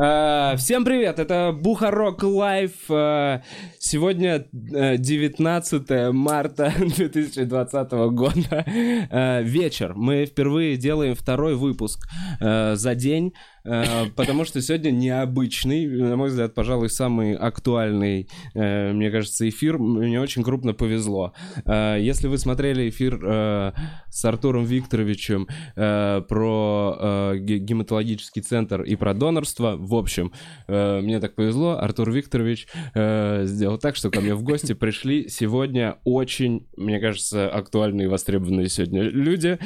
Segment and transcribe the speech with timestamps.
[0.00, 2.70] А, всем привет, это Бухарок Лайв.
[2.88, 3.42] А,
[3.80, 9.42] сегодня 19 э, марта 2020 года.
[9.42, 9.94] Вечер.
[9.96, 12.08] Мы впервые делаем второй выпуск
[12.38, 13.34] за день.
[13.64, 19.78] Э, потому что сегодня необычный, на мой взгляд, пожалуй, самый актуальный, э, мне кажется, эфир.
[19.78, 21.32] Мне очень крупно повезло.
[21.64, 29.94] Э, если вы смотрели эфир с Артуром Викторовичем про гематологический центр и про донорство, в
[29.94, 30.32] общем,
[30.66, 36.66] мне так повезло, Артур Викторович сделал так, что ко мне в гости пришли сегодня очень,
[36.76, 39.58] мне кажется, актуальные и востребованные сегодня люди.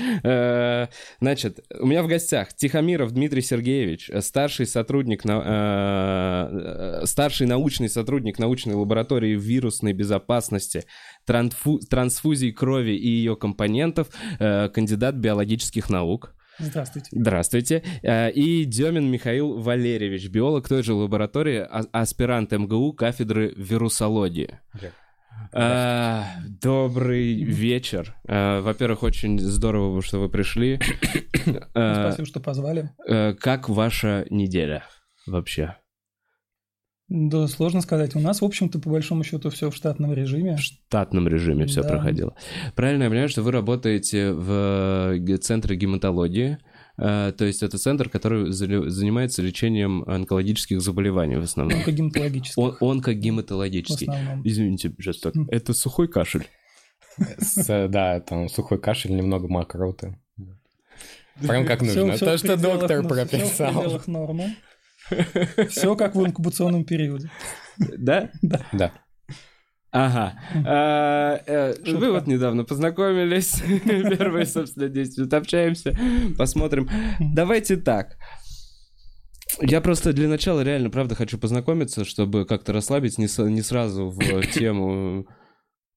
[1.21, 5.31] Значит, у меня в гостях Тихомиров Дмитрий Сергеевич, Иванович, э, старший сотрудник, э,
[7.03, 10.85] э, старший научный сотрудник научной лаборатории вирусной безопасности,
[11.27, 14.09] трансфу, трансфузии крови и ее компонентов,
[14.39, 16.35] э, кандидат биологических наук.
[16.59, 17.09] Здравствуйте.
[17.13, 17.83] Здравствуйте.
[18.02, 24.59] Э, и Демин Михаил Валерьевич, биолог той же лаборатории, а, аспирант МГУ кафедры вирусологии.
[25.55, 26.25] А,
[26.63, 28.16] добрый вечер.
[28.27, 30.80] А, во-первых, очень здорово, что вы пришли.
[31.74, 32.91] А, Спасибо, что позвали.
[33.41, 34.85] Как ваша неделя
[35.27, 35.77] вообще?
[37.09, 38.16] Да, сложно сказать.
[38.16, 40.57] У нас, в общем-то, по большому счету, все в штатном режиме.
[40.57, 41.89] В штатном режиме все да.
[41.91, 42.35] проходило.
[42.74, 46.57] Правильно я понимаю, что вы работаете в центре гематологии?
[46.98, 51.79] Э, то есть это центр, который занимается лечением онкологических заболеваний в основном.
[51.79, 52.59] Онкогематологических.
[52.59, 54.09] Он, онкогематологический.
[54.45, 56.49] Извините, пожалуйста, это сухой кашель.
[57.66, 60.18] Да, там сухой кашель, немного мокроты.
[61.40, 62.12] Прям как нужно.
[62.12, 63.71] Все, То, что доктор прописал.
[63.71, 67.31] Все в Все как в инкубационном периоде.
[67.78, 68.31] Да?
[68.43, 68.60] Да.
[68.72, 68.93] Да.
[69.93, 70.41] Ага.
[70.66, 73.62] А, э, вы вот недавно познакомились.
[73.84, 75.97] Первые, собственно, 10 минут общаемся.
[76.38, 76.89] Посмотрим.
[77.21, 78.17] Давайте так.
[79.61, 84.47] Я просто для начала реально, правда, хочу познакомиться, чтобы как-то расслабить, не, не сразу в
[84.55, 85.27] тему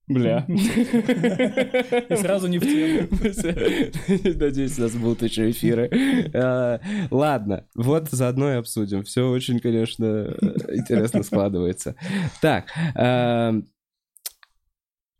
[0.08, 0.46] Бля.
[0.48, 3.08] И сразу не в тему.
[4.38, 5.90] Надеюсь, у нас будут еще эфиры.
[6.34, 9.04] А, ладно, вот заодно и обсудим.
[9.04, 10.36] Все очень, конечно,
[10.70, 11.96] интересно складывается.
[12.40, 12.66] Так,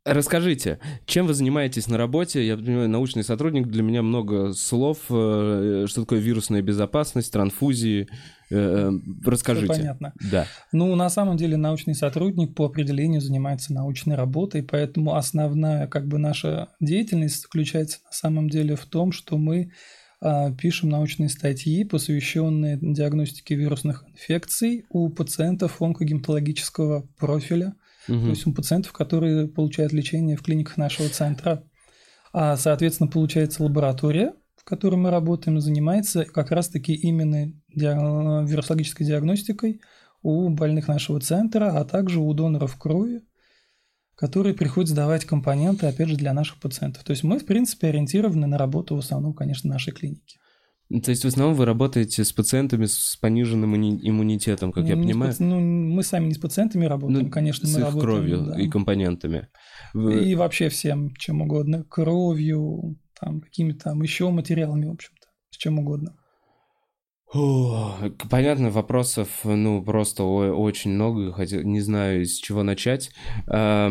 [0.06, 0.78] Расскажите,
[1.08, 2.46] чем вы занимаетесь на работе?
[2.46, 5.00] Я понимаю, научный сотрудник, для меня много слов.
[5.10, 8.08] Э, что такое вирусная безопасность, транфузии?
[8.52, 8.92] Э, э,
[9.26, 9.74] расскажите.
[9.74, 10.14] Все понятно.
[10.32, 10.46] Да.
[10.72, 16.20] Ну, на самом деле, научный сотрудник по определению занимается научной работой, поэтому основная как бы
[16.20, 19.72] наша деятельность заключается на самом деле в том, что мы
[20.22, 27.74] а, пишем научные статьи, посвященные диагностике вирусных инфекций у пациентов онкогематологического профиля–
[28.08, 28.20] угу.
[28.20, 31.64] то есть у пациентов, которые получают лечение в клиниках нашего центра.
[32.34, 39.82] А, соответственно, получается лаборатория, в которой мы работаем, занимается как раз-таки именно вирусологической диагностикой
[40.22, 43.22] у больных нашего центра, а также у доноров крови,
[44.16, 47.04] которые приходят сдавать компоненты, опять же, для наших пациентов.
[47.04, 50.40] То есть мы, в принципе, ориентированы на работу в основном, конечно, нашей клиники.
[50.90, 55.34] То есть в основном вы работаете с пациентами с пониженным иммунитетом, как ну, я понимаю?
[55.34, 58.46] С, ну, мы сами не с пациентами работаем, ну, конечно, с мы их работаем, кровью
[58.46, 58.62] да.
[58.62, 59.48] и компонентами.
[59.94, 60.26] Вы...
[60.26, 61.84] И вообще всем, чем угодно.
[61.84, 66.16] Кровью, там, какими-то там еще материалами, в общем-то, с чем угодно.
[68.30, 73.12] Понятно, вопросов, ну, просто очень много, хотя не знаю, с чего начать.
[73.48, 73.90] Э,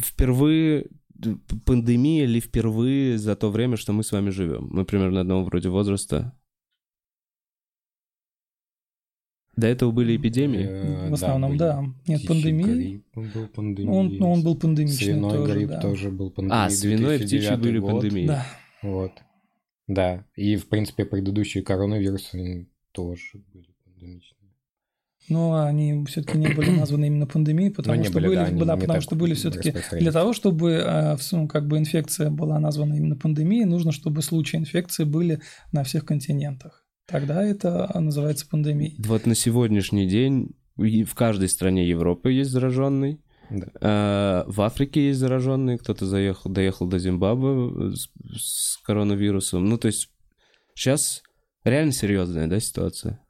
[0.00, 0.86] впервые
[1.64, 4.68] пандемия ли впервые за то время, что мы с вами живем?
[4.70, 6.34] Мы примерно одного вроде возраста.
[9.56, 10.64] До этого были эпидемии?
[10.64, 11.84] Э, в основном, да.
[12.06, 13.02] Нет, пандемии.
[13.12, 13.92] был.
[13.92, 15.80] Он, ну, он был пандемичный Свиной тоже, грипп да.
[15.80, 16.66] тоже был пандемией.
[16.66, 17.90] А, свиной и птичий были год.
[17.90, 18.26] пандемии.
[18.28, 18.46] Да.
[18.82, 19.12] Вот.
[19.88, 20.24] Да.
[20.36, 24.37] И, в принципе, предыдущие коронавирусы тоже были пандемичные.
[25.28, 29.14] Но они все-таки не были названы именно пандемией, потому что были, да, да, потому что
[29.16, 31.16] были все-таки для того, чтобы э,
[31.48, 35.40] как бы инфекция была названа именно пандемией, нужно, чтобы случаи инфекции были
[35.72, 36.84] на всех континентах.
[37.06, 38.96] Тогда это называется пандемией.
[38.98, 43.20] Вот на сегодняшний день в каждой стране Европы есть зараженный.
[43.50, 43.66] Да.
[43.80, 49.64] А, в Африке есть зараженные, кто-то заехал, доехал до Зимбабве с, с коронавирусом.
[49.64, 50.10] Ну, то есть
[50.74, 51.22] сейчас
[51.64, 53.20] реально серьезная, да, ситуация?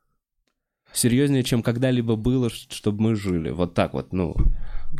[0.93, 3.51] Серьезнее, чем когда-либо было, чтобы мы жили.
[3.51, 4.35] Вот так вот, ну,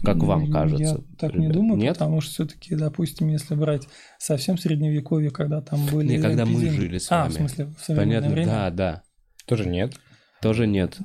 [0.03, 0.83] как вам кажется?
[0.85, 1.47] Я так ребят?
[1.47, 1.95] не думаю, Нет?
[1.95, 3.89] потому что все-таки, допустим, если брать
[4.19, 6.17] совсем средневековье, когда там были...
[6.17, 6.67] Не, когда эпидемии...
[6.67, 7.27] мы жили с вами.
[7.27, 8.47] А, в смысле, в Понятно, время?
[8.47, 9.03] да, да.
[9.47, 9.95] Тоже нет.
[10.43, 10.99] Тоже нет.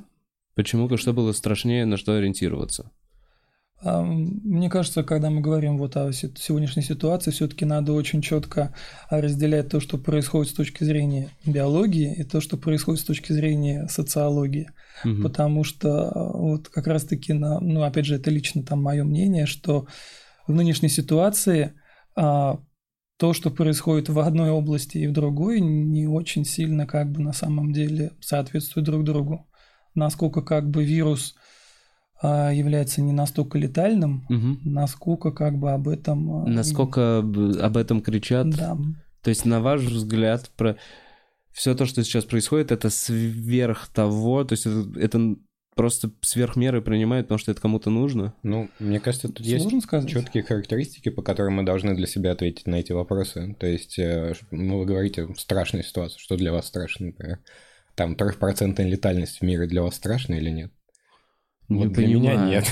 [0.54, 0.94] Почему?
[0.96, 2.92] Что было страшнее, на что ориентироваться?
[3.82, 8.74] Мне кажется, когда мы говорим вот о сегодняшней ситуации, все-таки надо очень четко
[9.10, 13.86] разделять то, что происходит с точки зрения биологии, и то, что происходит с точки зрения
[13.88, 14.70] социологии.
[15.04, 15.22] Угу.
[15.22, 19.86] Потому что вот как раз-таки, на, ну опять же, это лично там мое мнение, что
[20.46, 21.74] в нынешней ситуации
[22.16, 22.60] а,
[23.18, 27.32] то, что происходит в одной области и в другой, не очень сильно как бы на
[27.32, 29.46] самом деле соответствует друг другу.
[29.94, 31.43] Насколько как бы вирус а,
[32.26, 34.58] является не настолько летальным, угу.
[34.64, 36.44] насколько как бы об этом...
[36.44, 38.50] А, насколько об этом кричат.
[38.50, 38.76] Да.
[39.22, 40.76] То есть, на ваш взгляд, про
[41.52, 45.36] все то, что сейчас происходит, это сверх того, то есть это, это
[45.74, 48.34] просто сверх меры принимают, потому что это кому-то нужно?
[48.42, 50.10] Ну, мне кажется, тут Сложно есть сказать.
[50.10, 53.56] четкие характеристики, по которым мы должны для себя ответить на эти вопросы.
[53.58, 57.40] То есть, э, ну, вы говорите, страшная ситуация, что для вас страшно, например?
[57.94, 60.72] Там трехпроцентная летальность в мире для вас страшна или нет?
[61.68, 62.70] Не вот для меня нет.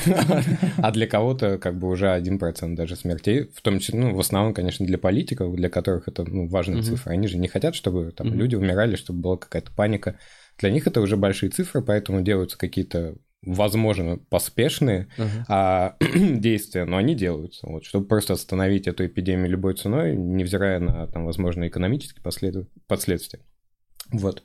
[0.76, 4.52] а для кого-то как бы уже 1% даже смертей, в том числе, ну, в основном,
[4.52, 6.84] конечно, для политиков, для которых это ну, важная угу.
[6.84, 7.12] цифра.
[7.12, 8.36] Они же не хотят, чтобы там угу.
[8.36, 10.18] люди умирали, чтобы была какая-то паника.
[10.58, 15.44] Для них это уже большие цифры, поэтому делаются какие-то возможно, поспешные uh-huh.
[15.48, 21.08] а, действия, но они делаются, вот, чтобы просто остановить эту эпидемию любой ценой, невзирая на,
[21.08, 22.68] там, возможно, экономические послед...
[22.86, 23.40] последствия.
[24.12, 24.42] Вот.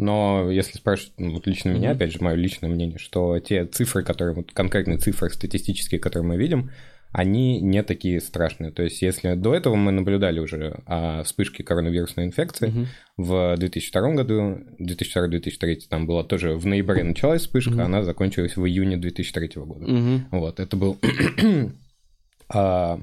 [0.00, 1.74] Но если спрашивать, ну, вот лично mm-hmm.
[1.74, 6.26] меня, опять же, мое личное мнение, что те цифры, которые, вот конкретные цифры статистические, которые
[6.26, 6.70] мы видим,
[7.12, 8.70] они не такие страшные.
[8.70, 12.86] То есть, если до этого мы наблюдали уже о вспышке коронавирусной инфекции mm-hmm.
[13.18, 17.84] в 2002 году, 2002-2003, там было тоже в ноябре началась вспышка, mm-hmm.
[17.84, 19.84] она закончилась в июне 2003 года.
[19.84, 20.20] Mm-hmm.
[20.30, 20.98] Вот, это был
[22.48, 23.00] а,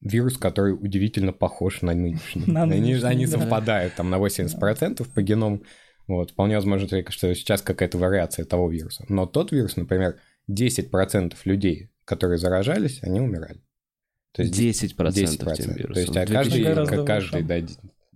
[0.00, 2.44] вирус, который удивительно похож на нынешний.
[2.46, 5.60] На нынешний они, они совпадают там на 80% по геному.
[6.06, 9.04] Вот, вполне возможно, что сейчас какая-то вариация того вируса.
[9.08, 10.18] Но тот вирус, например,
[10.50, 13.62] 10% людей, которые заражались, они умирали.
[14.32, 15.94] То есть 10%, 10% тем вирусом.
[15.94, 17.60] То есть а каждый, как каждый да,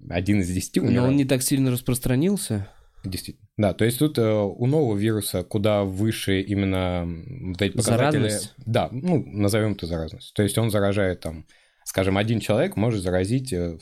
[0.08, 1.04] один из десяти умирал.
[1.04, 2.68] Но он не так сильно распространился?
[3.04, 3.48] Действительно.
[3.56, 7.06] Да, то есть тут э, у нового вируса куда выше именно
[7.50, 8.28] вот эти показатели.
[8.28, 8.54] Заразность?
[8.58, 10.34] Да, ну, назовем это заразность.
[10.34, 11.46] То есть он заражает там,
[11.84, 13.78] скажем, один человек может заразить э,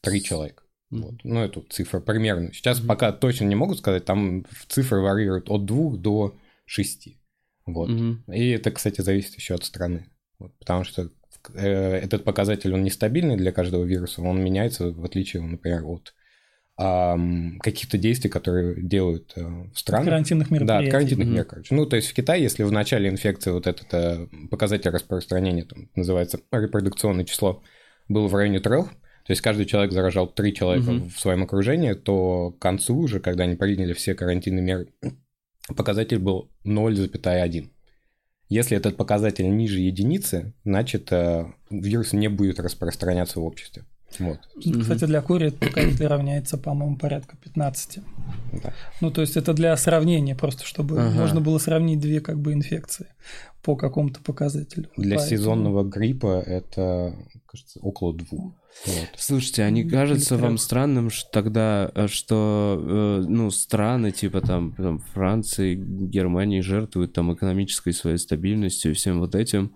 [0.00, 0.62] три человека.
[0.90, 1.14] Вот.
[1.22, 2.52] Ну, эту цифру примерно.
[2.52, 2.86] Сейчас mm-hmm.
[2.86, 7.20] пока точно не могу сказать, там цифры варьируют от двух до шести.
[7.66, 7.90] Вот.
[7.90, 8.34] Mm-hmm.
[8.34, 10.10] И это, кстати, зависит еще от страны.
[10.38, 11.10] Вот, потому что
[11.54, 16.14] э, этот показатель, он нестабильный для каждого вируса, он меняется, в отличие, например, от
[16.80, 17.16] э,
[17.60, 20.06] каких-то действий, которые делают э, в странах.
[20.06, 20.86] Карантинных мероприятий.
[20.86, 21.32] Да, карантинных mm-hmm.
[21.32, 21.74] мер, короче.
[21.74, 25.90] Ну, то есть в Китае, если в начале инфекции вот этот э, показатель распространения, там,
[25.94, 27.62] называется репродукционное число,
[28.08, 28.88] был в районе трех,
[29.28, 31.10] то есть каждый человек заражал три человека угу.
[31.10, 34.88] в своем окружении, то к концу уже, когда они приняли все карантинные меры,
[35.76, 37.68] показатель был 0,1.
[38.48, 43.84] Если этот показатель ниже единицы, значит э, вирус не будет распространяться в обществе.
[44.18, 44.38] Вот.
[44.80, 47.98] Кстати, для кури этот показатель равняется, по-моему, порядка 15.
[48.62, 48.72] Да.
[49.02, 51.10] Ну, то есть это для сравнения, просто чтобы ага.
[51.10, 53.08] можно было сравнить две как бы инфекции
[53.62, 54.88] по какому-то показателю.
[54.96, 55.38] Для Поэтому...
[55.38, 57.14] сезонного гриппа это,
[57.44, 58.54] кажется, около двух.
[58.86, 59.08] Вот.
[59.16, 64.72] Слушайте, а не кажется вам странным что тогда, э, что э, ну, страны типа там,
[64.74, 69.74] там Франции, Германии жертвуют там экономической своей стабильностью и всем вот этим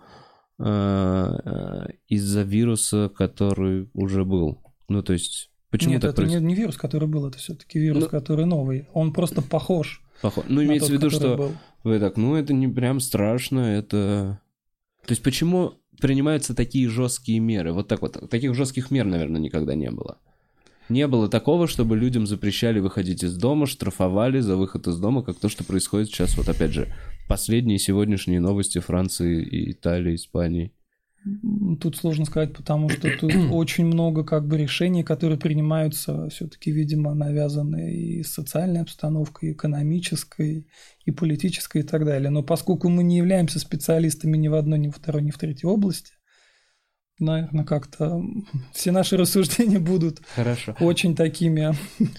[0.59, 4.63] э, из-за вируса, который уже был?
[4.89, 6.43] Ну, то есть, почему Нет, так это происходит?
[6.43, 8.89] не, не вирус, который был, это все-таки вирус, ну, который новый.
[8.93, 10.03] Он просто похож.
[10.21, 10.45] Похож.
[10.49, 11.53] Ну, имеется тот, в виду, что был.
[11.83, 14.41] вы так, ну, это не прям страшно, это...
[15.05, 17.73] То есть, почему принимаются такие жесткие меры.
[17.73, 18.29] Вот так вот.
[18.31, 20.19] Таких жестких мер, наверное, никогда не было.
[20.89, 25.39] Не было такого, чтобы людям запрещали выходить из дома, штрафовали за выход из дома, как
[25.39, 26.37] то, что происходит сейчас.
[26.37, 26.93] Вот опять же,
[27.29, 30.73] последние сегодняшние новости Франции, Италии, Испании.
[31.81, 37.15] Тут сложно сказать, потому что тут очень много как бы решений, которые принимаются все-таки, видимо,
[37.15, 40.67] навязаны и социальной обстановкой, и экономической,
[41.05, 42.31] и политической и так далее.
[42.31, 45.69] Но поскольку мы не являемся специалистами ни в одной, ни во второй, ни в третьей
[45.69, 46.13] области,
[47.19, 48.23] наверное, как-то
[48.73, 50.77] все наши рассуждения будут Хорошо.
[50.81, 51.75] очень такими.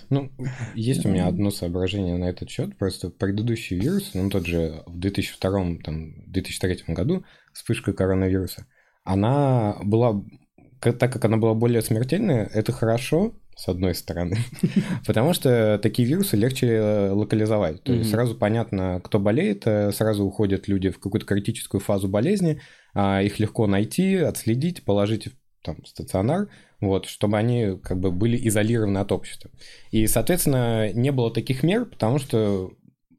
[0.09, 0.31] Ну,
[0.75, 2.77] есть у меня одно соображение на этот счет.
[2.77, 8.65] Просто предыдущий вирус, ну, тот же в 2002, там, 2003 году, вспышка коронавируса,
[9.03, 10.23] она была,
[10.79, 14.37] так как она была более смертельная, это хорошо, с одной стороны,
[15.05, 17.83] потому что такие вирусы легче э, локализовать.
[17.83, 22.61] То есть сразу понятно, кто болеет, э, сразу уходят люди в какую-то критическую фазу болезни,
[22.93, 25.29] а их легко найти, отследить, положить
[25.63, 26.49] там, в стационар,
[26.81, 29.51] вот, чтобы они как бы были изолированы от общества.
[29.91, 32.71] И, соответственно, не было таких мер, потому что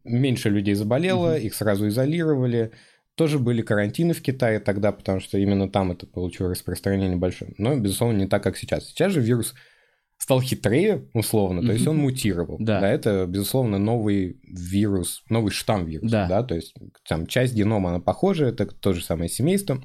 [0.05, 2.73] меньше людей заболело, их сразу изолировали,
[3.17, 7.55] Тоже были карантины в Китае тогда, потому что именно там это получило распространение большое.
[7.59, 8.87] Но, безусловно, не так, как сейчас.
[8.89, 9.55] Сейчас же вирус
[10.19, 12.57] стал хитрее, условно, то есть он мутировал.
[12.59, 12.81] Да.
[12.81, 16.29] да, это, безусловно, новый вирус, новый штамм вируса, Да.
[16.29, 16.75] да, то есть
[17.07, 19.83] там часть генома, она похожа, это то же самое семейство,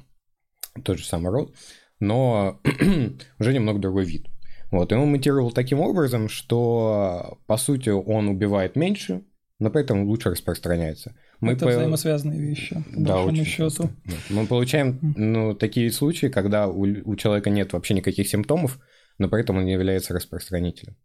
[0.84, 1.54] тот же самый род,
[1.98, 2.60] но
[3.38, 4.28] уже немного другой вид.
[4.70, 9.24] Вот, и он мутировал таким образом, что, по сути, он убивает меньше,
[9.58, 11.16] но при этом лучше распространяется.
[11.40, 13.90] Мы это по- взаимосвязанные вещи, по да, большому счету.
[14.28, 18.78] Мы получаем ну, такие случаи, когда у, у человека нет вообще никаких симптомов,
[19.18, 20.96] но при этом он не является распространителем.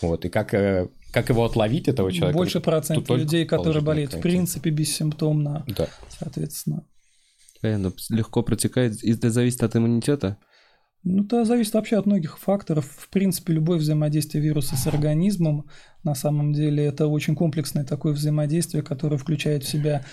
[0.00, 0.24] Вот.
[0.24, 2.36] И как, э, как его отловить, этого человека?
[2.36, 5.88] Больше только людей, которые болеют, в принципе, бессимптомно, Да.
[6.08, 6.86] соответственно.
[7.60, 9.02] Понятно, легко протекает.
[9.02, 10.38] И это зависит от иммунитета?
[11.04, 12.86] Ну, это зависит вообще от многих факторов.
[12.86, 15.66] В принципе, любое взаимодействие вируса с организмом,
[16.02, 20.04] на самом деле, это очень комплексное такое взаимодействие, которое включает в себя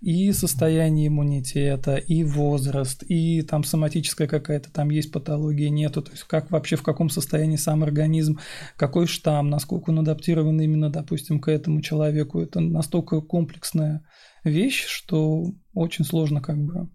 [0.00, 6.24] и состояние иммунитета, и возраст, и там соматическая какая-то, там есть патология, нету, то есть
[6.24, 8.40] как вообще, в каком состоянии сам организм,
[8.76, 12.40] какой штамм, насколько он адаптирован именно, допустим, к этому человеку.
[12.40, 14.02] Это настолько комплексная
[14.42, 16.88] вещь, что очень сложно как бы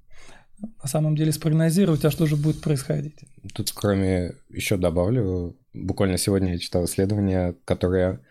[0.59, 3.15] на самом деле спрогнозировать, а что же будет происходить.
[3.53, 8.21] Тут, кроме, еще добавлю, буквально сегодня я читал исследование, которое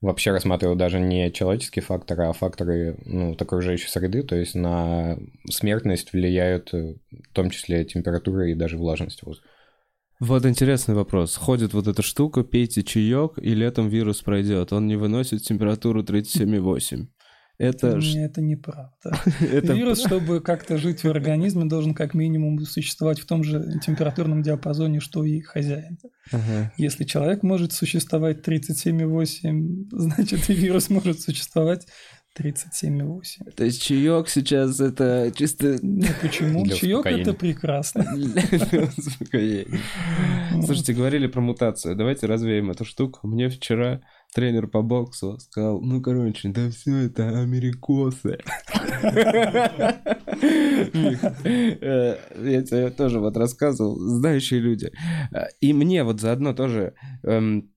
[0.00, 5.18] вообще рассматривало даже не человеческие факторы, а факторы ну, такой окружающей среды, то есть на
[5.50, 9.48] смертность влияют э, в том числе температура и даже влажность воздуха.
[10.18, 11.36] Вот интересный вопрос.
[11.36, 14.72] Ходит вот эта штука, пейте чаек, и летом вирус пройдет.
[14.72, 17.06] Он не выносит температуру 37,8.
[17.58, 19.18] Это, ж- Не, это неправда.
[19.40, 24.42] это Вирус, чтобы как-то жить в организме, должен как минимум существовать в том же температурном
[24.42, 25.98] диапазоне, что и хозяин.
[26.32, 26.72] Ага.
[26.76, 31.86] Если человек может существовать 37,8, значит и вирус может существовать
[32.38, 33.52] 37,8.
[33.56, 36.64] То есть чаек сейчас это чисто Ну почему?
[36.64, 37.22] Для Чаек успокоения.
[37.22, 38.04] это прекрасно.
[38.14, 39.80] для успокоения.
[40.64, 41.96] Слушайте, говорили про мутацию.
[41.96, 43.26] Давайте развеем эту штуку.
[43.26, 44.00] Мне вчера
[44.34, 48.38] тренер по боксу сказал, ну, короче, да все это америкосы.
[51.44, 54.90] Э, Я тебе тоже вот рассказывал, знающие люди.
[55.60, 56.94] И мне вот заодно тоже...
[57.22, 57.70] эм,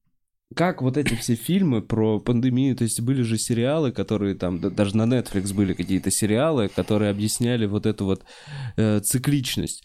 [0.56, 4.70] Как вот эти все фильмы про пандемию, то есть были же сериалы, которые там, да-
[4.72, 8.24] даже на Netflix были какие-то сериалы, которые объясняли вот эту вот
[8.78, 9.84] э, цикличность.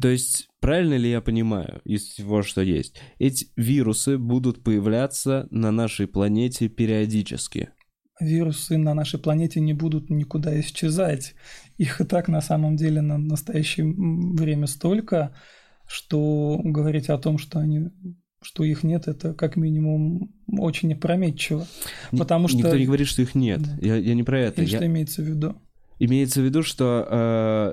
[0.00, 5.70] То есть, правильно ли я понимаю, из всего, что есть, эти вирусы будут появляться на
[5.70, 7.70] нашей планете периодически?
[8.20, 11.34] Вирусы на нашей планете не будут никуда исчезать.
[11.76, 15.36] Их и так на самом деле на настоящее время столько,
[15.86, 17.90] что говорить о том, что они
[18.42, 21.66] что их нет, это как минимум очень опрометчиво.
[22.12, 23.60] Потому что- Никто не говорит, что их нет.
[23.62, 23.76] Да.
[23.80, 24.62] Я, я не про это.
[24.62, 25.56] Или Я- что имеется в виду?
[25.98, 27.72] Имеется в виду, что э,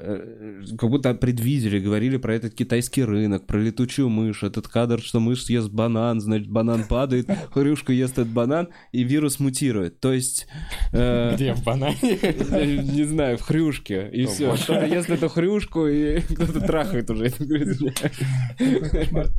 [0.71, 5.19] э, как будто предвидели, говорили про этот китайский рынок, про летучую мышь, этот кадр, что
[5.19, 9.99] мышь ест банан, значит, банан падает, хрюшка ест этот банан, и вирус мутирует.
[9.99, 10.47] То есть...
[10.93, 11.97] э, Где в банане?
[12.01, 14.55] не знаю, в хрюшке, и все.
[14.55, 17.27] Кто-то ест эту хрюшку, и кто-то трахает уже.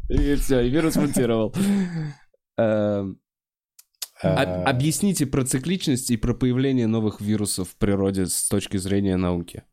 [0.08, 1.54] И все, и вирус мутировал.
[4.22, 9.16] А, об- Объясните про цикличность и про появление новых вирусов в природе с точки зрения
[9.16, 9.64] науки.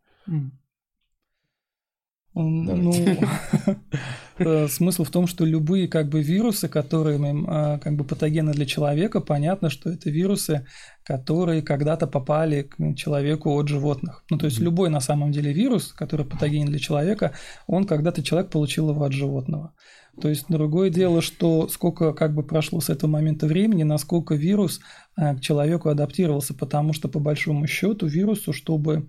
[2.34, 2.94] Ну,
[4.38, 8.66] э, смысл в том, что любые как бы вирусы, которые а, как бы патогены для
[8.66, 10.66] человека, понятно, что это вирусы,
[11.04, 14.24] которые когда-то попали к человеку от животных.
[14.30, 17.34] Ну, то есть любой на самом деле вирус, который патогенен для человека,
[17.68, 19.74] он когда-то человек получил его от животного.
[20.20, 24.82] То есть другое дело, что сколько как бы прошло с этого момента времени, насколько вирус
[25.16, 29.08] а, к человеку адаптировался, потому что по большому счету вирусу, чтобы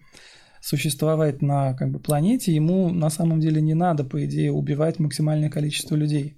[0.63, 5.51] существовать на как бы, планете, ему на самом деле не надо, по идее, убивать максимальное
[5.51, 6.37] количество людей.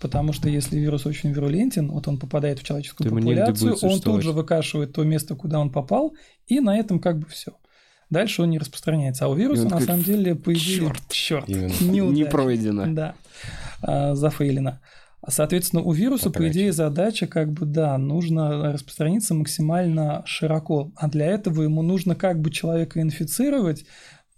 [0.00, 4.22] Потому что если вирус очень вирулентен, вот он попадает в человеческую То популяцию, он тут
[4.22, 6.14] же выкашивает то место, куда он попал,
[6.48, 7.52] и на этом как бы все.
[8.10, 9.26] Дальше он не распространяется.
[9.26, 11.00] А у вируса на такой, самом деле, по идее, черт,
[11.46, 12.10] Именно.
[12.10, 12.86] Не пройдено.
[12.88, 13.14] Да,
[13.82, 14.80] а, зафейлено.
[15.28, 16.52] Соответственно, у вируса, по Потрачено.
[16.52, 20.92] идее, задача, как бы, да, нужно распространиться максимально широко.
[20.96, 23.84] А для этого ему нужно как бы человека инфицировать,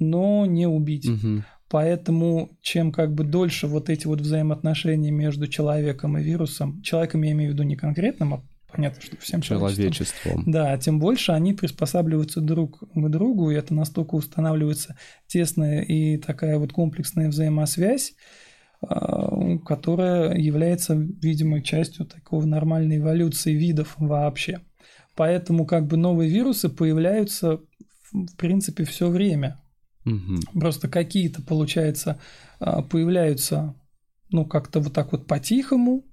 [0.01, 1.09] но не убить.
[1.09, 1.45] Мгм.
[1.69, 7.33] Поэтому чем как бы дольше вот эти вот взаимоотношения между человеком и вирусом, человеком я
[7.33, 12.43] имею в виду не конкретным, а понятно, что всем человечеством, да, тем больше они приспосабливаются
[12.43, 14.97] друг к другу, и это настолько устанавливается
[15.27, 18.13] тесная и такая вот комплексная взаимосвязь,
[19.65, 24.61] которая является видимой частью такого нормальной эволюции видов вообще.
[25.15, 27.61] Поэтому как бы новые вирусы появляются
[28.13, 29.61] в принципе все время.
[30.05, 30.61] Угу.
[30.61, 32.21] Просто какие-то, получается,
[32.59, 33.75] а, появляются,
[34.31, 36.05] ну, как-то вот так вот по-тихому,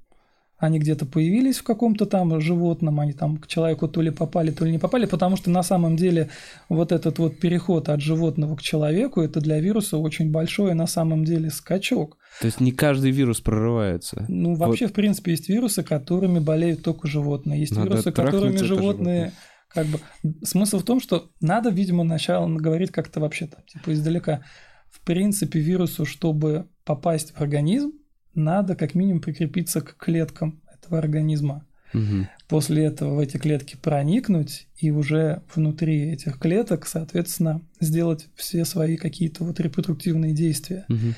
[0.60, 4.66] они где-то появились в каком-то там животном, они там к человеку то ли попали, то
[4.66, 6.30] ли не попали, потому что на самом деле
[6.68, 11.24] вот этот вот переход от животного к человеку, это для вируса очень большой на самом
[11.24, 12.18] деле скачок.
[12.42, 14.26] То есть не каждый вирус прорывается?
[14.28, 14.92] Ну, вообще, вот.
[14.92, 17.62] в принципе, есть вирусы, которыми болеют только животные.
[17.62, 19.32] Есть Надо вирусы, которыми животные...
[19.72, 20.00] Как бы
[20.42, 24.42] смысл в том, что надо, видимо, сначала говорить как-то вообще там, типа издалека.
[24.90, 27.92] В принципе, вирусу, чтобы попасть в организм,
[28.34, 31.66] надо как минимум прикрепиться к клеткам этого организма.
[31.94, 32.28] Угу.
[32.48, 38.96] После этого в эти клетки проникнуть и уже внутри этих клеток, соответственно, сделать все свои
[38.96, 40.86] какие-то вот репродуктивные действия.
[40.90, 41.14] Угу.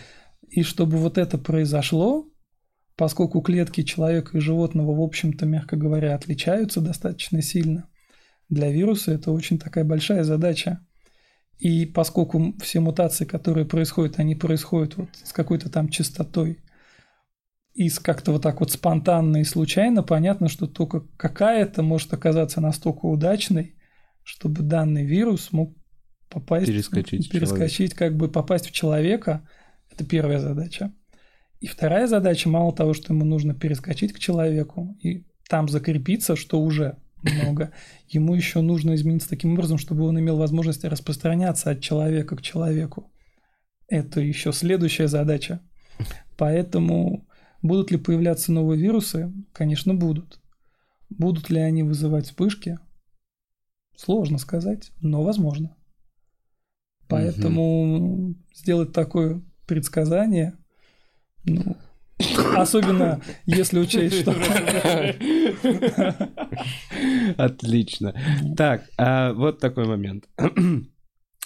[0.49, 2.27] И чтобы вот это произошло,
[2.95, 7.87] поскольку клетки человека и животного, в общем-то, мягко говоря, отличаются достаточно сильно,
[8.49, 10.85] для вируса это очень такая большая задача.
[11.57, 16.59] И поскольку все мутации, которые происходят, они происходят вот с какой-то там частотой,
[17.73, 23.05] и как-то вот так вот спонтанно и случайно, понятно, что только какая-то может оказаться настолько
[23.05, 23.75] удачной,
[24.23, 25.73] чтобы данный вирус мог
[26.29, 29.47] попасть, перескочить, перескочить как бы попасть в человека.
[29.89, 30.93] Это первая задача.
[31.59, 36.61] И вторая задача, мало того, что ему нужно перескочить к человеку и там закрепиться, что
[36.61, 37.71] уже много,
[38.07, 43.11] ему еще нужно измениться таким образом, чтобы он имел возможность распространяться от человека к человеку.
[43.87, 45.61] Это еще следующая задача.
[46.37, 47.27] Поэтому
[47.61, 49.31] Будут ли появляться новые вирусы?
[49.53, 50.39] Конечно, будут.
[51.09, 52.79] Будут ли они вызывать вспышки?
[53.95, 55.75] Сложно сказать, но возможно.
[57.07, 58.35] Поэтому угу.
[58.53, 60.55] сделать такое предсказание,
[61.43, 61.75] ну,
[62.55, 64.33] особенно если учесть, что...
[67.37, 68.15] Отлично.
[68.55, 70.25] Так, а вот такой момент.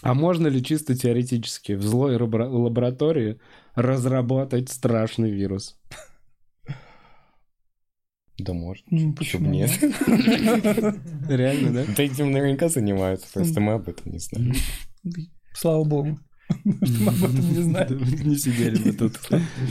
[0.02, 3.40] А можно ли чисто теоретически в злой лаборатории
[3.76, 5.80] разработать страшный вирус?
[8.38, 8.86] Да может.
[8.92, 9.72] Ну, почему нет?
[11.30, 11.86] Реально, да?
[11.96, 14.54] Да этим наверняка занимаются, просто мы об этом не знаем.
[15.54, 16.20] Слава богу.
[16.64, 18.00] Мы об этом не знаем.
[18.24, 19.20] Не сидели бы тут.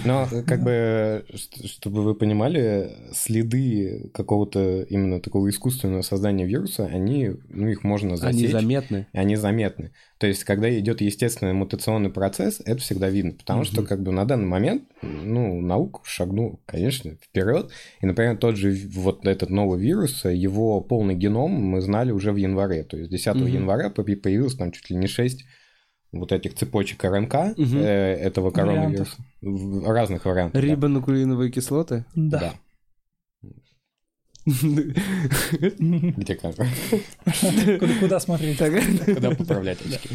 [0.04, 1.24] Но, как бы,
[1.64, 8.44] чтобы вы понимали, следы какого-то именно такого искусственного создания вируса, они, ну, их можно засечь.
[8.44, 9.06] Они заметны.
[9.12, 9.92] Они заметны.
[10.18, 13.66] То есть, когда идет естественный мутационный процесс, это всегда видно, потому угу.
[13.66, 17.70] что, как бы, на данный момент, ну, наука шагнула, конечно, вперед.
[18.00, 22.36] И, например, тот же вот этот новый вирус, его полный геном мы знали уже в
[22.36, 22.84] январе.
[22.84, 23.46] То есть, 10 угу.
[23.46, 25.44] января появилось там чуть ли не 6
[26.18, 27.76] вот этих цепочек РНК угу.
[27.76, 29.16] э, этого коронавируса.
[29.40, 29.88] Вариантов.
[29.88, 30.62] Разных вариантов.
[30.62, 31.54] Рибонуклеиновые да.
[31.54, 32.04] кислоты?
[32.14, 32.38] Да.
[32.40, 32.54] да.
[34.46, 36.66] Где камера?
[38.00, 38.58] Куда смотреть?
[38.58, 40.08] Куда поправлять очки?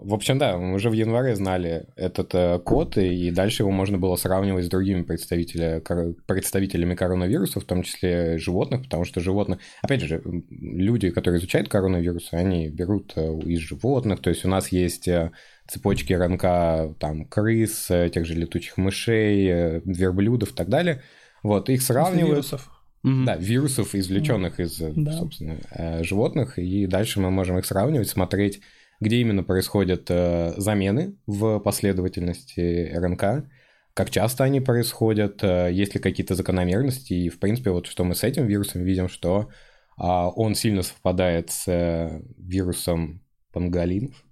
[0.00, 3.98] В общем, да, мы уже в январе знали этот э, код, и дальше его можно
[3.98, 9.58] было сравнивать с другими представителями, представителями коронавируса, в том числе животных, потому что животные...
[9.82, 14.68] Опять же, люди, которые изучают коронавирусы, они берут э, из животных, то есть у нас
[14.68, 15.32] есть э,
[15.66, 21.02] цепочки РНК там, крыс, тех же летучих мышей, верблюдов и так далее.
[21.42, 22.30] Вот, их сравнивают...
[22.30, 22.70] Вирусов.
[23.02, 25.12] Да, вирусов, извлеченных из, да.
[25.12, 25.56] собственно,
[26.02, 28.60] животных, и дальше мы можем их сравнивать, смотреть
[29.00, 33.48] где именно происходят э, замены в последовательности РНК,
[33.94, 37.14] как часто они происходят, э, есть ли какие-то закономерности.
[37.14, 39.48] И, в принципе, вот что мы с этим вирусом видим, что
[39.96, 44.24] а, он сильно совпадает с э, вирусом панголинов.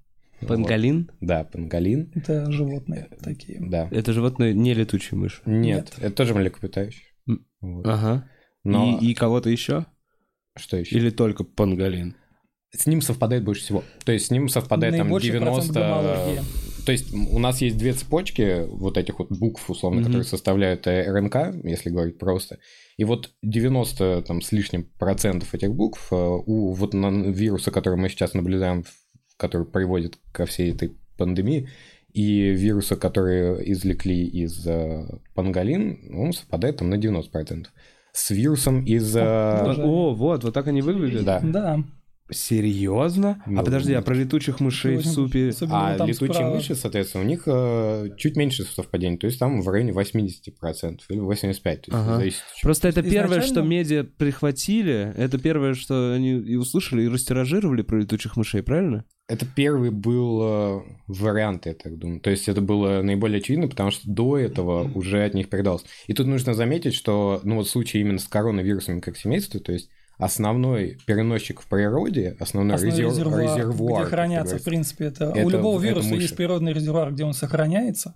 [0.46, 1.10] Панголин?
[1.10, 1.28] Вот.
[1.28, 2.12] Да, панголин.
[2.14, 3.58] Это животные такие.
[3.60, 3.88] Да.
[3.90, 5.42] Это животные не летучие мыши?
[5.46, 5.98] Нет, Нет.
[5.98, 7.08] это тоже млекопитающие.
[7.60, 7.86] Вот.
[7.86, 8.28] Ага.
[8.62, 8.98] Но...
[9.00, 9.86] И, и кого-то еще?
[10.56, 10.96] Что еще?
[10.96, 12.16] Или только панголин?
[12.76, 13.84] С ним совпадает больше всего.
[14.04, 16.44] То есть с ним совпадает там 90...
[16.86, 20.04] То есть у нас есть две цепочки вот этих вот букв, условно, mm-hmm.
[20.04, 22.58] которые составляют э, РНК, если говорить просто.
[22.96, 27.98] И вот 90 там с лишним процентов этих букв э, у вот на вируса, который
[27.98, 28.84] мы сейчас наблюдаем,
[29.36, 31.68] который приводит ко всей этой пандемии,
[32.12, 37.66] и вируса, которые извлекли из э, панголин, он совпадает там на 90%.
[38.12, 39.14] С вирусом из...
[39.16, 41.24] О, о, вот, вот так они выглядят.
[41.24, 41.40] Да.
[41.42, 41.84] Да.
[42.30, 43.42] Серьезно?
[43.46, 45.52] А ну, а подожди, а про летучих мышей в супе?
[45.70, 46.54] А летучие справа.
[46.54, 51.20] мыши, соответственно, у них э, чуть меньше совпадений, то есть там в районе 80% или
[51.20, 51.62] 85%.
[51.62, 52.16] То есть ага.
[52.16, 53.28] зависит, Просто это Изначально...
[53.28, 58.62] первое, что медиа прихватили, это первое, что они и услышали, и растиражировали про летучих мышей,
[58.62, 59.04] правильно?
[59.28, 62.20] Это первый был э, вариант, я так думаю.
[62.20, 65.84] То есть это было наиболее очевидно, потому что до этого уже от них передалось.
[66.06, 69.72] И тут нужно заметить, что, ну вот в случае именно с коронавирусами как семейство, то
[69.72, 75.26] есть основной переносчик в природе, основной, основной резерв, резервуар, резервуар, где хранятся, в принципе, это,
[75.26, 78.14] это у любого вируса есть природный резервуар, где он сохраняется.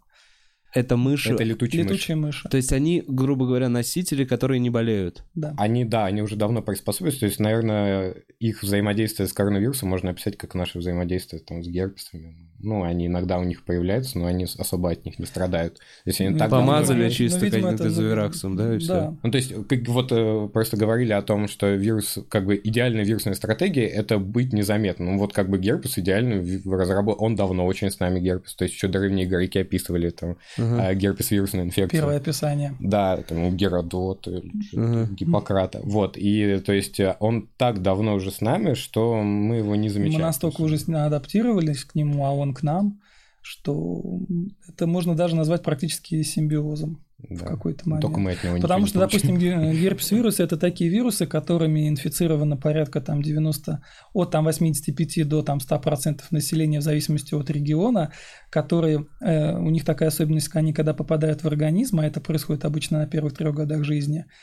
[0.72, 1.34] Это мыши.
[1.34, 2.44] Это летучие, летучие мыши.
[2.44, 2.48] мыши.
[2.48, 5.24] То есть они, грубо говоря, носители, которые не болеют.
[5.34, 5.54] Да.
[5.58, 7.18] Они, да, они уже давно приспособились.
[7.18, 12.49] То есть, наверное, их взаимодействие с коронавирусом можно описать как наше взаимодействие там, с герпесами.
[12.62, 15.78] Ну, они иногда у них появляются, но они особо от них не страдают.
[16.04, 17.10] Если они ну, так Помазали давно...
[17.10, 18.88] чисто ну, каким-то завираксом, да, и все.
[18.88, 19.14] Да.
[19.22, 23.04] Ну, то есть, как вот э, просто говорили о том, что вирус, как бы идеальная
[23.04, 25.12] вирусная стратегия– это быть незаметным.
[25.12, 28.54] Ну, вот как бы герпес идеальный разработан, он давно очень с нами герпес.
[28.54, 32.00] То есть, еще древние греки описывали там uh герпес вирусную инфекцию.
[32.00, 32.74] Первое описание.
[32.80, 34.42] Да, там у Геродота,
[34.74, 35.80] uh Гиппократа.
[35.82, 40.20] Вот, и то есть, он так давно уже с нами, что мы его не замечаем.
[40.20, 43.00] Мы настолько уже адаптировались к нему, а он к нам,
[43.42, 44.20] что
[44.68, 47.36] это можно даже назвать практически симбиозом да.
[47.36, 48.02] в какой-то момент.
[48.02, 53.22] Только мы от него Потому что, допустим, герпес-вирусы– это такие вирусы, которыми инфицировано порядка там
[53.22, 53.82] 90,
[54.12, 58.12] от там 85 до там 100% населения в зависимости от региона,
[58.50, 62.98] которые, э, у них такая особенность, они когда попадают в организм, а это происходит обычно
[62.98, 64.26] на первых трех годах жизни–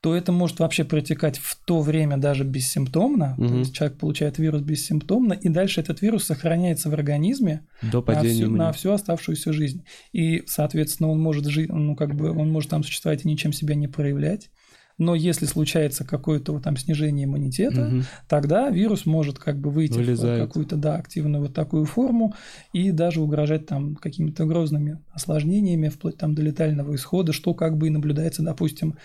[0.00, 3.34] то это может вообще протекать в то время даже бессимптомно.
[3.36, 3.48] Угу.
[3.48, 8.22] То есть человек получает вирус бессимптомно, и дальше этот вирус сохраняется в организме До на,
[8.22, 9.84] всю, на всю оставшуюся жизнь.
[10.12, 13.74] И, соответственно, он может жить, ну, как бы он может там существовать и ничем себя
[13.74, 14.50] не проявлять.
[14.96, 18.02] Но если случается какое-то вот там снижение иммунитета, угу.
[18.28, 20.42] тогда вирус может как бы выйти Вылезает.
[20.42, 22.34] в какую-то да, активную вот такую форму
[22.74, 27.86] и даже угрожать там какими-то грозными осложнениями, вплоть там до летального исхода, что как бы
[27.86, 28.96] и наблюдается, допустим,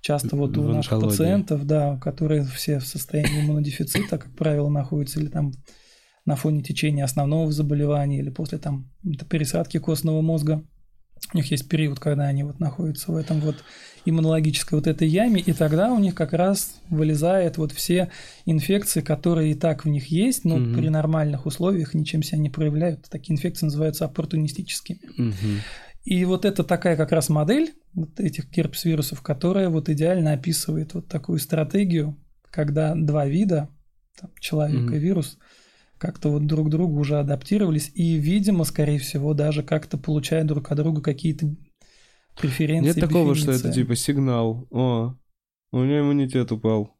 [0.00, 5.28] Часто вот у наших пациентов, да, которые все в состоянии иммунодефицита, как правило, находятся или
[5.28, 5.52] там
[6.24, 8.90] на фоне течения основного заболевания или после там
[9.28, 10.64] пересадки костного мозга.
[11.34, 13.56] У них есть период, когда они вот находятся в этом вот
[14.06, 18.10] иммунологической вот этой яме, и тогда у них как раз вылезают вот все
[18.46, 20.74] инфекции, которые и так в них есть, но угу.
[20.74, 23.06] при нормальных условиях ничем себя не проявляют.
[23.10, 25.00] Такие инфекции называются оппортунистическими.
[25.18, 25.34] Угу.
[26.04, 31.08] И вот это такая как раз модель вот этих герпес-вирусов, которая вот идеально описывает вот
[31.08, 32.16] такую стратегию,
[32.50, 33.68] когда два вида,
[34.18, 34.96] там, человек mm-hmm.
[34.96, 35.38] и вирус,
[35.98, 40.70] как-то вот друг к другу уже адаптировались и, видимо, скорее всего, даже как-то получают друг
[40.70, 41.54] от друга какие-то
[42.40, 42.88] преференции.
[42.88, 44.66] Нет такого, что это типа сигнал.
[44.70, 45.14] О,
[45.72, 46.96] у меня иммунитет упал.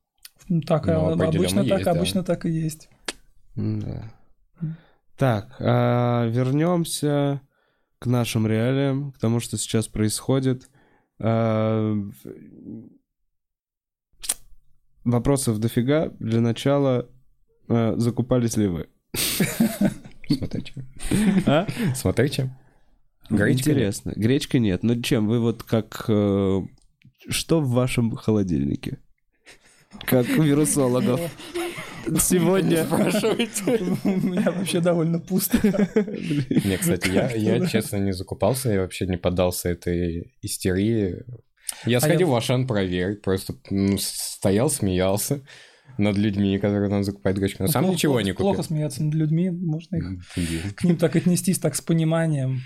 [0.66, 2.88] Так, ну, а, обычно так, есть, обычно так и есть.
[3.56, 4.12] Да.
[5.16, 7.40] Так, а, вернемся
[8.00, 10.68] к нашим реалиям, к тому, что сейчас происходит.
[11.20, 11.94] А,
[15.04, 16.08] вопросов дофига.
[16.18, 17.08] Для начала,
[17.68, 18.88] а, закупались ли вы?
[20.28, 20.72] Смотрите.
[21.46, 21.66] А?
[21.94, 22.56] Смотрите.
[23.28, 24.08] Гречка Интересно.
[24.10, 24.18] Нет.
[24.18, 24.82] Гречка нет.
[24.82, 25.28] Но чем?
[25.28, 26.06] Вы вот как...
[26.08, 26.62] Э,
[27.28, 28.98] что в вашем холодильнике?
[30.06, 31.20] Как у вирусологов.
[32.20, 32.84] Сегодня.
[32.86, 33.96] Спрашивайте.
[34.04, 35.58] У меня вообще довольно пусто.
[35.64, 41.24] Не, кстати, я, я честно не закупался, я вообще не поддался этой истерии.
[41.86, 42.34] Я а сходил я...
[42.34, 45.42] в Ашан проверить, просто ну, стоял, смеялся
[45.98, 47.62] над людьми, которые нам закупают гречку.
[47.62, 48.46] Но ну, сам плохо, ничего не купил.
[48.46, 52.60] Плохо смеяться над людьми, можно их к ним так отнестись так с пониманием.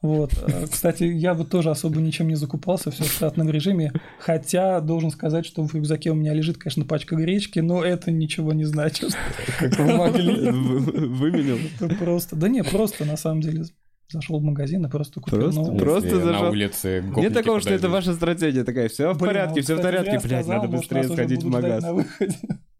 [0.00, 0.32] Вот.
[0.46, 3.92] Э, кстати, я бы тоже особо ничем не закупался, все в штатном режиме.
[4.20, 8.52] Хотя должен сказать, что в рюкзаке у меня лежит, конечно, пачка гречки, но это ничего
[8.52, 9.16] не значит.
[9.58, 10.50] Как вы могли?
[10.50, 11.58] Выменил?
[11.98, 12.36] Просто.
[12.36, 13.64] Да не, просто на самом деле
[14.10, 15.78] Зашел в магазин и просто купил Просто, новый.
[15.78, 16.44] просто зашел.
[16.44, 20.18] На улице Нет такого, что это ваша стратегия такая, все в порядке, все в порядке,
[20.26, 22.06] блядь, надо быстрее сходить в магазин.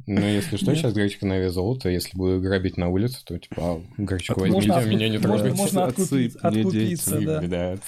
[0.08, 1.90] Ну, если что, сейчас гречка на вес золота.
[1.90, 5.54] Если буду грабить на улице, то типа, а, гречку возьмите, а меня не трогайте.
[5.54, 7.78] Можно откупиться, да.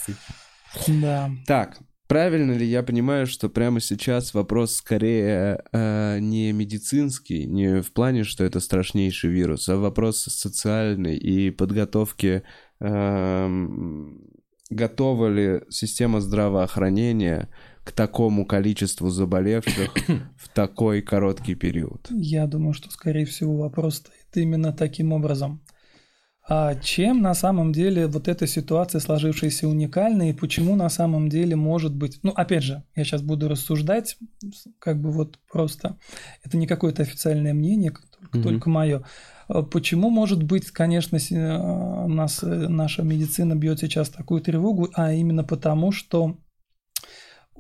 [0.87, 1.31] Да.
[1.47, 1.79] Так,
[2.11, 8.25] Правильно ли я понимаю, что прямо сейчас вопрос скорее э, не медицинский, не в плане,
[8.25, 12.43] что это страшнейший вирус, а вопрос социальный и подготовки,
[12.81, 13.49] э,
[14.71, 17.49] готова ли система здравоохранения
[17.85, 19.95] к такому количеству заболевших
[20.37, 22.09] в такой короткий период?
[22.11, 25.63] Я думаю, что, скорее всего, вопрос стоит именно таким образом.
[26.49, 31.55] А чем на самом деле вот эта ситуация сложившаяся уникальна и почему на самом деле
[31.55, 32.19] может быть...
[32.25, 34.17] Ну, опять же, я сейчас буду рассуждать,
[34.81, 35.97] как бы вот просто...
[36.43, 39.05] Это не какое-то официальное мнение, только, mm только мое.
[39.47, 41.19] А почему может быть, конечно,
[42.05, 46.37] у нас наша медицина бьет сейчас такую тревогу, а именно потому, что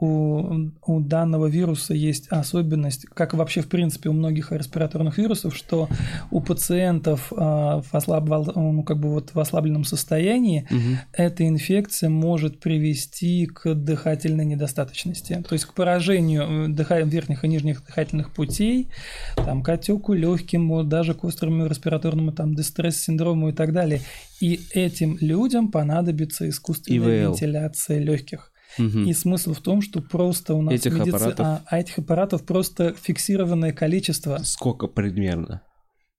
[0.00, 5.88] у, у данного вируса есть особенность, как вообще в принципе у многих респираторных вирусов, что
[6.30, 10.98] у пациентов а, в, ослаб, ну, как бы вот в ослабленном состоянии угу.
[11.12, 17.00] эта инфекция может привести к дыхательной недостаточности, то есть к поражению э, дыха...
[17.00, 18.88] верхних и нижних дыхательных путей,
[19.36, 24.00] там, к отеку легким, даже к острому респираторному там, дистресс-синдрому и так далее.
[24.40, 27.32] И этим людям понадобится искусственная ИВЛ.
[27.32, 28.49] вентиляция легких.
[28.78, 29.00] Угу.
[29.00, 31.11] И смысл в том, что просто у нас этих медици...
[31.11, 31.46] аппаратов...
[31.46, 34.38] А, а этих аппаратов просто фиксированное количество.
[34.42, 35.62] Сколько примерно?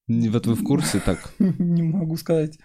[0.08, 1.34] Вот вы в курсе так?
[1.40, 2.58] Не могу сказать.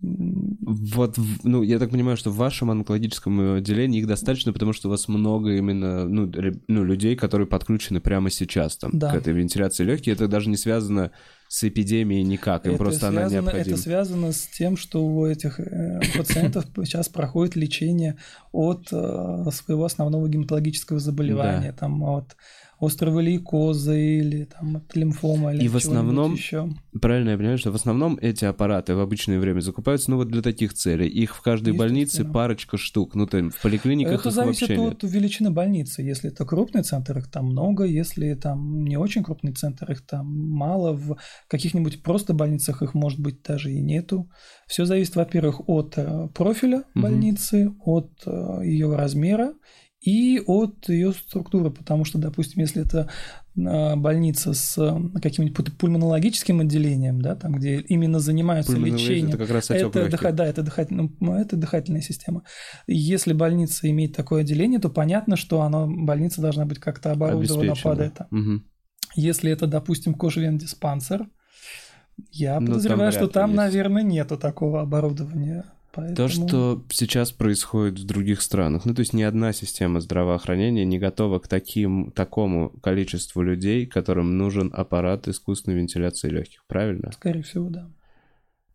[0.00, 4.90] Вот, ну, я так понимаю, что в вашем онкологическом отделении их достаточно, потому что у
[4.90, 6.30] вас много именно, ну,
[6.68, 9.10] ну людей, которые подключены прямо сейчас там да.
[9.10, 10.12] к этой вентиляции легких.
[10.12, 11.12] Это даже не связано
[11.48, 13.74] с эпидемией никак, им это просто связано, она необходима.
[13.74, 18.16] Это связано с тем, что у этих э, пациентов сейчас проходит лечение
[18.52, 22.36] от э, своего основного гематологического заболевания, там от
[22.78, 26.68] острого лейкоза или там от лимфома или И в основном, еще.
[27.00, 30.42] правильно я понимаю, что в основном эти аппараты в обычное время закупаются, ну вот для
[30.42, 31.08] таких целей.
[31.08, 36.02] Их в каждой больнице парочка штук, ну там в поликлиниках Это зависит от величины больницы.
[36.02, 40.26] Если это крупный центр, их там много, если там не очень крупный центр, их там
[40.26, 40.92] мало.
[40.92, 41.16] В
[41.48, 44.30] каких-нибудь просто больницах их может быть даже и нету.
[44.66, 47.96] Все зависит, во-первых, от э, профиля больницы, угу.
[47.96, 49.54] от э, ее размера
[50.06, 53.10] и от ее структуры, потому что, допустим, если это
[53.58, 59.30] а, больница с а, каким-нибудь пульмонологическим отделением, да, там, где именно занимаются лечением.
[59.30, 62.44] Это как раз это, да, это, дыхательная, ну, это дыхательная система.
[62.86, 67.98] Если больница имеет такое отделение, то понятно, что она, больница должна быть как-то оборудована под
[67.98, 68.28] это.
[68.30, 68.62] Угу.
[69.16, 71.26] Если это, допустим, кожевен-диспансер,
[72.30, 73.56] я ну, подозреваю, там что там, есть.
[73.56, 75.64] наверное, нету такого оборудования.
[75.96, 76.16] Поэтому...
[76.16, 80.98] То, что сейчас происходит в других странах, ну то есть ни одна система здравоохранения не
[80.98, 87.12] готова к таким, такому количеству людей, которым нужен аппарат искусственной вентиляции легких, правильно?
[87.12, 87.90] Скорее всего, да.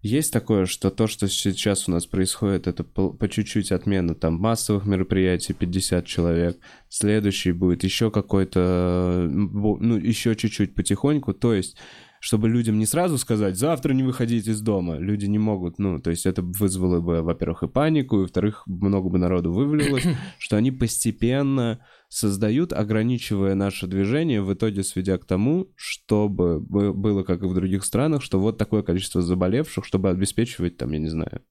[0.01, 4.33] Есть такое, что то, что сейчас у нас происходит, это по, по чуть-чуть отмена там
[4.33, 6.57] массовых мероприятий, 50 человек,
[6.89, 11.77] следующий будет еще какой-то, ну, еще чуть-чуть потихоньку, то есть
[12.21, 14.97] чтобы людям не сразу сказать, завтра не выходите из дома.
[14.97, 19.09] Люди не могут, ну, то есть это вызвало бы, во-первых, и панику, и, во-вторых, много
[19.09, 20.05] бы народу вывалилось,
[20.37, 27.41] что они постепенно создают, ограничивая наше движение, в итоге сведя к тому, чтобы было, как
[27.41, 31.41] и в других странах, что вот такое количество заболевших, чтобы обеспечивать, там, я не знаю,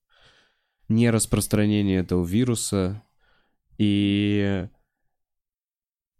[0.88, 3.02] не распространение этого вируса.
[3.76, 4.68] И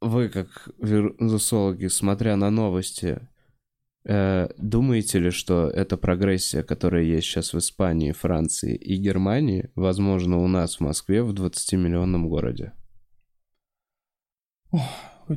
[0.01, 3.29] вы, как вирусологи, смотря на новости,
[4.05, 10.47] думаете ли, что эта прогрессия, которая есть сейчас в Испании, Франции и Германии, возможно, у
[10.47, 12.73] нас в Москве в 20-миллионном городе?
[14.71, 14.83] Ох,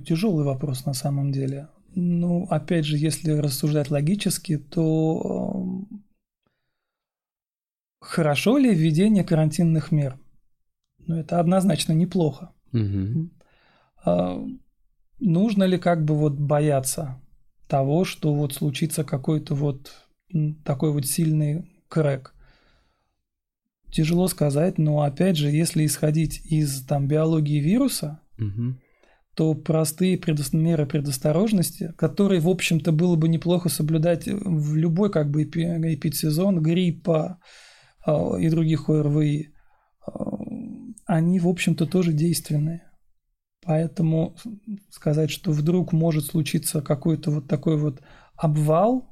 [0.06, 1.70] тяжелый вопрос на самом деле.
[1.96, 5.86] Ну, опять же, если рассуждать логически, то
[8.00, 10.20] хорошо ли введение карантинных мер?
[11.00, 12.52] Ну, это однозначно неплохо.
[12.72, 13.30] Угу.
[14.06, 14.44] А,
[15.20, 17.22] нужно ли как бы вот бояться
[17.74, 19.92] того, что вот случится какой-то вот
[20.64, 22.36] такой вот сильный крэк.
[23.92, 28.76] Тяжело сказать, но опять же, если исходить из там биологии вируса, угу.
[29.36, 30.54] то простые предос...
[30.54, 35.62] меры предосторожности, которые, в общем-то, было бы неплохо соблюдать в любой как бы эпи...
[35.96, 37.40] эпидсезон, гриппа
[38.06, 40.12] э, и других ОРВИ, э,
[41.08, 42.84] они, в общем-то, тоже действенные.
[43.66, 44.36] Поэтому
[44.90, 48.02] сказать, что вдруг может случиться какой-то вот такой вот
[48.36, 49.10] обвал,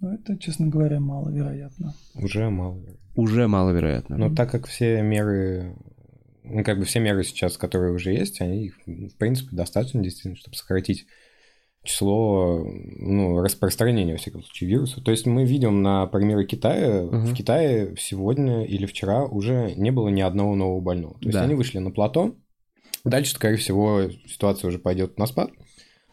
[0.00, 1.94] ну, это, честно говоря, маловероятно.
[2.14, 2.82] Уже мало.
[3.14, 4.16] Уже маловероятно.
[4.16, 5.76] Но так как все меры,
[6.42, 10.56] ну, как бы все меры сейчас, которые уже есть, они, в принципе, достаточно действительно, чтобы
[10.56, 11.06] сократить
[11.84, 15.02] число ну, распространения, во всяком случае, вируса.
[15.02, 17.16] То есть мы видим на примере Китая, угу.
[17.18, 21.14] в Китае сегодня или вчера уже не было ни одного нового больного.
[21.20, 21.44] То есть да.
[21.44, 22.34] они вышли на плато,
[23.04, 25.50] Дальше, скорее всего, ситуация уже пойдет на спад.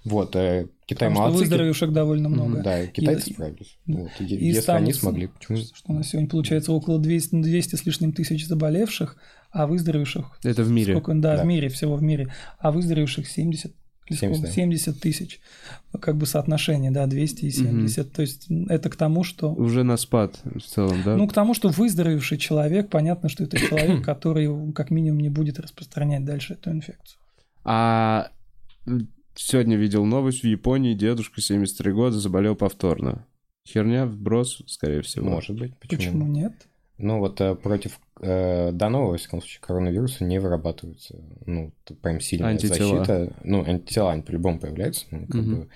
[0.04, 1.38] Вот, э, Китай Потому молодцы.
[1.38, 2.63] Что выздоровевших довольно много.
[2.63, 3.77] Да, китайцы и, справились.
[3.86, 5.58] Вот, и, если они смогли, почему?
[5.58, 9.15] Что у нас сегодня получается около 200, 200 с лишним тысяч заболевших,
[9.51, 10.39] а выздоровевших...
[10.43, 10.93] Это в мире.
[10.93, 12.34] Сколько, да, да, в мире, всего в мире.
[12.58, 13.75] А выздоровевших 70
[14.15, 15.39] 70, 70 тысяч,
[16.00, 18.06] как бы соотношение, да, 200 и 70.
[18.06, 18.15] Угу.
[18.15, 19.54] То есть это к тому, что...
[19.54, 21.15] Уже на спад в целом, да?
[21.17, 25.60] Ну, к тому, что выздоровевший человек, понятно, что это человек, который как минимум не будет
[25.60, 27.19] распространять дальше эту инфекцию.
[27.63, 28.32] А
[29.36, 33.26] сегодня видел новость, в Японии дедушка 73 года заболел повторно.
[33.67, 35.30] Херня, вброс, скорее всего.
[35.30, 35.78] Может быть.
[35.78, 36.54] Почему, Почему нет?
[36.97, 42.52] Ну вот э, против э, данного, во всяком случае, коронавируса не вырабатывается, ну, прям сильная
[42.52, 43.04] Антитела.
[43.06, 43.34] защита.
[43.44, 45.56] Ну, антитела они по-любому появляются, ну, как Мгм.
[45.56, 45.68] бы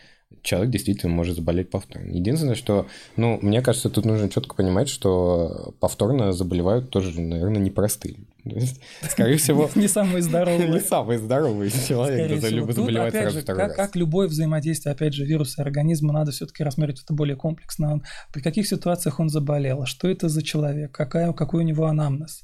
[0.46, 2.12] человек действительно может заболеть повторно.
[2.12, 8.16] Единственное, что, ну, мне кажется, тут нужно четко понимать, что повторно заболевают тоже, наверное, непростые.
[8.44, 8.80] То есть,
[9.10, 10.80] скорее всего, Не самые не здоровые.
[10.82, 12.72] самый здоровый человек всего.
[12.72, 13.88] заболевает сразу второй как, раз.
[13.88, 18.02] как любое взаимодействие, опять же, вируса и организма, надо все-таки рассмотреть это более комплексно.
[18.32, 19.86] При каких ситуациях он заболел?
[19.86, 20.92] Что это за человек?
[20.92, 22.44] Какая, какой у него анамнез?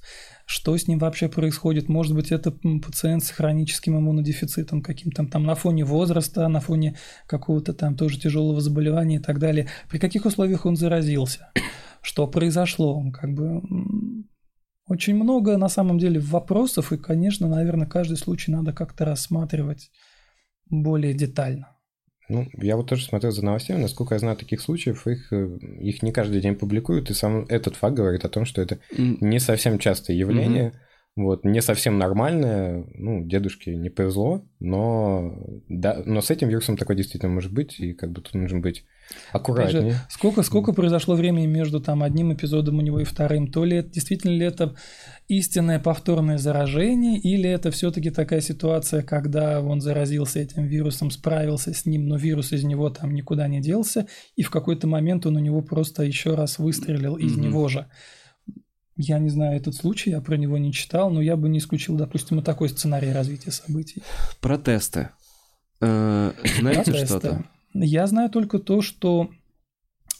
[0.51, 1.87] Что с ним вообще происходит?
[1.87, 7.73] Может быть, это пациент с хроническим иммунодефицитом каким-то там на фоне возраста, на фоне какого-то
[7.73, 9.69] там тоже тяжелого заболевания и так далее.
[9.89, 11.53] При каких условиях он заразился?
[12.01, 13.01] Что произошло?
[13.13, 13.61] Как бы
[14.87, 19.89] очень много на самом деле вопросов, и, конечно, наверное, каждый случай надо как-то рассматривать
[20.69, 21.77] более детально.
[22.31, 26.01] Ну, я вот тоже смотрел за новостями, насколько я знаю таких случаев, их, э, их
[26.01, 29.79] не каждый день публикуют, и сам этот факт говорит о том, что это не совсем
[29.79, 30.71] частое явление,
[31.17, 35.35] вот, не совсем нормальное, ну, дедушке не повезло, но,
[35.67, 38.85] да, но с этим вирусом такое действительно может быть, и как бы тут нужно быть
[39.33, 39.95] аккуратнее.
[40.09, 43.51] Сколько, сколько произошло времени между там одним эпизодом у него и вторым?
[43.51, 44.73] То ли это действительно ли это
[45.27, 51.85] истинное повторное заражение, или это все-таки такая ситуация, когда он заразился этим вирусом, справился с
[51.85, 55.39] ним, но вирус из него там никуда не делся, и в какой-то момент он у
[55.39, 57.41] него просто еще раз выстрелил из Мгм.
[57.41, 57.87] него же.
[59.03, 61.95] Я не знаю этот случай, я про него не читал, но я бы не исключил,
[61.95, 64.03] допустим, и такой сценарий развития событий.
[64.41, 65.09] Протесты.
[65.81, 67.43] Э, Знаете что-то?
[67.73, 69.29] Я знаю только то, что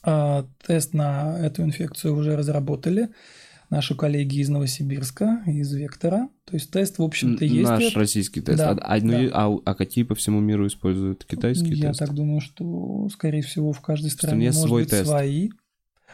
[0.03, 3.09] а, тест на эту инфекцию уже разработали
[3.69, 6.29] наши коллеги из Новосибирска, из Вектора.
[6.45, 7.69] То есть тест, в общем-то, есть.
[7.69, 8.57] Наш Это- российский тест.
[8.57, 9.29] Да, а, ну да.
[9.33, 12.05] а- а какие по всему миру используют китайские Я тесты?
[12.05, 15.05] так думаю, что, скорее всего, в каждой стране меня может свой быть тест.
[15.05, 15.49] свои.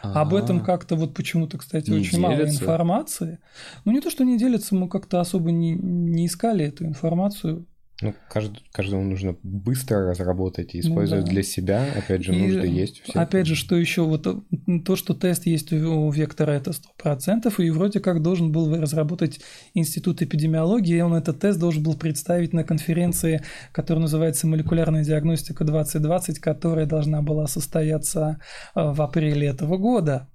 [0.01, 2.63] Об А, этом как-то вот почему-то, кстати, Не очень мало делятся?
[2.63, 3.39] информации.
[3.85, 7.65] Ну, не то, что не делятся, мы как-то особо не, не искали эту информацию.
[7.99, 11.31] Ну, кажд- каждому нужно быстро разработать и Ну использовать да.
[11.31, 11.83] для себя.
[11.97, 12.99] Опять же, И, нужды есть.
[13.01, 13.15] у всех.
[13.15, 16.71] Опять же, что еще вот э, то, что тест есть у у Вектора, это
[17.03, 19.39] 100%, и вроде как должен был разработать
[19.73, 25.63] Институт эпидемиологии, и он этот тест должен был представить на конференции, которая называется «Молекулярная диагностика
[25.63, 28.39] 2020», которая должна была состояться
[28.75, 30.27] э, в апреле этого года.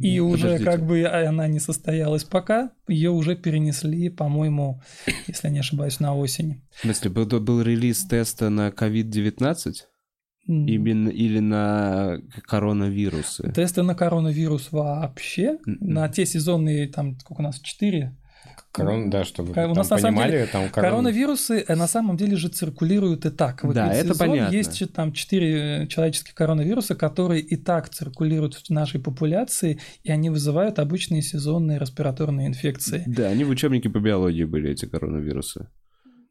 [0.00, 0.70] И Ну, уже подождите.
[0.70, 4.80] как бы она не состоялась пока, ее уже перенесли, по-моему,
[5.26, 6.62] если не ошибаюсь, на осень.
[6.76, 9.72] В смысле, был, был релиз теста на COVID-19
[10.46, 10.66] М.
[10.66, 13.50] именно, или на коронавирусы?
[13.52, 15.78] Тесты на коронавирус вообще, М-м.
[15.80, 18.16] на те сезонные, там, сколько у нас, четыре?
[18.74, 21.86] Корон, да, чтобы Ка- у там нас на самом понимали, там корон- Коронавирусы э, на
[21.86, 23.62] самом деле же циркулируют и так.
[23.62, 24.52] В Да, это понятно.
[24.52, 30.10] Есть же там четыре э, человеческих коронавируса, которые и так циркулируют в нашей популяции, и
[30.10, 33.04] они вызывают обычные сезонные респираторные инфекции.
[33.06, 35.68] Да, они в учебнике по биологии были, эти коронавирусы.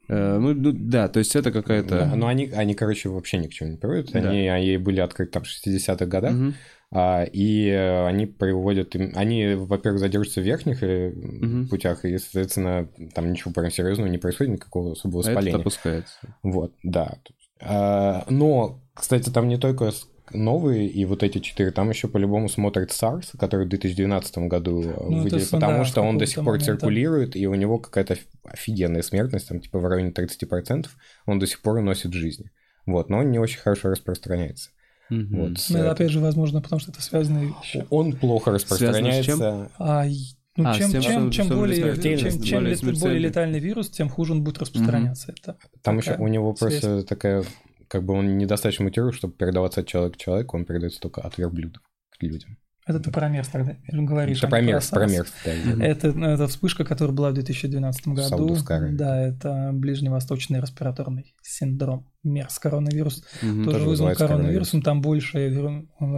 [0.10, 1.97] Э, ну, ну, да, то есть это какая-то...
[1.99, 4.12] Да, но они, они, короче, вообще ни к чему не приводят.
[4.12, 4.19] Да.
[4.29, 6.56] Они, они были открыты там в 60-х годах, Мгм.
[6.95, 8.95] А, и э, они приводят...
[9.15, 11.67] Они, во-первых, задерживаются в верхних Мгм.
[11.69, 15.60] путях, и, соответственно, там ничего прям серьезного не происходит, никакого особого А этот воспаления.
[15.60, 16.15] опускается.
[16.43, 17.17] Вот, да.
[17.60, 19.91] А, Но, кстати, там не только
[20.32, 24.86] новые и вот эти четыре, там еще по-любому смотрит SARS, который в 2012 году э,
[24.86, 26.65] Ну, это выделили, потому да, что он до сих пор момента.
[26.65, 30.88] циркулирует, и у него какая-то оф- офигенная смертность, там типа в районе 30%,
[31.25, 32.51] он до сих пор носит жизни.
[32.86, 34.69] Вот, но он не очень хорошо распространяется.
[35.10, 35.38] Мгм.
[35.50, 37.86] Вот, с- Ну, это опять же, возможно, потому что это вещи.
[37.89, 39.39] Он плохо Связано с чем?
[39.42, 39.72] распространяется.
[39.78, 40.06] А,
[40.56, 43.89] ну, А, чем, тем, чем, чем более, смертельный, чем, чем более лет- более летальный вирус,
[43.89, 45.34] тем хуже он будет распространяться.
[45.38, 46.80] Это Там еще у него связь.
[46.82, 47.44] просто такая,
[47.88, 51.38] как бы он недостаточно мутирует, чтобы передаваться от человека к человеку, он передается только от
[51.38, 52.58] верблюдов к людям.
[52.86, 54.39] Это ты про мерз тогда говоришь.
[54.39, 55.86] Это а про мерз, про мерз, да.
[55.86, 58.22] Это, ну, это вспышка, которая была в 2012 году.
[58.28, 58.91] Саудовская.
[58.91, 62.10] Да, это ближневосточный респираторный синдром.
[62.24, 63.63] МЕРС коронавирус Мгм.
[63.65, 65.50] тоже тоже вызван коронавирусом, там большая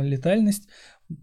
[0.01, 0.67] летальность,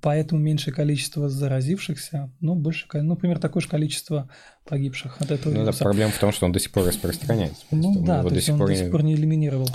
[0.00, 4.28] поэтому меньшее количество заразившихся, ну, больше, ну, например, такое же количество
[4.64, 5.85] погибших от этого Ну, да, вируса.
[5.85, 7.64] проблема в том, что он до сих пор распространяется.
[7.70, 9.68] Ну да, то есть он до сих пор не элиминировал.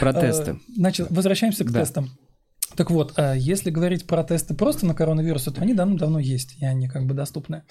[0.00, 0.58] Про Э, тесты.
[0.76, 1.80] Значит, возвращаемся к Да.
[1.80, 2.10] тестам.
[2.78, 6.64] Так вот, э, если говорить про тесты просто на коронавирус, то они давно-давно есть, и
[6.64, 7.64] они как бы доступны.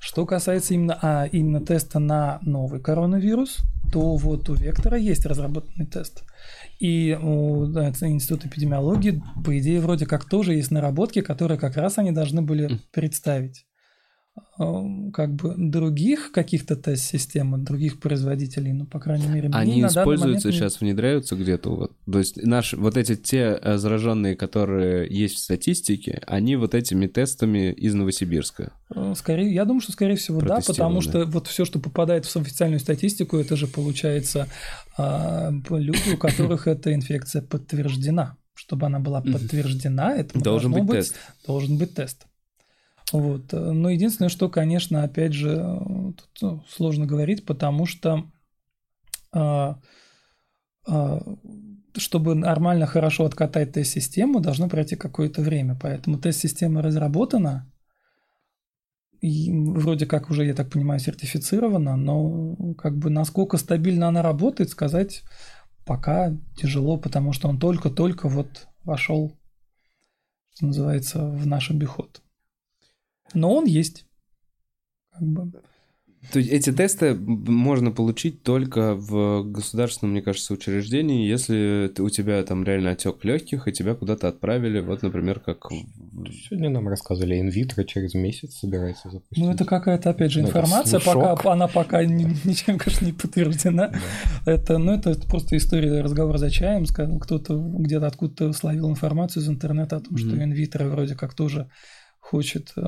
[0.00, 3.58] Что касается именно, а, именно теста на новый коронавирус,
[3.92, 6.24] то вот у Вектора есть разработанный тест.
[6.80, 11.98] И у да, Института эпидемиологии, по идее, вроде как тоже есть наработки, которые как раз
[11.98, 13.64] они должны были представить.
[14.58, 20.80] Э, как бы других каких-то тест-систем, других производителей, ну, по крайней мере, Они используются сейчас,
[20.80, 26.22] внедряются где-то, вот, то есть наши, вот эти те э, зараженные, которые есть в статистике,
[26.26, 28.72] они вот этими тестами из Новосибирска.
[28.94, 32.36] Э, скорее, я думаю, что, скорее всего, да, потому что вот все, что попадает в
[32.36, 34.48] официальную статистику, это же, получается,
[34.96, 38.36] а, люди, у которых эта инфекция подтверждена.
[38.54, 41.14] Чтобы она была подтверждена, это должен быть тест.
[41.46, 42.26] Должен быть тест.
[43.12, 43.52] Вот.
[43.52, 45.56] Но единственное, что, конечно, опять же,
[46.16, 48.30] тут ну, сложно говорить, потому что
[49.32, 49.78] а,
[50.86, 51.20] а,
[51.96, 55.76] чтобы нормально, хорошо откатать тест-систему, должно пройти какое-то время.
[55.80, 57.70] Поэтому тест-система разработана,
[59.20, 64.70] и вроде как уже, я так понимаю, сертифицирована, но как бы насколько стабильно она работает,
[64.70, 65.22] сказать
[65.84, 69.36] пока тяжело, потому что он только-только вот вошел,
[70.54, 72.22] что называется, в наш обиход
[73.34, 74.06] но он есть.
[75.12, 75.52] Как бы.
[76.32, 82.42] То есть эти тесты можно получить только в государственном, мне кажется, учреждении, если у тебя
[82.42, 85.68] там реально отек легких, и тебя куда-то отправили, вот, например, как...
[85.70, 89.38] Сегодня нам рассказывали, инвитро через месяц собирается запустить.
[89.38, 93.92] Ну, это какая-то, опять же, ну, информация, пока, она пока ничем, конечно, не подтверждена.
[94.44, 99.48] Это, ну, это просто история, разговор за чаем, сказал, кто-то где-то откуда-то словил информацию из
[99.48, 101.70] интернета о том, что инвитро вроде как тоже
[102.28, 102.82] хочет э,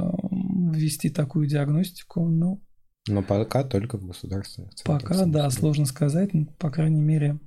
[0.72, 2.60] ввести такую диагностику, но...
[3.08, 5.02] Но пока только в государственных центрах.
[5.02, 7.38] Пока, да, сложно сказать, по крайней мере...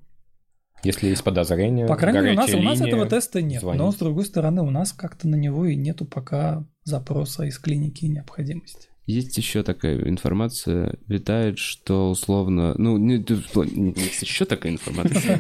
[0.83, 3.79] Если есть подозрение, По крайней мере, у нас, у нас этого теста нет, звонить.
[3.79, 8.05] но с другой стороны, у нас как-то на него и нету пока запроса из клиники
[8.05, 8.89] необходимости.
[9.05, 15.39] Есть еще такая информация, витает, что условно, ну, не, есть еще такая информация.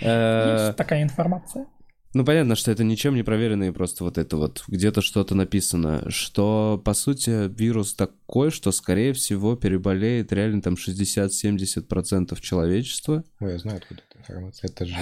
[0.00, 1.66] Есть такая информация.
[2.14, 6.80] Ну, понятно, что это ничем не проверенные, просто вот это вот где-то что-то написано, что,
[6.84, 13.24] по сути, вирус такой, что, скорее всего, переболеет реально там 60-70% человечества.
[13.40, 14.68] Ой, я знаю, откуда эта информация.
[14.70, 14.94] Это же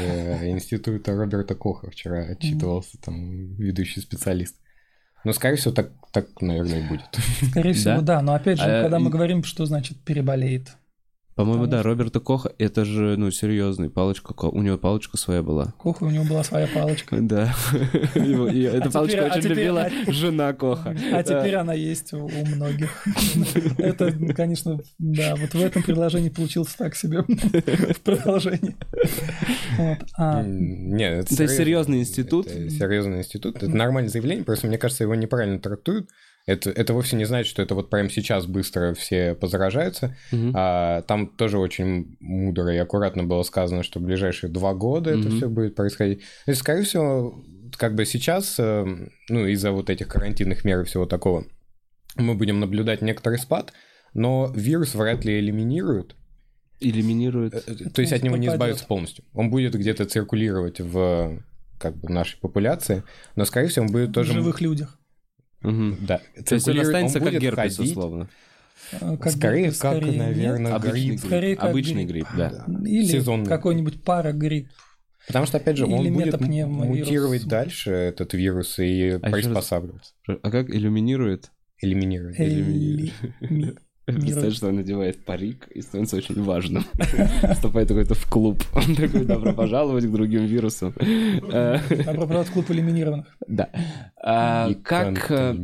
[0.50, 4.54] институт Роберта Коха вчера отчитывался, там, ведущий специалист.
[5.24, 7.02] Ну, скорее всего, так, так, наверное, и будет.
[7.50, 8.16] Скорее всего, да.
[8.16, 8.22] да.
[8.22, 10.76] Но опять же, а, когда мы говорим, что значит переболеет,
[11.34, 15.72] по-моему, да, Роберта Коха, это же, ну, серьезный, палочка, у него палочка своя была.
[15.78, 17.16] Коха, у него была своя палочка.
[17.30, 17.54] Да.
[18.14, 20.96] Эта а палочка очень а любила а жена Коха.
[21.12, 23.06] А теперь она есть у многих.
[23.78, 28.76] Это, конечно, да, вот в этом предложении получилось так себе в продолжении.
[29.78, 32.48] Нет, это серьезный институт.
[32.48, 33.56] Серьезный институт.
[33.56, 36.10] Это нормальное заявление, просто мне кажется, его неправильно трактуют.
[36.46, 40.16] Это, это вовсе не значит, что это вот прямо сейчас быстро все позаражаются.
[40.32, 40.52] Угу.
[40.54, 45.20] А, там тоже очень мудро и аккуратно было сказано, что в ближайшие два года угу.
[45.20, 46.20] это все будет происходить.
[46.46, 47.44] То есть, скорее всего,
[47.76, 48.84] как бы сейчас, э,
[49.28, 51.44] ну, из-за вот этих карантинных мер и всего такого,
[52.16, 53.72] мы будем наблюдать некоторый спад,
[54.14, 56.16] но вирус вряд ли элиминируют.
[56.80, 57.54] Элиминирует.
[57.54, 59.24] Э, э, то есть от него не избавиться полностью.
[59.34, 61.42] Он будет где-то циркулировать в
[61.78, 63.04] как бы нашей популяции,
[63.36, 64.32] но, скорее всего, он будет тоже...
[64.32, 64.99] В живых людях.
[65.62, 65.96] Угу.
[66.00, 66.20] Да.
[66.46, 68.28] То есть он останется он как герпес, ходить, условно.
[69.00, 70.82] А, как скорее, бы, как, скорее наверное, нет.
[70.82, 71.20] грипп.
[71.20, 72.64] Скорее, как Обычный грипп, да.
[72.84, 73.46] Или Сезонный.
[73.46, 74.68] какой-нибудь парагрипп.
[75.26, 80.14] Потому что, опять же, Или он будет мутировать дальше, этот вирус, и а приспосабливаться.
[80.26, 81.50] А как иллюминирует?
[81.80, 82.38] Элиминирует.
[82.40, 83.78] Элиминирует.
[84.06, 86.84] Представляешь, что он надевает парик и становится очень важным.
[87.52, 88.62] Вступает какой-то в клуб.
[88.74, 90.94] Он такой, добро пожаловать к другим вирусам.
[90.98, 93.26] Добро пожаловать в клуб элиминированных.
[93.46, 93.70] Да.
[94.16, 95.30] А, как...
[95.30, 95.56] Э,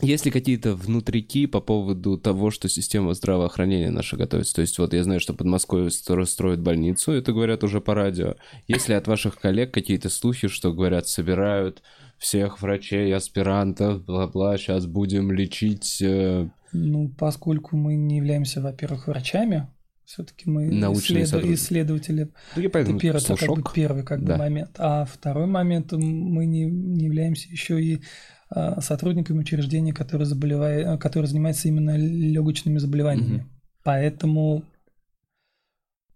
[0.00, 4.54] есть ли какие-то внутрики по поводу того, что система здравоохранения наша готовится?
[4.54, 8.36] То есть вот я знаю, что под Москвой строят больницу, это говорят уже по радио.
[8.68, 11.82] Есть ли от ваших коллег какие-то слухи, что говорят, собирают
[12.16, 19.68] всех врачей, аспирантов, бла-бла, сейчас будем лечить э, ну, поскольку мы не являемся, во-первых, врачами,
[20.04, 21.44] все-таки мы Научные исслед...
[21.44, 22.30] исследователи.
[22.56, 24.32] Ну, это первый, это как бы первый как да.
[24.32, 24.70] бы момент.
[24.78, 28.02] А второй момент мы не, не являемся еще и
[28.48, 33.40] а, сотрудниками учреждения, которые, заболевает, которые занимаются именно легочными заболеваниями.
[33.40, 33.48] Угу.
[33.84, 34.64] Поэтому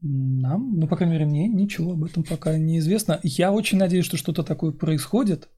[0.00, 3.20] нам, ну, по крайней мере, мне ничего об этом пока не известно.
[3.22, 5.50] Я очень надеюсь, что что-то такое происходит,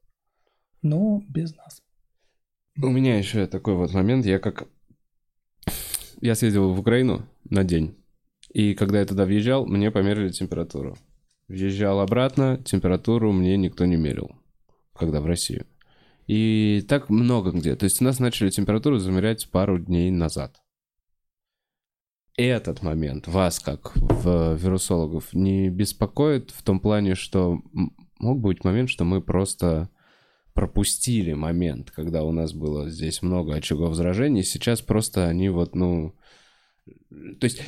[0.83, 1.83] но без нас.
[2.83, 4.67] У меня еще такой вот момент, я как
[6.21, 7.97] я съездил в Украину на день.
[8.51, 10.97] И когда я туда въезжал, мне померили температуру.
[11.49, 14.31] Въезжал обратно, температуру мне никто не мерил,
[14.95, 15.67] когда в Россию.
[16.27, 17.77] И так много где.
[17.77, 20.57] То есть у нас начали температуру замерять пару дней назад.
[22.37, 27.63] Этот момент вас, как в вирусологов, не беспокоит в том плане, что
[28.19, 29.89] мог быть момент, что мы просто
[30.55, 36.15] пропустили момент, когда у нас было здесь много очагов возражений, сейчас просто они вот, ну...
[37.41, 37.61] То есть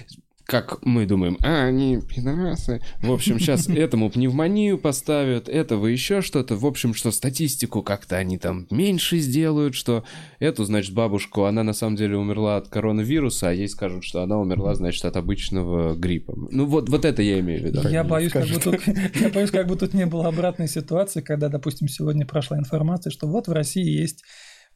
[0.46, 2.80] как мы думаем, а, они пидорасы.
[3.02, 6.54] В общем, сейчас этому пневмонию поставят, этого еще что-то.
[6.54, 10.04] В общем, что статистику как-то они там меньше сделают, что
[10.38, 14.38] эту, значит, бабушку, она на самом деле умерла от коронавируса, а ей скажут, что она
[14.38, 16.34] умерла, значит, от обычного гриппа.
[16.52, 17.88] Ну вот, вот это я имею в виду.
[17.88, 18.80] Я боюсь, как бы тут,
[19.20, 23.26] я боюсь, как бы тут не было обратной ситуации, когда, допустим, сегодня прошла информация, что
[23.26, 24.22] вот в России есть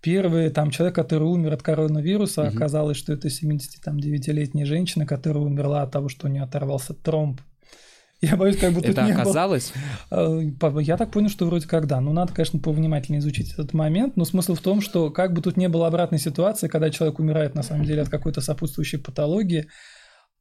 [0.01, 2.57] Первый там человек, который умер от коронавируса, угу.
[2.57, 7.41] оказалось, что это 79-летняя женщина, которая умерла от того, что у нее оторвался тромб.
[8.21, 9.73] Я боюсь, как будто это не оказалось?
[10.11, 10.81] Было.
[10.81, 12.01] Я так понял, что вроде как да.
[12.01, 14.17] Ну, надо, конечно, повнимательнее изучить этот момент.
[14.17, 17.55] Но смысл в том, что как бы тут не было обратной ситуации, когда человек умирает
[17.55, 19.69] на самом деле от какой-то сопутствующей патологии,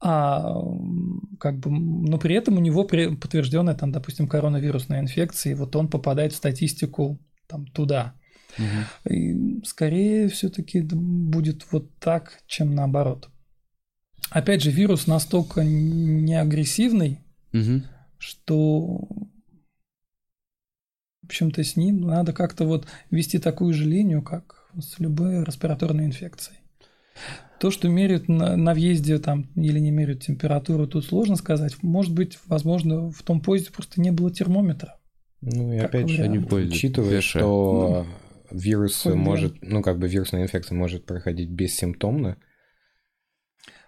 [0.01, 0.55] а
[1.39, 5.89] как бы, но при этом у него подтвержденная там, допустим, коронавирусная инфекция, и вот он
[5.89, 8.14] попадает в статистику там туда.
[8.60, 9.14] Угу.
[9.14, 13.30] И скорее все-таки будет вот так, чем наоборот.
[14.30, 17.20] Опять же, вирус настолько не агрессивный,
[17.53, 17.82] угу.
[18.20, 19.07] что
[21.22, 26.05] в общем-то с ним надо как-то вот вести такую же линию, как с любой респираторной
[26.05, 26.60] инфекцией.
[27.60, 31.82] То, что меряют на, на въезде там или не меряют температуру, тут сложно сказать.
[31.84, 34.97] Может быть, возможно, в том поезде просто не было термометра.
[35.41, 38.18] Ну и опять же, не учитывая, что ну
[38.51, 42.37] вирус Ой, может, ну как бы вирусная инфекция может проходить бессимптомно.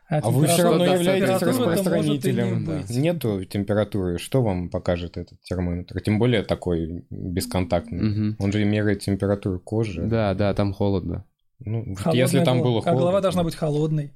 [0.09, 2.65] А, а вы все равно являетесь распространителем.
[2.65, 2.83] Да.
[2.89, 6.01] Нету температуры, что вам покажет этот термометр?
[6.01, 8.31] Тем более такой бесконтактный.
[8.31, 8.43] Угу.
[8.43, 10.01] Он же меряет температуру кожи.
[10.01, 11.25] Да, да, там холодно.
[11.59, 12.91] Ну, если там было холодно.
[12.91, 14.11] А голова должна быть холодной.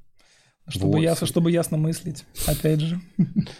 [0.67, 1.01] Чтобы, вот.
[1.01, 2.99] ясно, чтобы ясно мыслить, опять же.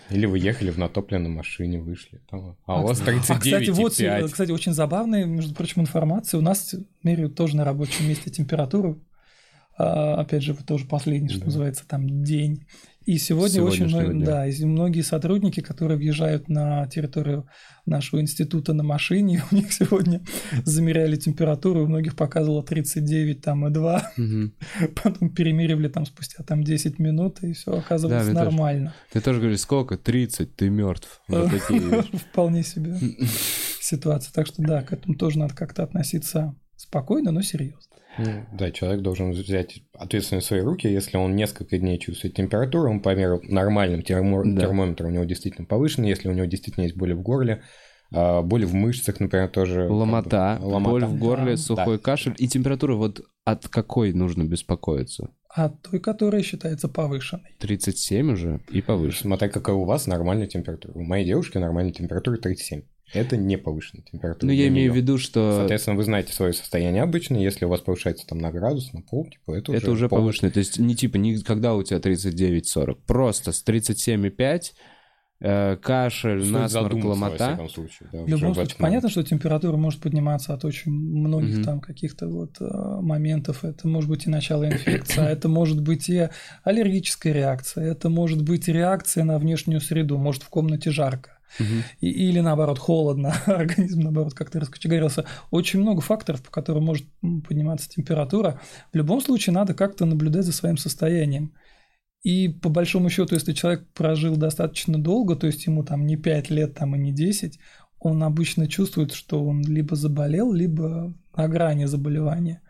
[0.09, 2.19] Или вы ехали в натопленной машине, вышли.
[2.29, 3.25] Там, а, а у вас 39,5.
[3.29, 6.39] А, кстати, вот, э, кстати, очень забавная, между прочим, информация.
[6.39, 9.03] У нас меряют тоже на рабочем месте температуру.
[9.77, 11.45] А, опять же, тоже последний, что да.
[11.45, 12.65] называется, там день.
[13.05, 17.47] И сегодня очень много, да, и многие сотрудники, которые въезжают на территорию
[17.85, 20.23] нашего института на машине, у них сегодня
[20.63, 24.51] замеряли температуру, у многих показывало 39 там и 2, угу.
[25.03, 28.87] потом перемеривали там спустя там 10 минут, и все оказывалось да, нормально.
[28.89, 29.97] Тоже, ты тоже говоришь, сколько?
[29.97, 31.21] 30, ты мертв.
[32.31, 32.97] Вполне себе
[33.81, 34.33] ситуация.
[34.33, 37.95] Так что да, к этому тоже надо как-то относиться спокойно, но серьезно.
[38.53, 40.87] Да, человек должен взять ответственность в свои руки.
[40.87, 44.43] Если он несколько дней чувствует температуру, он померил нормальным термо...
[44.45, 44.61] да.
[44.61, 46.09] термометр у него действительно повышенный.
[46.09, 47.63] Если у него действительно есть боли в горле,
[48.13, 49.87] а, боли в мышцах, например, тоже.
[49.89, 50.89] Ломота, ломота.
[50.89, 51.57] боль в горле, да.
[51.57, 52.03] сухой да.
[52.03, 52.35] кашель.
[52.37, 55.31] И температура вот от какой нужно беспокоиться?
[55.49, 57.55] От той, которая считается повышенной.
[57.59, 59.21] 37 уже и повыше.
[59.21, 60.93] Смотря какая у вас нормальная температура.
[60.95, 62.83] У моей девушки нормальная температура 37.
[63.13, 64.47] Это не повышенная температура.
[64.47, 65.57] Ну, я имею в виду, что...
[65.57, 69.25] Соответственно, вы знаете свое состояние обычно, если у вас повышается там на градус, на пол,
[69.25, 70.51] типа, это, это уже, уже повышенное.
[70.51, 74.61] То есть не типа, не когда у тебя 39-40, просто с 37,5
[75.39, 77.55] э, кашель, Стоит насморк, ломота.
[77.55, 81.63] В, случае, да, в любом случае, понятно, что температура может подниматься от очень многих mm-hmm.
[81.63, 82.65] там каких-то вот э,
[83.01, 83.63] моментов.
[83.63, 86.29] Это может быть и начало инфекции, а это может быть и
[86.63, 91.34] аллергическая реакция, это может быть реакция на внешнюю среду, может в комнате жарко
[91.99, 95.25] и, или наоборот холодно, организм наоборот как-то раскочегарился.
[95.51, 97.05] Очень много факторов, по которым может
[97.47, 98.59] подниматься температура.
[98.91, 101.53] В любом случае надо как-то наблюдать за своим состоянием.
[102.23, 106.49] И по большому счету, если человек прожил достаточно долго, то есть ему там не 5
[106.49, 107.59] лет там, и не 10,
[107.99, 112.61] он обычно чувствует, что он либо заболел, либо на грани заболевания.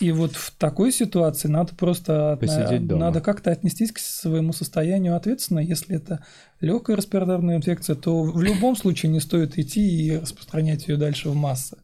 [0.00, 3.06] И вот в такой ситуации надо просто Посидеть дома.
[3.06, 5.58] надо как-то отнестись к своему состоянию ответственно.
[5.58, 6.24] Если это
[6.60, 11.34] легкая респираторная инфекция, то в любом случае не стоит идти и распространять ее дальше в
[11.34, 11.78] массы.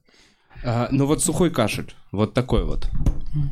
[0.64, 2.88] А, ну вот сухой кашель, вот такой вот,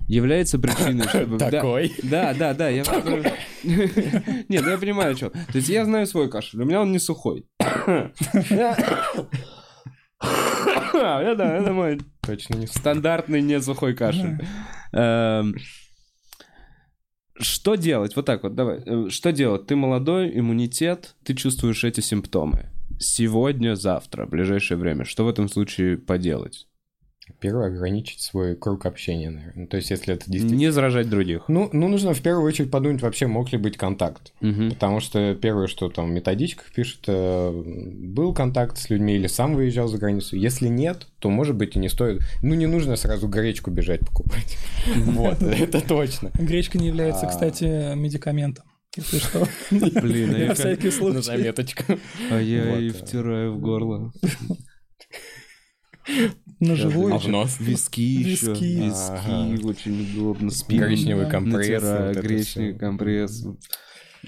[0.07, 1.39] является причиной, чтобы...
[1.39, 1.93] Такой?
[2.05, 2.85] Да, да, да, я...
[3.65, 5.31] Нет, ну я понимаю, что.
[5.31, 7.47] То есть я знаю свой кашель, у меня он не сухой.
[7.59, 8.15] Это,
[11.59, 14.39] это мой точно не стандартный не сухой кашель.
[14.93, 15.57] Эм,
[17.39, 18.15] что делать?
[18.17, 18.83] Вот так вот, давай.
[18.85, 19.67] Э, что делать?
[19.67, 22.71] Ты молодой, иммунитет, ты чувствуешь эти симптомы.
[22.99, 25.05] Сегодня, завтра, в ближайшее время.
[25.05, 26.69] Что в этом случае поделать?
[27.39, 29.67] Первое, ограничить свой круг общения, наверное.
[29.67, 30.59] То есть, если это действительно...
[30.59, 31.45] Не заражать других.
[31.49, 34.33] Ну, ну, нужно в первую очередь подумать, вообще мог ли быть контакт.
[34.41, 34.71] Угу.
[34.71, 39.55] Потому что первое, что там в методичках пишут, э, был контакт с людьми или сам
[39.55, 40.37] выезжал за границу.
[40.37, 42.23] Если нет, то, может быть, и не стоит...
[42.43, 44.57] Ну, не нужно сразу гречку бежать покупать.
[45.13, 46.31] Вот, это точно.
[46.35, 47.31] Гречка не является, а.
[47.31, 48.65] кстати, медикаментом.
[48.97, 49.49] Если что.
[49.71, 51.17] Блин, а на всякий случай.
[51.17, 51.85] На заметочку.
[52.31, 54.13] А я и втираю в горло.
[56.61, 57.15] На живую.
[57.15, 57.57] А в нос?
[57.61, 58.51] Виски еще.
[58.53, 58.65] Виски.
[58.65, 60.51] Виски, очень удобно.
[60.51, 61.83] Спину Гречневый компресс.
[62.17, 63.45] гречневый компресс.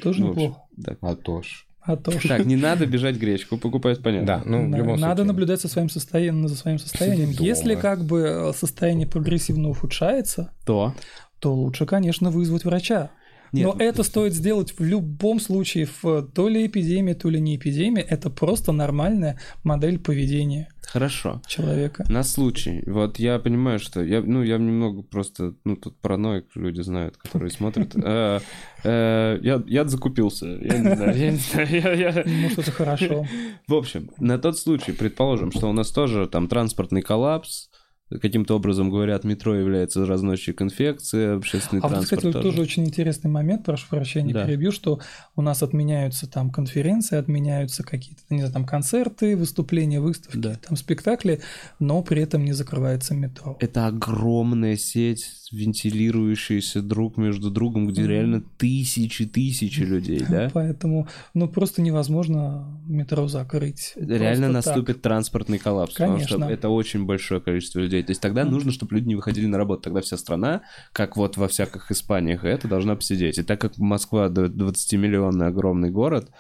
[0.03, 0.61] Тоже Ну, в неплохо.
[0.77, 0.97] да.
[1.01, 1.67] А то ж.
[1.81, 2.13] А то.
[2.27, 4.27] Так, не надо бежать гречку покупать, понятно.
[4.27, 5.25] Да, ну в Да, любом Надо случае.
[5.27, 7.31] наблюдать за своим состоянием, за своим состоянием.
[7.31, 10.95] Если как бы э, состояние прогрессивно ухудшается, То.
[11.41, 13.11] то лучше, конечно, вызвать врача.
[13.55, 17.57] Нет, Но это стоит сделать в любом случае, в то ли эпидемии, то ли не
[17.57, 18.03] эпидемии.
[18.03, 21.41] Это просто нормальная модель поведения Хорошо.
[21.47, 22.05] человека.
[22.09, 22.83] На случай.
[22.87, 27.51] Вот я понимаю, что я, ну, я немного просто, ну, тут параноик, люди знают, которые
[27.51, 27.95] смотрят.
[28.05, 28.41] Э,
[28.85, 30.47] э, Я закупился.
[30.47, 32.25] Я не знаю, я не знаю.
[32.27, 33.27] Может, это хорошо.
[33.67, 37.71] В общем, на тот случай, предположим, что у нас тоже там транспортный коллапс,
[38.11, 42.85] каким-то образом, говорят, метро является разносчик инфекции, общественный А вот, транспорт кстати, вот тоже очень
[42.85, 44.47] интересный момент, прошу прощения, Да.
[44.47, 45.01] перебью, что
[45.37, 50.55] у нас отменяются там конференции, отменяются какие-то, не знаю, там концерты, выступления, выставки, Да.
[50.57, 51.41] там спектакли,
[51.79, 53.57] но при этом не закрывается метро.
[53.61, 55.25] Это огромная сеть,
[55.55, 60.51] вентилирующаяся друг между другом, где реально тысячи-тысячи людей, да?
[60.53, 63.93] Поэтому, ну, просто невозможно метро закрыть.
[63.97, 64.67] Реально Просто так.
[64.67, 66.37] наступит транспортный коллапс, потому Конечно.
[66.39, 68.03] что это очень большое количество людей.
[68.03, 68.53] То есть тогда Мгм.
[68.53, 69.83] нужно, чтобы люди не выходили на работу.
[69.83, 73.39] Тогда вся страна, как вот во всяких Испаниях, это должна посидеть.
[73.39, 76.31] И так как Москва 20-миллионный огромный город,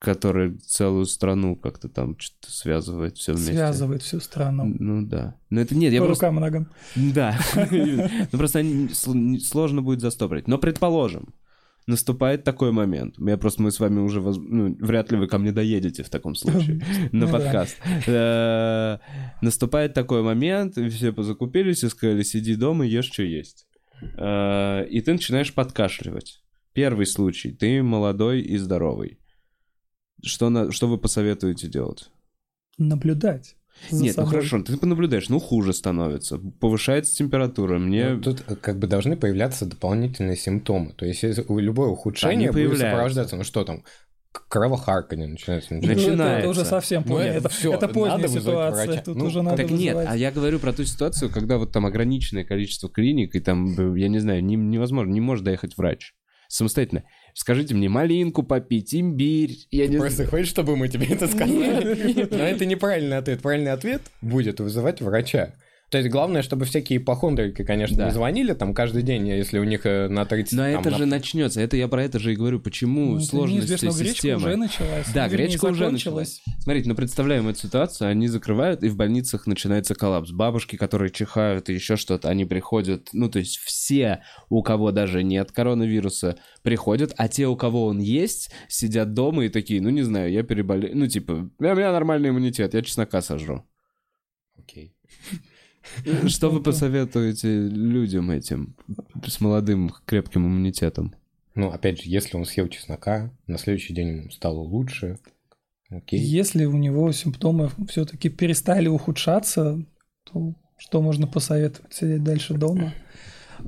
[0.00, 3.52] который целую страну как-то там что-то связывает все вместе.
[3.52, 4.64] Связывает всю страну.
[4.78, 5.36] Ну да.
[5.50, 6.26] Но это нет, я По просто...
[6.26, 6.68] рукам ногам.
[6.96, 7.38] Да.
[7.70, 8.64] Ну просто
[9.42, 10.48] сложно будет застопорить.
[10.48, 11.34] Но предположим,
[11.86, 13.16] наступает такой момент.
[13.18, 16.08] Я просто мы с вами уже, воз- ну, вряд ли вы ко мне доедете в
[16.08, 16.80] таком случае
[17.12, 17.32] на Ну да.
[17.32, 17.76] подкаст.
[18.06, 18.98] Э,
[19.42, 23.66] Наступает такой момент, все позакупились и сказали, сиди дома, ешь, что есть.
[24.16, 26.42] Э, И ты начинаешь подкашливать.
[26.72, 27.50] Первый случай.
[27.50, 29.18] Ты молодой и здоровый.
[30.22, 32.10] Что, на, что вы посоветуете делать?
[32.78, 33.56] Наблюдать.
[33.90, 34.30] за Нет, ну собой.
[34.40, 38.10] хорошо, ты понаблюдаешь, ну хуже становится, повышается температура, мне...
[38.10, 40.92] Ну, Тут э, как бы должны появляться дополнительные симптомы.
[40.92, 43.84] То есть любое ухудшение Они будет сопровождаться, ну что там,
[44.48, 45.74] кровохарканье начинается.
[45.74, 46.12] Ну, начинается.
[46.12, 47.24] это- Это, уже совсем Ну, поздно.
[47.28, 48.86] это это, всё, это поздняя ситуация.
[48.86, 49.02] врача.
[49.02, 50.08] Тут Ну, уже надо Так нет, вызывать.
[50.10, 54.08] а я говорю про ту ситуацию, когда вот там ограниченное количество клиник, и там, я
[54.08, 56.14] не знаю, не- невозможно, не может доехать врач
[56.48, 57.04] самостоятельно.
[57.34, 60.30] Скажите мне, малинку попить, имбирь, я не Просто знаю.
[60.30, 62.26] хочешь, чтобы мы тебе это сказали?
[62.30, 63.40] Но это неправильный ответ.
[63.40, 65.54] Правильный ответ будет вызывать врача.
[65.90, 68.04] То есть главное, чтобы всякие ипохондрики, конечно, Да.
[68.06, 70.52] не звонили там каждый день, если у них э, на 30...
[70.56, 73.20] Но там, это на- же начнется, это я про это же и говорю, почему Ну,
[73.20, 74.36] сложности но гречка системы.
[74.36, 75.06] уже началась.
[75.12, 76.42] Да, Вернее, гречка уже закончилась.
[76.60, 80.30] Смотрите, ну представляем эту ситуацию, они закрывают, и в больницах начинается коллапс.
[80.30, 85.24] Бабушки, которые чихают и еще что-то, они приходят, ну то есть все, у кого даже
[85.24, 90.02] нет коронавируса, приходят, а те, у кого он есть, сидят дома и такие, ну не
[90.02, 93.64] знаю, я переболел, ну типа, у меня нормальный иммунитет, я чеснока сожру.
[94.56, 94.94] Окей.
[96.26, 98.76] Что вы посоветуете людям этим
[99.26, 101.14] с молодым крепким иммунитетом?
[101.54, 105.18] Ну, опять же, если он съел чеснока, на следующий день ему стало лучше,
[105.90, 106.20] окей.
[106.20, 109.84] Если у него симптомы все-таки перестали ухудшаться,
[110.24, 111.92] то что можно посоветовать?
[111.92, 112.94] Сидеть дальше дома?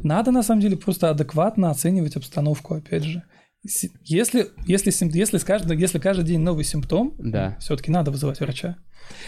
[0.02, 3.22] Надо, на самом деле, просто адекватно оценивать обстановку, опять же.
[3.64, 7.56] Если, если, если, каждый, если каждый день новый симптом, Да.
[7.60, 8.76] все-таки надо вызывать врача.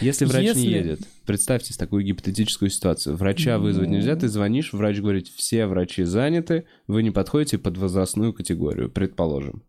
[0.01, 3.15] Если врач не Если- едет, представьте такую гипотетическую ситуацию.
[3.15, 8.33] Врача вызвать нельзя, ты звонишь, врач говорит, все врачи заняты, вы не подходите под возрастную
[8.33, 9.63] категорию, предположим.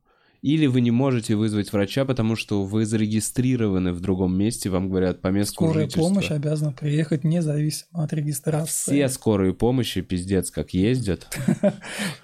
[0.47, 5.20] Или вы не можете вызвать врача, потому что вы зарегистрированы в другом месте, вам говорят
[5.20, 6.03] по месту Скорая жительства.
[6.03, 8.92] помощь обязана приехать независимо от регистрации.
[8.92, 11.26] Все скорые помощи пиздец как ездят.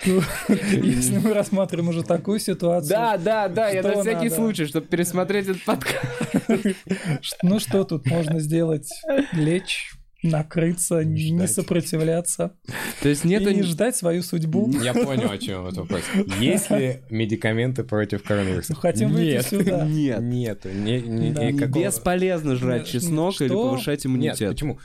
[0.07, 5.65] Если мы рассматриваем уже такую ситуацию, да, да, я на всякий случай, чтобы пересмотреть этот
[5.65, 6.07] подкаст.
[7.43, 8.89] ну что тут можно сделать?
[9.33, 11.51] Лечь, накрыться, не Ждать.
[11.53, 12.53] сопротивляться
[13.03, 13.43] То есть нет...
[13.47, 14.71] и не ждать свою судьбу.
[14.83, 16.03] Я понял, о чем этот вопрос.
[16.41, 18.73] Есть ли медикаменты против коронавируса?
[18.75, 19.47] Ну, хотим выйти Нет.
[19.47, 19.87] сюда.
[19.87, 20.21] Нет.
[20.21, 20.69] Нету.
[20.71, 21.51] Не, не- Да.
[21.51, 24.51] никакого- Бесполезно жрать чеснок или повышать Нет, иммунитет.
[24.51, 24.79] почему?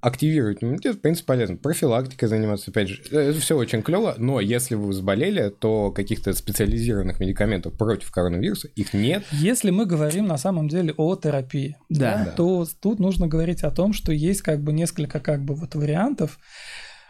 [0.00, 1.56] Активировать иммунитет, в принципе, полезно.
[1.56, 7.20] Профилактикой заниматься, опять же, это все очень клево, но если вы заболели, то каких-то специализированных
[7.20, 9.24] медикаментов против коронавируса их нет.
[9.32, 12.24] Если мы говорим на самом деле о терапии, Да.
[12.24, 15.74] да, то тут нужно говорить о том, что есть как бы несколько как бы вот
[15.74, 16.38] вариантов,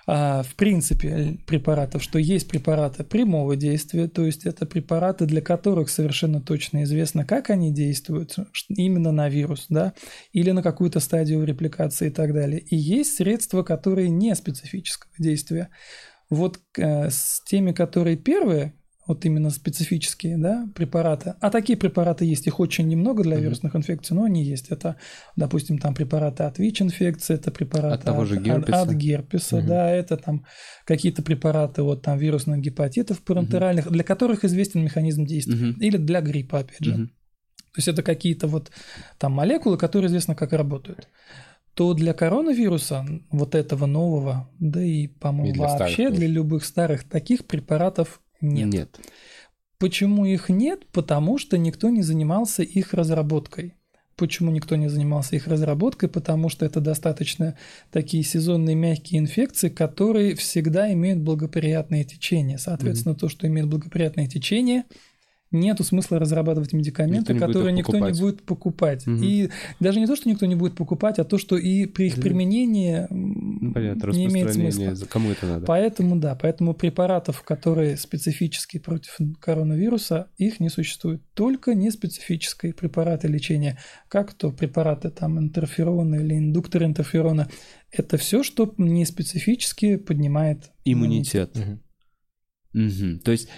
[0.06, 5.90] а, в принципе, препаратов, что есть препараты прямого действия, то есть это препараты, для которых
[5.90, 8.36] совершенно точно известно, как они действуют,
[8.68, 9.92] именно на вирус, да,
[10.32, 12.60] или на какую-то стадию репликации и так далее.
[12.60, 15.68] И есть средства, которые не специфического действия.
[16.30, 18.74] Вот э, с теми, которые первые,
[19.12, 21.34] вот именно специфические да, препараты.
[21.40, 24.70] А такие препараты есть, их очень немного для вирусных инфекций, но они есть.
[24.70, 24.96] Это,
[25.36, 29.66] допустим, там препараты от ВИЧ-инфекции, это препараты от, того же герпеса, от, от герпеса угу.
[29.66, 30.46] да, это там
[30.86, 33.94] какие-то препараты вот там вирусных гепатитов парентеральных, угу.
[33.94, 35.70] для которых известен механизм действия.
[35.70, 35.80] Угу.
[35.80, 36.94] Или для гриппа, опять же.
[36.94, 37.06] Угу.
[37.06, 38.70] То есть это какие-то вот
[39.18, 41.08] там молекулы, которые известно, как работают
[41.74, 48.20] то для коронавируса, вот этого нового, да и, по-моему, вообще для любых старых таких препаратов
[48.42, 48.68] нет.
[48.72, 49.00] Нет.
[49.78, 50.86] Почему их нет?
[50.92, 53.74] Потому что никто не занимался их разработкой.
[54.16, 56.08] Почему никто не занимался их разработкой?
[56.08, 57.56] Потому что это достаточно
[57.90, 62.58] такие сезонные мягкие инфекции, которые всегда имеют благоприятное течение.
[62.58, 63.18] Соответственно, mm-hmm.
[63.18, 64.84] то, что имеет благоприятное течение–
[65.52, 69.06] нету смысла разрабатывать медикаменты, никто которые никто не будет покупать.
[69.06, 69.22] Угу.
[69.22, 69.50] И
[69.80, 73.06] даже не то, что никто не будет покупать, а то, что и при их применении
[73.10, 75.06] ну, понятно, не имеет смысла.
[75.06, 75.66] Кому это надо?
[75.66, 81.22] Поэтому да, поэтому препаратов, которые специфические против коронавируса, их не существует.
[81.34, 83.78] Только неспецифические препараты лечения,
[84.08, 87.48] как то препараты там интерферона или индуктор интерферона.
[87.90, 91.50] Это все, что не специфически поднимает иммунитет.
[91.54, 91.78] иммунитет.
[91.78, 91.82] Угу.
[92.74, 93.18] Угу.
[93.18, 93.48] То есть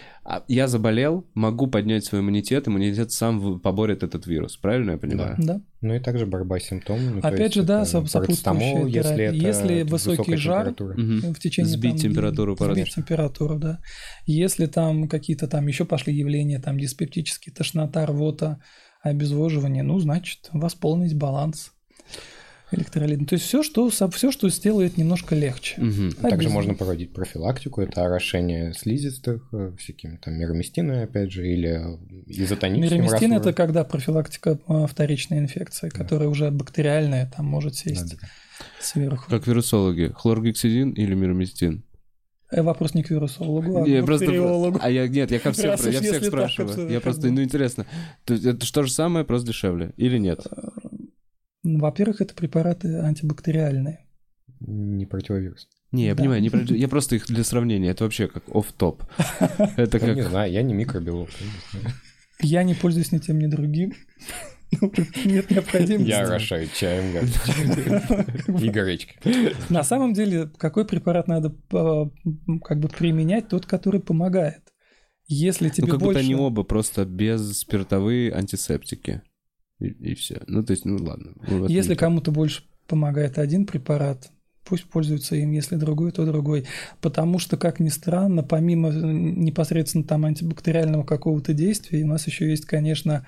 [0.49, 5.37] я заболел, могу поднять свой иммунитет, иммунитет сам поборет этот вирус, правильно я понимаю?
[5.39, 5.61] Да.
[5.83, 7.21] Ну и также борьба с симптомами.
[7.21, 11.35] Опять же, да, сопутствующая если, это, если высокий жар угу.
[11.35, 13.81] в течение сбить там, температуру, сбить температуру, да.
[14.25, 18.61] Если там какие-то там еще пошли явления, там диспептические, тошнота, рвота,
[19.03, 21.74] обезвоживание, ну значит восполнить баланс
[22.75, 23.27] электролитом.
[23.27, 25.81] То есть все, что, все, что сделает немножко легче.
[25.81, 26.29] Угу.
[26.29, 31.81] Также можно проводить профилактику, это орошение слизистых, э, всякими там мироместиной, опять же, или
[32.27, 35.99] изотоническим Мироместин– это когда профилактика э, вторичной инфекции, да.
[35.99, 38.29] которая уже бактериальная, там может сесть да, да.
[38.81, 39.31] сверху.
[39.31, 41.85] Как вирусологи, хлоргексидин или мироместин?
[42.55, 44.27] Э, вопрос не к вирусологу, а не, к просто,
[44.81, 46.75] А я, нет, я ко всем, я всех спрашиваю.
[46.75, 47.87] Так, я просто, ну, интересно.
[48.27, 50.41] Это что же самое, просто дешевле или нет?
[51.65, 54.07] Во-первых, это препараты антибактериальные.
[54.61, 55.69] Не противовирус.
[55.93, 56.21] Не, я да.
[56.21, 56.61] понимаю, не про...
[56.61, 57.91] я просто их для сравнения.
[57.91, 59.05] Это вообще как оф топ
[59.77, 60.15] Это как...
[60.15, 61.31] Не знаю, я не микробиолог.
[62.41, 63.95] Я не пользуюсь ни тем, ни другим.
[65.25, 66.09] Нет необходимости.
[66.09, 67.17] Я орошаю чаем
[68.61, 69.55] и горечкой.
[69.69, 72.11] На самом деле, какой препарат надо а,
[72.63, 73.49] как бы применять?
[73.49, 74.63] Тот, который помогает.
[75.27, 76.21] Если тебе ну, как больше...
[76.21, 79.23] будто они оба просто без спиртовые антисептики.
[79.81, 80.43] И, и все.
[80.47, 81.33] Ну, то есть, ну ладно.
[81.47, 84.31] Ну, Если кому-то больше помогает один препарат,
[84.65, 86.67] пусть пользуются им, если другой, то другой.
[87.01, 92.67] Потому что, как ни странно, помимо непосредственно там антибактериального какого-то действия, у нас еще есть,
[92.67, 93.27] конечно,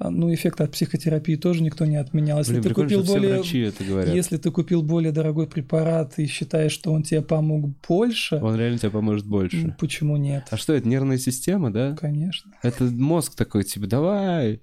[0.00, 2.38] ну, эффект от психотерапии тоже никто не отменял.
[2.38, 7.04] Если Блин, ты купил более, если ты купил более дорогой препарат и считаешь, что он
[7.04, 9.76] тебе помог больше, он реально тебе поможет больше.
[9.78, 10.46] Почему нет?
[10.50, 11.94] А что это нервная система, да?
[11.94, 12.52] Конечно.
[12.62, 14.60] Это мозг такой, типа, давай,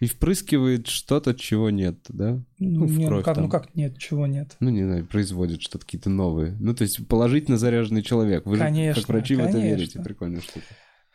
[0.00, 2.42] и впрыскивает что-то, чего нет, да?
[2.58, 4.56] Ну, ну в нет, кровь, ну, как, ну как нет, чего нет?
[4.60, 6.56] Ну, не знаю, производит что-то какие-то новые.
[6.60, 8.44] Ну, то есть положительно заряженный человек.
[8.44, 9.58] Вы конечно, же, как врачи конечно.
[9.58, 10.66] в это верите, прикольная штука.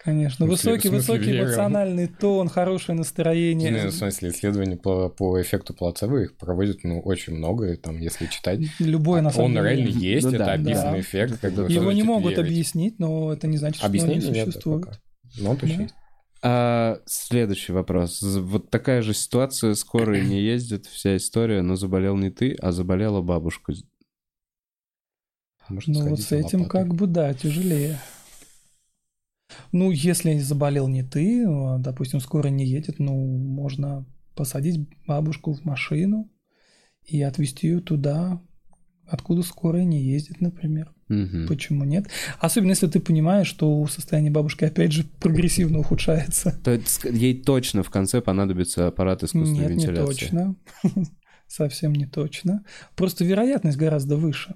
[0.03, 3.69] Конечно, высокий, высокий эмоциональный тон, хорошее настроение.
[3.69, 8.25] Не, в смысле, исследования по, по эффекту плацебо их проводят ну, очень много, там, если
[8.25, 8.61] читать.
[8.79, 10.99] Любой, на самом Он реально есть, ну, это да, описанный да.
[11.01, 11.37] эффект.
[11.39, 12.45] Как бы, Его не могут верить.
[12.45, 14.87] объяснить, но это не значит, что он не существует.
[14.87, 14.99] Нет,
[15.39, 15.93] но он точно да.
[16.43, 18.21] А, следующий вопрос.
[18.21, 23.21] Вот такая же ситуация, скорые не ездят, вся история, но заболел не ты, а заболела
[23.21, 23.73] бабушка.
[25.69, 27.99] Может, ну вот с этим как бы, да, тяжелее.
[29.71, 35.63] Ну, если заболел не ты, а, допустим, скоро не едет, ну, можно посадить бабушку в
[35.63, 36.31] машину
[37.03, 38.41] и отвезти ее туда,
[39.05, 40.93] откуда скорая не ездит, например.
[41.11, 41.47] Угу.
[41.47, 42.07] Почему нет?
[42.39, 46.57] Особенно если ты понимаешь, что состояние бабушки опять же прогрессивно ухудшается.
[46.63, 50.23] То есть ей точно в конце понадобится аппарат искусственной нет, вентиляции.
[50.23, 50.55] Нет, не
[50.93, 51.05] точно.
[51.47, 52.63] Совсем не точно.
[52.95, 54.55] Просто вероятность гораздо выше,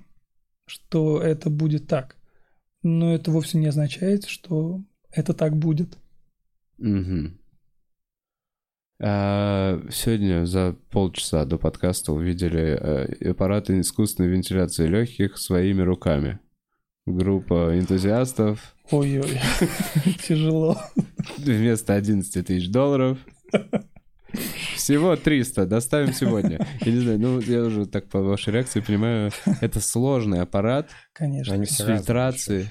[0.66, 2.16] что это будет так.
[2.84, 4.82] Но это вовсе не означает, что
[5.12, 5.98] это так будет.
[6.78, 7.32] Угу.
[8.98, 16.40] Сегодня за полчаса до подкаста увидели э, аппараты искусственной вентиляции легких своими руками.
[17.06, 18.76] Группа энтузиастов.
[18.90, 19.40] Ой-ой,
[20.28, 20.82] тяжело.
[21.38, 23.20] Вместо 11 тысяч долларов.
[24.76, 26.68] Всего 300, доставим сегодня.
[26.82, 29.32] Я не знаю, ну, я уже так по вашей реакции понимаю,
[29.62, 30.90] это сложный аппарат.
[31.14, 31.54] Конечно.
[31.54, 32.70] Они с фильтрацией.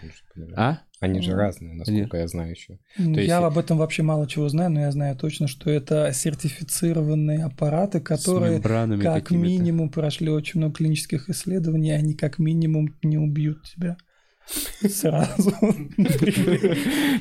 [0.57, 0.81] А?
[1.01, 2.23] Они же разные, насколько Нет.
[2.23, 2.79] я знаю еще.
[2.97, 3.33] То я есть...
[3.33, 8.61] об этом вообще мало чего знаю, но я знаю точно, что это сертифицированные аппараты, которые
[8.61, 13.97] как минимум прошли очень много клинических исследований, и они как минимум не убьют тебя.
[14.47, 15.51] Сразу.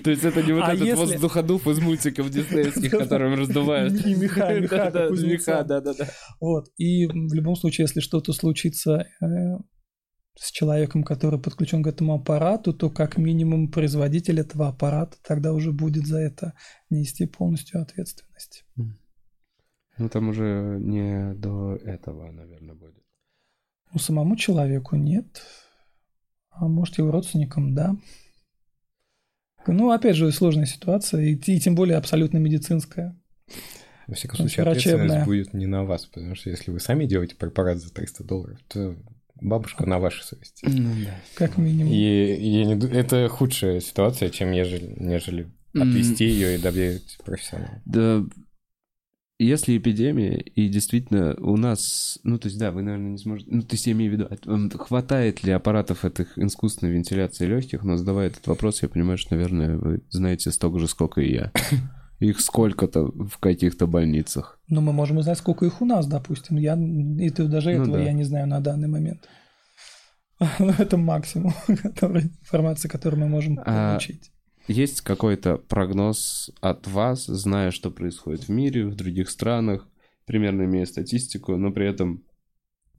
[0.04, 4.06] То есть это не вот а этот воздуходув из мультиков диснеевских, которым раздувают.
[4.06, 6.08] И меха, меха, меха, да-да-да.
[6.40, 6.68] Вот.
[6.78, 9.26] И в любом случае, если что-то случится э,
[10.36, 15.72] с человеком, который подключен к этому аппарату, то как минимум производитель этого аппарата тогда уже
[15.72, 16.54] будет за это
[16.90, 18.66] нести полностью ответственность.
[19.98, 23.04] Ну там уже не до этого, наверное, будет.
[23.94, 25.44] Ну, самому человеку нет.
[26.56, 27.96] А может, его родственникам, да.
[29.66, 33.18] Ну, опять же, сложная ситуация, и, и тем более абсолютно медицинская.
[34.08, 37.78] Во всяком случае, ответственность будет не на вас, потому что если вы сами делаете препарат
[37.78, 38.96] за 300 долларов, то
[39.36, 40.66] бабушка на вашей совести.
[40.66, 41.16] Ну, да.
[41.36, 41.92] Как минимум.
[41.92, 47.82] И, и не, это худшая ситуация, чем ежели, нежели отвести ее и доверить профессионалу.
[47.86, 48.24] Да,
[49.40, 53.62] если эпидемия, и действительно у нас, ну, то есть, да, вы, наверное, не сможете, ну,
[53.62, 58.28] то есть, я имею в виду, хватает ли аппаратов этих искусственной вентиляции легких, но задавая
[58.28, 61.52] этот вопрос, я понимаю, что, наверное, вы знаете столько же, сколько и я.
[62.20, 64.60] Их сколько-то в каких-то больницах.
[64.70, 66.56] Ну, мы можем узнать, сколько их у нас, допустим.
[66.56, 68.04] Я, и ты даже ну, этого да.
[68.04, 69.28] я не знаю на данный момент.
[70.60, 71.54] Ну, это максимум
[71.84, 74.33] который, информации, которую мы можем а, получить.
[74.68, 79.88] Есть какой-то прогноз от вас, зная, что происходит в мире, в других странах,
[80.26, 82.24] примерно имея статистику, но при этом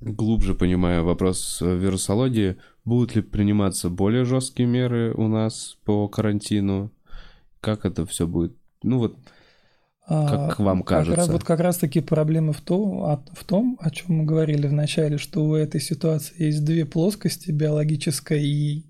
[0.00, 6.92] глубже понимая вопрос вирусологии, будут ли приниматься более жесткие меры у нас по карантину?
[7.60, 8.54] Как это все будет?
[8.82, 9.16] Ну вот,
[10.06, 11.22] как а, вам кажется?
[11.22, 15.16] Как, вот как раз-таки проблема в том, в том, о чем мы говорили в начале,
[15.16, 18.84] что у этой ситуации есть две плоскости, биологическая и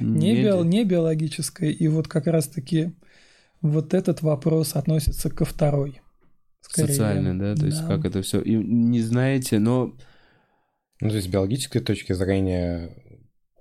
[0.00, 2.92] не, био, не биологическое, и вот как раз-таки
[3.60, 6.00] вот этот вопрос относится ко второй.
[6.60, 6.88] Скорее.
[6.88, 7.54] Социальный, да?
[7.54, 7.66] То да.
[7.66, 8.40] есть как это все.
[8.40, 9.96] И не знаете, но...
[11.00, 12.96] Ну, то есть с биологической точки зрения,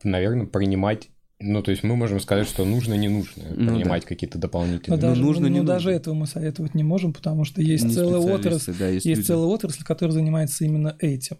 [0.04, 1.10] наверное, принимать
[1.44, 4.08] ну, то есть мы можем сказать, что нужно, не нужно ну, принимать да.
[4.10, 4.96] какие-то дополнительные.
[4.96, 5.74] Но даже, ну, нужно, ну, не ну, нужно.
[5.74, 9.26] даже этого мы советовать не можем, потому что есть не целая отрасль, да, есть, есть
[9.26, 11.40] целая отрасль, которая занимается именно этим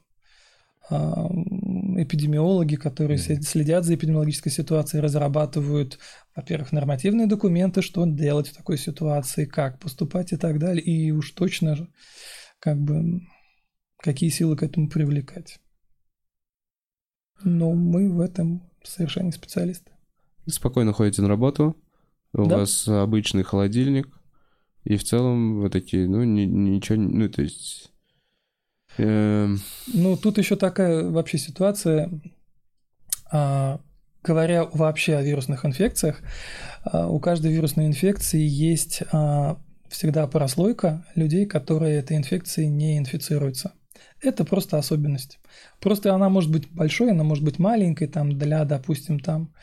[2.02, 3.42] эпидемиологи, которые mm-hmm.
[3.42, 6.00] следят за эпидемиологической ситуацией, разрабатывают,
[6.36, 11.32] во-первых, нормативные документы, что делать в такой ситуации, как поступать и так далее, и уж
[11.32, 11.90] точно же,
[12.60, 13.22] как бы,
[13.98, 15.60] какие силы к этому привлекать.
[17.44, 19.92] Но мы в этом совершенно не специалисты.
[20.48, 21.76] Спокойно ходите на работу,
[22.34, 22.60] у да?
[22.60, 24.08] вас обычный холодильник,
[24.84, 27.91] и в целом вы такие, ну, ни, ничего, ну, то есть.
[28.98, 32.10] Ну, тут еще такая вообще ситуация.
[33.32, 33.80] А,
[34.24, 36.22] говоря вообще о вирусных инфекциях,
[36.84, 43.74] а, у каждой вирусной инфекции есть а, всегда прослойка людей, которые этой инфекцией не инфицируются.
[44.22, 45.40] Это просто особенность.
[45.80, 49.54] Просто она может быть большой, она может быть маленькой, там для, допустим, там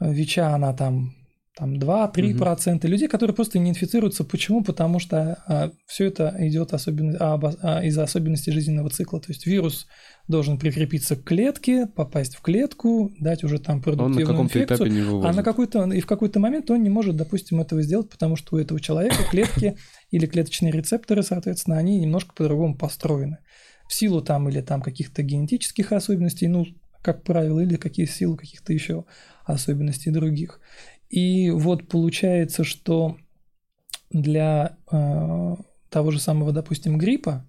[0.00, 1.14] ВИЧа она там
[1.56, 4.24] там 2-3% процента людей, которые просто не инфицируются.
[4.24, 4.64] Почему?
[4.64, 9.20] Потому что а, все это идет особенно, а, а, из-за особенностей жизненного цикла.
[9.20, 9.86] То есть вирус
[10.26, 14.76] должен прикрепиться к клетке, попасть в клетку, дать уже там продуктивную он на инфекцию.
[14.78, 15.30] Этапе не вывозит.
[15.30, 18.56] а на какой-то и в какой-то момент он не может, допустим, этого сделать, потому что
[18.56, 19.76] у этого человека клетки
[20.10, 23.38] или клеточные рецепторы, соответственно, они немножко по-другому построены.
[23.88, 26.66] В силу там или там каких-то генетических особенностей, ну,
[27.00, 29.04] как правило, или какие силы каких-то еще
[29.44, 30.60] особенностей других.
[31.14, 33.16] И вот получается, что
[34.10, 35.54] для э,
[35.88, 37.48] того же самого, допустим, гриппа,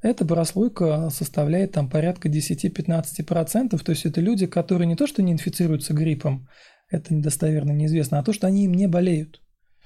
[0.00, 3.76] эта прослойка составляет там порядка 10-15%.
[3.76, 6.46] То есть это люди, которые не то что не инфицируются гриппом,
[6.88, 9.40] это недостоверно неизвестно, а то, что они им не болеют.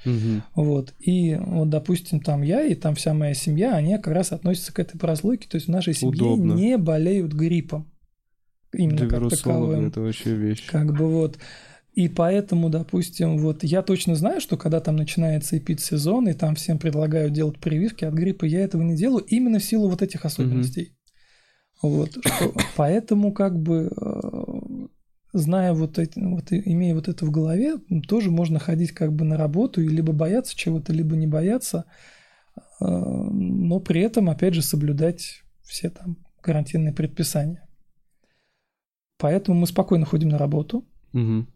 [0.04, 0.42] Угу.
[0.56, 0.92] Вот.
[1.00, 4.78] И вот, допустим, там я и там вся моя семья, они как раз относятся к
[4.80, 5.48] этой прослойке.
[5.48, 6.52] То есть в нашей семье Удобно.
[6.52, 7.90] не болеют гриппом.
[8.74, 9.86] Именно Для как таковым.
[9.86, 10.66] это вообще вещь.
[10.66, 11.38] Как бы вот.
[11.94, 16.78] И поэтому, допустим, вот я точно знаю, что когда там начинается эпид-сезон, и там всем
[16.78, 20.82] предлагают делать прививки от гриппа, я этого не делаю именно в силу вот этих особенностей.
[20.82, 21.88] Mm-hmm.
[21.88, 24.86] Вот, что, поэтому как бы э,
[25.32, 27.76] зная вот эти, вот имея вот это в голове,
[28.08, 31.84] тоже можно ходить как бы на работу и либо бояться чего-то, либо не бояться,
[32.56, 37.68] э, но при этом опять же соблюдать все там карантинные предписания.
[39.16, 40.88] Поэтому мы спокойно ходим на работу.
[41.12, 41.53] Угу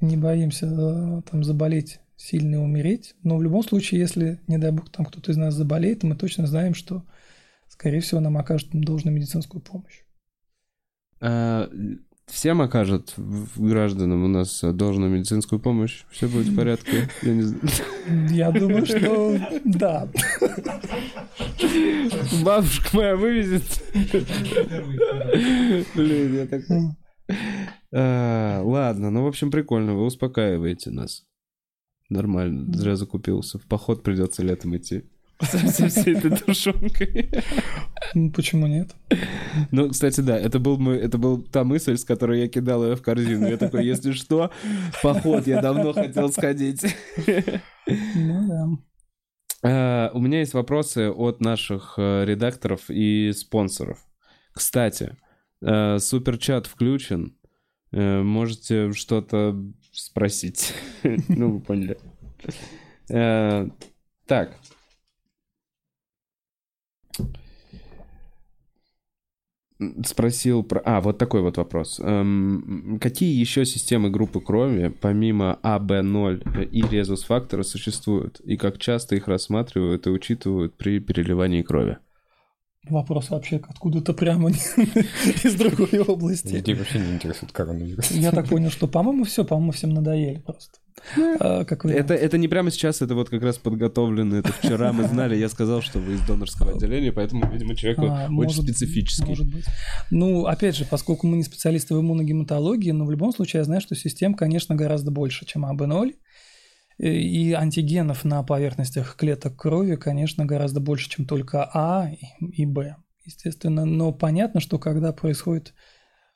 [0.00, 3.14] не боимся э, там заболеть сильно и умереть.
[3.22, 6.46] Но в любом случае, если, не дай бог, там кто-то из нас заболеет, мы точно
[6.46, 7.04] знаем, что,
[7.68, 10.02] скорее всего, нам окажут должную медицинскую помощь.
[11.20, 11.70] А,
[12.26, 13.14] всем окажут
[13.56, 16.04] гражданам у нас должную медицинскую помощь?
[16.10, 17.08] Все будет в порядке?
[17.22, 18.34] Я, не...
[18.34, 20.08] я думаю, что да.
[22.42, 23.82] Бабушка моя вывезет.
[25.94, 26.96] Блин, я такой...
[27.98, 31.24] А, ладно, ну, в общем, прикольно, вы успокаиваете нас.
[32.10, 33.58] Нормально, зря закупился.
[33.58, 35.04] В поход придется летом идти.
[35.40, 37.30] Со всей этой тушенкой.
[38.14, 38.94] Ну, Почему нет?
[39.72, 42.94] Ну, кстати, да, это был мой, это был та мысль, с которой я кидал ее
[42.94, 43.48] в корзину.
[43.48, 44.52] Я такой, если что,
[45.02, 46.84] поход, я давно хотел сходить.
[47.88, 48.68] Ну да.
[49.62, 53.98] А, У меня есть вопросы от наших э, редакторов и спонсоров.
[54.52, 55.16] Кстати,
[55.62, 57.35] э, суперчат включен.
[57.92, 59.56] Э, Можете что-то
[59.92, 60.74] спросить.
[61.28, 61.98] Ну, вы поняли.
[63.08, 63.68] Э,
[64.26, 64.58] Так.
[70.06, 70.80] Спросил про...
[70.86, 72.00] А, вот такой вот вопрос.
[72.02, 78.40] Эм, какие еще системы группы крови, помимо АБ0 и резус-фактора, существуют?
[78.40, 81.98] И как часто их рассматривают и учитывают при переливании крови?
[82.88, 84.50] Вопрос вообще откуда-то прямо
[85.44, 86.48] из другой области.
[86.54, 88.10] Людей вообще не интересует коронавирус.
[88.12, 90.78] Я так понял, что, по-моему, все, по-моему, всем надоели просто.
[91.40, 91.84] А, Как.
[91.84, 94.36] Это, это не прямо сейчас, это вот как раз подготовлено.
[94.36, 98.24] Это вчера мы знали, я сказал, что вы из донорского отделения, поэтому, видимо, человек А,
[98.24, 99.26] очень может- специфический.
[99.28, 99.64] Может быть.
[100.10, 103.80] Ну, опять же, поскольку мы не специалисты в иммуногематологии, но в любом случае я знаю,
[103.80, 106.14] что систем, конечно, гораздо больше, чем АБ0.
[106.98, 112.96] И- И антигенов на поверхностях клеток крови, конечно, гораздо больше, чем только А и Б,
[113.24, 113.84] естественно.
[113.84, 115.74] Но понятно, что когда происходит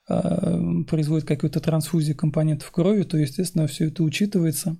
[0.09, 4.77] э, производит какую-то трансфузию компонентов крови, то, естественно, все это учитывается.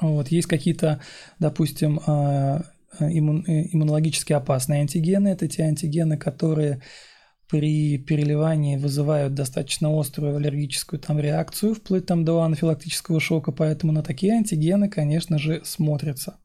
[0.00, 0.28] Вот.
[0.28, 1.00] Есть какие-то,
[1.38, 2.62] допустим, э,
[3.00, 5.28] иммун- э, иммунологически опасные антигены.
[5.28, 6.80] Это те антигены, которые
[7.50, 14.02] при переливании вызывают достаточно острую аллергическую там реакцию, вплоть там до анафилактического шока, поэтому на
[14.02, 16.36] такие антигены, конечно же, смотрятся.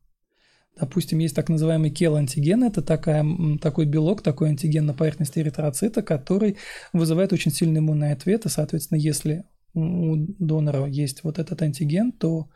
[0.78, 3.24] Допустим, есть так называемый кел-антиген, это такая,
[3.62, 6.58] такой белок, такой антиген на поверхности эритроцита, который
[6.92, 12.50] вызывает очень сильный иммунный ответ, и, соответственно, если у донора есть вот этот антиген, то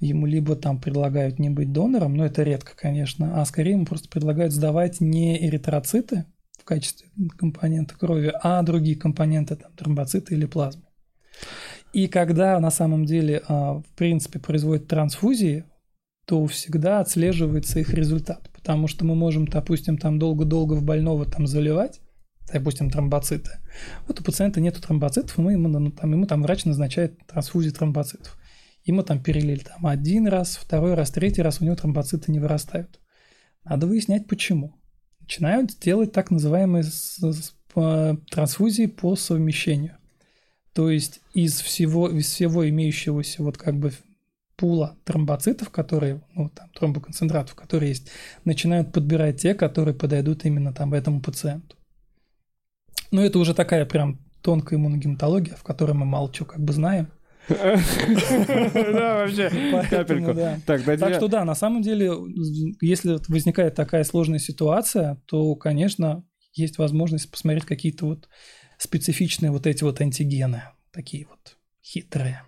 [0.00, 4.08] ему либо там предлагают не быть донором, но это редко, конечно, а скорее ему просто
[4.08, 6.24] предлагают сдавать не эритроциты
[6.58, 10.82] в качестве компонента крови, а другие компоненты, там, тромбоциты или плазмы.
[11.92, 15.64] И когда на самом деле, а, в принципе, производят трансфузии,
[16.26, 21.46] то всегда отслеживается их результат, потому что мы можем, допустим, там долго-долго в больного там
[21.46, 22.00] заливать,
[22.52, 23.50] допустим, тромбоциты.
[24.06, 27.72] Вот у пациента нету тромбоцитов, и мы ему, ну, там, ему там врач назначает трансфузию
[27.72, 28.36] тромбоцитов.
[28.84, 33.00] Ему там перелили там один раз, второй раз, третий раз, у него тромбоциты не вырастают.
[33.64, 34.74] Надо выяснять, почему.
[35.26, 36.84] Начинают делать так называемые
[38.30, 39.96] трансфузии по совмещению.
[40.72, 43.92] То есть из всего, из всего имеющегося вот как бы
[44.56, 48.10] пула тромбоцитов, которые, ну, там, тромбоконцентратов, которые есть,
[48.44, 51.76] начинают подбирать те, которые подойдут именно там этому пациенту.
[53.10, 57.08] Но это уже такая прям тонкая иммуногематология, в которой мы чего как бы знаем.
[57.48, 59.50] Да, вообще,
[59.88, 60.34] капельку.
[60.66, 60.80] Так,
[61.14, 62.12] что да, на самом деле,
[62.80, 68.28] если возникает такая сложная ситуация, то, конечно, есть возможность посмотреть какие-то вот
[68.78, 72.42] специфичные вот эти вот антигены, такие вот хитрые.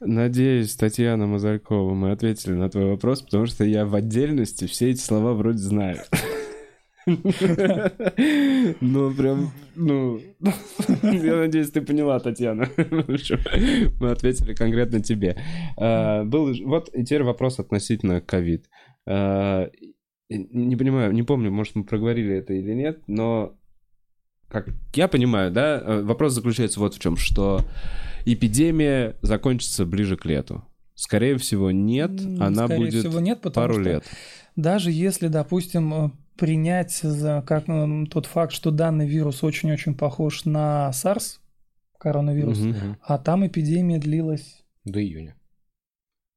[0.00, 5.00] Надеюсь, Татьяна Мазалькова, мы ответили на твой вопрос, потому что я в отдельности все эти
[5.00, 6.02] слова вроде знаю.
[7.06, 10.20] Ну, прям, ну...
[11.02, 12.68] Я надеюсь, ты поняла, Татьяна.
[12.76, 15.36] Мы ответили конкретно тебе.
[15.76, 16.54] А, Был...
[16.64, 18.66] Вот и теперь вопрос относительно ковид.
[19.06, 19.68] А,
[20.28, 23.58] Не понимаю, не помню, может, мы проговорили это или нет, но
[24.52, 27.62] как я понимаю, да, э, вопрос заключается вот в чем, что
[28.26, 30.62] эпидемия закончится ближе к лету.
[30.94, 34.04] Скорее всего, нет, она скорее будет всего, нет, пару что лет.
[34.54, 36.10] Даже если, допустим, э,
[36.46, 41.38] принять за как м, тот факт, что данный вирус очень-очень похож на SARS,
[42.00, 42.70] коронавирус, Мгм.
[42.70, 42.96] Мгм.
[43.00, 45.36] а там эпидемия длилась До июня.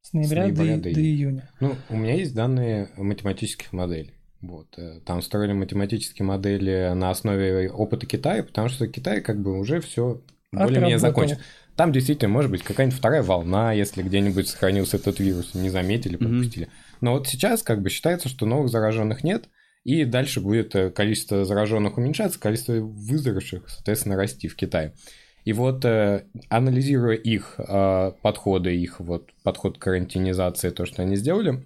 [0.04, 1.50] с ноября, ноября до, до до июня.
[1.60, 4.12] Ну, у меня есть данные математических моделей.
[4.42, 4.68] Вот.
[4.78, 9.82] э, Там строили математические модели на основе опыта Китая, потому что Китай как бы уже
[9.82, 11.38] все более-менее закончил.
[11.76, 16.68] Там действительно может быть какая-нибудь вторая волна, если где-нибудь сохранился этот вирус, не заметили, пропустили.
[17.02, 19.50] Но вот сейчас как бы считается, что новых зараженных нет,
[19.86, 24.94] и дальше будет э, количество зараженных уменьшаться, количество выздоровевших, соответственно, расти в Китае.
[25.46, 31.16] И вот э, анализируя их э, подходы, их вот подход к карантинизации, то, что они
[31.16, 31.64] сделали,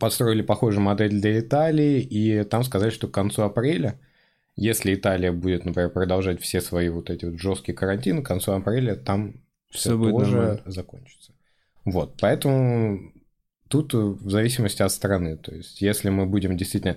[0.00, 4.00] построили похожую модель для Италии, и там сказали, что к концу апреля,
[4.56, 8.96] если Италия будет, например, продолжать все свои вот эти вот жесткие карантины, к концу апреля
[8.96, 9.34] там
[9.70, 10.62] Всё все будет тоже нормально.
[10.66, 11.32] закончится.
[11.84, 13.12] Вот, поэтому
[13.68, 15.36] Тут в зависимости от страны.
[15.36, 16.96] То есть, если мы будем действительно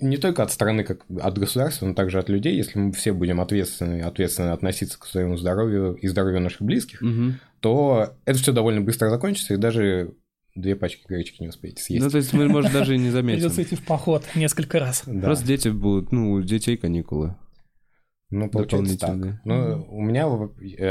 [0.00, 3.40] не только от страны, как от государства, но также от людей, если мы все будем
[3.40, 7.40] ответственны, ответственно относиться к своему здоровью и здоровью наших близких, Мгм.
[7.60, 10.14] то это все довольно быстро закончится, и даже
[10.54, 12.04] две пачки гречки не успеете съесть.
[12.04, 13.40] Ну, то есть мы, может, даже и не заметим.
[13.40, 15.02] Придется идти в поход несколько раз.
[15.06, 15.20] Да.
[15.26, 17.34] Просто дети будут, ну, у детей каникулы.
[18.32, 19.10] Ну, получается так.
[19.10, 19.40] дополнительные.
[19.44, 20.26] Ну, у меня,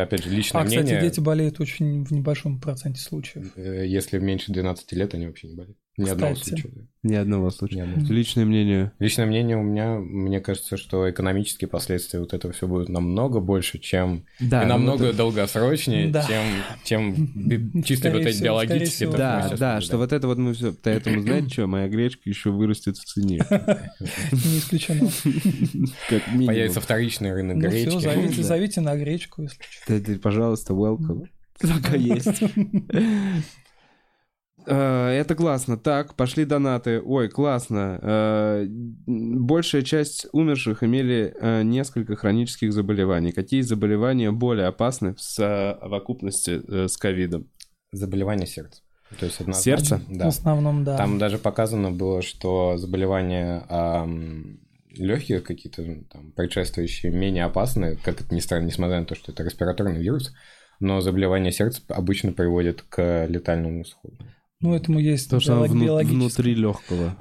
[0.04, 3.52] опять же, личное А, кстати, мнение, дети болеют очень в небольшом проценте случаев.
[3.56, 5.78] э, если меньше 12 лет, они вообще не болеют.
[5.98, 6.72] Ни одного случая.
[7.04, 7.84] Ни одного Ни случая.
[7.84, 8.14] одного.
[8.14, 8.92] Личное мнение.
[9.00, 13.78] Личное мнение у меня, мне кажется, что экономические последствия вот этого все будут намного больше,
[13.80, 16.24] чем Да, и ну, намного это- долгосрочнее, Да.
[16.26, 16.46] чем,
[16.86, 19.10] чем би- чисто Скорее вот эти биологические.
[19.12, 20.74] Да, да, что вот это вот мы все.
[20.74, 23.40] Поэтому, знаете что, моя гречка еще вырастет в цене.
[24.32, 25.10] Не исключено.
[26.10, 26.48] Как минимум.
[26.48, 27.90] Появится вторичный рынок Ну гречки.
[28.30, 30.20] все, зовите, на гречку, если что.
[30.20, 31.28] Пожалуйста, welcome.
[31.60, 32.42] Пока есть.
[34.66, 35.78] Э, Это классно.
[35.78, 37.02] Так, пошли донаты.
[37.02, 38.00] Ой, классно.
[38.02, 43.32] Э, Большая часть умерших имели э, несколько хронических заболеваний.
[43.32, 47.48] Какие заболевания более опасны в совокупности с ковидом?
[47.92, 48.82] Заболевание сердца.
[49.20, 50.02] То есть однозначно- Сердце?
[50.08, 50.28] В Да.
[50.28, 50.96] основном, да.
[50.98, 53.66] Там даже показано было, что заболевания
[54.94, 59.44] легкие какие-то там предшествующие менее опасны, как это ни странно, несмотря на то, что это
[59.44, 60.34] респираторный вирус,
[60.82, 64.18] но заболевание сердца обычно приводит к летальному исходу.
[64.62, 67.16] Ну, этому есть Потому что биолог- вну- внутри легкого.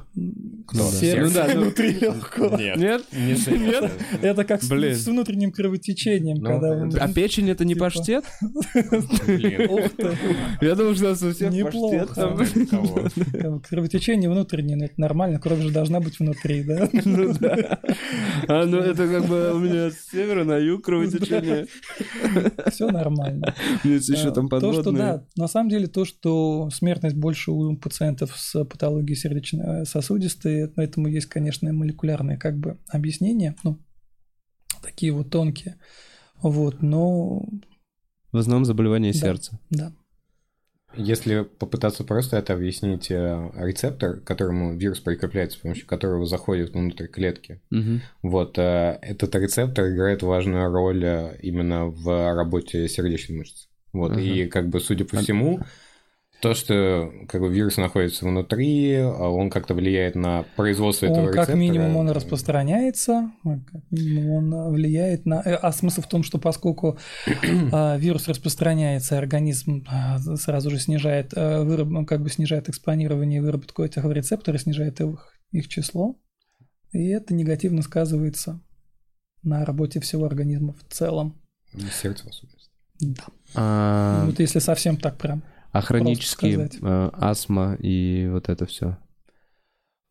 [0.67, 0.91] Кто?
[0.91, 2.57] Сердце Ну да, ну- внутри легкого.
[2.59, 2.77] Нет.
[2.77, 3.03] Нет?
[3.13, 4.95] Нет, это как с, Блин.
[4.95, 6.87] с внутренним кровотечением, Ну, когда...
[6.87, 7.87] это- А печень это не Типа.
[7.87, 8.25] паштет?
[9.27, 9.71] Блин.
[9.71, 10.11] Ух ты,
[10.61, 13.61] Я думал, что у нас у всех паштет там.
[13.69, 16.89] Кровотечение внутреннее, ну, это нормально, кровь же должна быть внутри, да?
[17.05, 17.81] Ну да.
[18.49, 21.67] А, ну это как бы у меня с севера на юг кровотечение.
[22.71, 23.55] Все нормально.
[23.85, 25.03] Есть еще там То, что подводные.
[25.03, 31.27] да, на самом деле то, что смертность больше у пациентов с патологией сердечно-сосудистой, этому есть,
[31.27, 33.79] конечно, молекулярные как бы объяснения, ну,
[34.83, 35.77] такие вот тонкие.
[36.43, 37.45] Вот, но
[38.33, 39.19] В основном заболевание Да.
[39.19, 39.59] сердца.
[39.71, 39.93] да.
[40.97, 46.71] Если попытаться просто это объяснить, э, рецептор, к которому вирус прикрепляется, с помощью которого заходит
[46.75, 48.01] внутрь клетки, Мгм.
[48.23, 53.69] вот э, этот рецептор играет важную роль э, именно в работе сердечной мышцы.
[53.93, 54.21] Вот, Ага.
[54.21, 55.61] и как бы, судя по всему,
[56.41, 61.27] то, что как бы вирус находится внутри, а он как-то влияет на производство этого Он,
[61.27, 61.57] как рецептора.
[61.57, 65.43] минимум он распространяется, как минимум он влияет на...
[65.45, 66.99] э, А смысл в том, что поскольку
[67.73, 73.43] а, вирус распространяется, организм а, сразу же снижает, выраб- ну, как бы снижает экспонирование и
[73.43, 76.17] выработку этих рецепторов, снижает их, их число,
[76.93, 78.61] и это негативно сказывается
[79.43, 81.41] на работе всего организма в целом.
[82.03, 82.71] Сердце в особенности.
[83.01, 83.25] Да.
[83.55, 85.43] А Вот если совсем так прям.
[85.73, 88.99] А хронические э, астма и вот это все.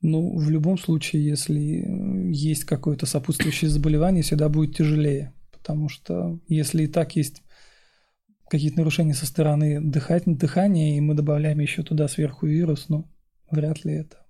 [0.02, 5.34] Ну, в любом случае, если э, есть какое-то сопутствующее заболевание, всегда будет тяжелее.
[5.52, 7.44] Потому что если и так есть
[8.50, 13.10] какие-то нарушения со стороны дыхания, и мы добавляем еще туда сверху вирус, ну,
[13.52, 14.26] вряд ли это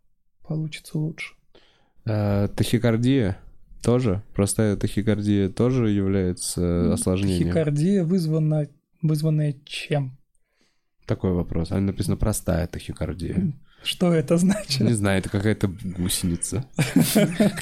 [0.45, 1.36] получится лучше.
[2.05, 3.38] Э, Тахикардия
[3.84, 4.23] тоже?
[4.34, 7.43] Простая тахикардия тоже является э, осложнением?
[7.43, 8.67] Тахикардия вызвана,
[9.01, 10.18] вызванная чем?
[11.10, 11.72] Такой вопрос.
[11.72, 13.51] А написано простая тахикардия.
[13.82, 14.82] Что это значит?
[14.82, 16.66] Не знаю, это какая-то гусеница.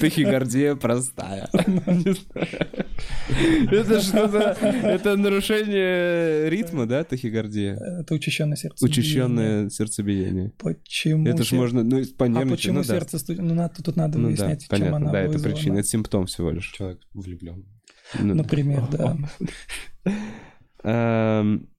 [0.00, 1.48] Тахикардия простая.
[1.50, 2.16] Знаю.
[3.72, 4.38] Это что-то...
[4.60, 7.76] Это нарушение ритма, да, тахикардия?
[8.00, 8.90] Это учащенное сердцебиение.
[9.00, 10.52] Учащенное сердцебиение.
[10.58, 11.26] Почему?
[11.26, 12.58] Это ж сер- можно, ну, А понервничать.
[12.58, 13.18] почему ну сердце?
[13.28, 16.70] Ну, тут надо Ну выяснять, чем она да, это причина, это симптом всего лишь.
[16.72, 17.64] Человек влюблен.
[18.20, 19.16] Ну, Например, да.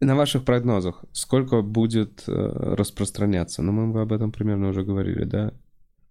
[0.00, 3.62] На ваших прогнозах сколько будет э, распространяться?
[3.62, 5.52] Ну, мы об этом примерно уже говорили, да?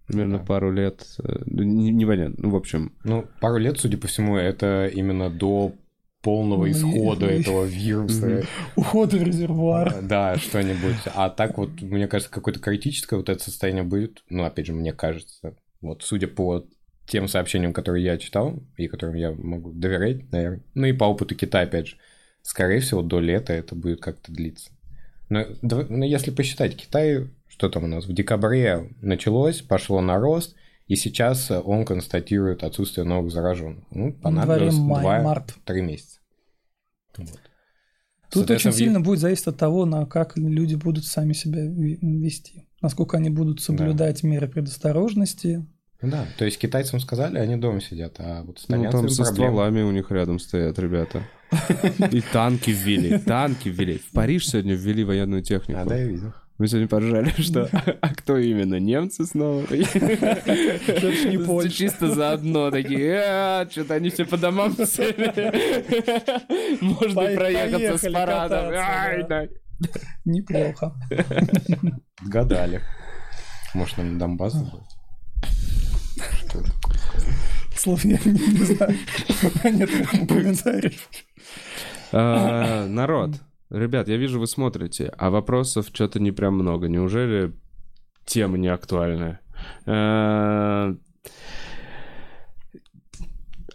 [0.06, 0.44] Примерно Да.
[0.46, 1.06] пару лет.
[1.24, 2.36] э, ну, не- Непонятно.
[2.38, 5.74] Ну, в общем, Ну, пару лет, судя по всему, это именно до
[6.22, 8.28] полного исхода этого вируса.
[8.28, 8.42] Мгм.
[8.76, 9.96] Уход в резервуар.
[10.04, 10.98] Да, что-нибудь.
[11.16, 14.24] А так вот, мне кажется, какое-то критическое вот это состояние будет.
[14.30, 16.66] Ну, опять же, мне кажется, вот судя по
[17.08, 21.36] тем сообщениям, которые я читал, и которым я могу доверять, наверное, ну и по опыту
[21.36, 21.96] Китая, опять же,
[22.50, 24.72] скорее всего, до лета это будет как-то длиться.
[25.30, 30.56] Но, ну, если посчитать, Китай, что там у нас, в декабре началось, пошло на рост,
[30.88, 33.84] и сейчас он констатирует отсутствие новых зараженных.
[33.92, 35.54] Ну, понадобилось май, два- март.
[35.64, 36.22] три месяца.
[37.18, 37.40] Вот.
[38.32, 42.68] Тут очень сильно будет зависеть от того, на как люди будут сами себя вести.
[42.82, 45.68] Насколько они будут соблюдать меры предосторожности.
[46.02, 49.24] Ну Да, то есть китайцам сказали, они дома сидят, а вот ну, итальянцам там со
[49.24, 49.50] проблема.
[49.50, 51.22] стволами у них рядом стоят ребята.
[52.12, 53.98] И танки ввели, танки ввели.
[53.98, 55.80] В Париж сегодня ввели военную технику.
[55.82, 56.34] А, да, я видел.
[56.58, 57.70] Мы сегодня поржали, что...
[58.02, 58.80] А кто именно?
[58.80, 59.62] Немцы снова?
[59.72, 61.70] не.
[61.70, 65.32] Чисто заодно такие, «А, что-то они все по домам сели.
[66.82, 68.74] Можно проехаться с парадом.
[70.26, 70.94] Неплохо.
[72.24, 72.82] Гадали.
[73.74, 74.99] Может, нам Донбасс будет?
[77.80, 78.98] Слов я не, знаю.
[79.64, 79.90] Нет
[80.28, 81.10] комментариев.
[82.12, 83.32] А, Народ,
[83.70, 86.90] ребят, я вижу, вы смотрите, а вопросов что-то не прям много.
[86.90, 87.54] Неужели
[88.26, 89.40] тема не актуальная?
[89.86, 90.94] А,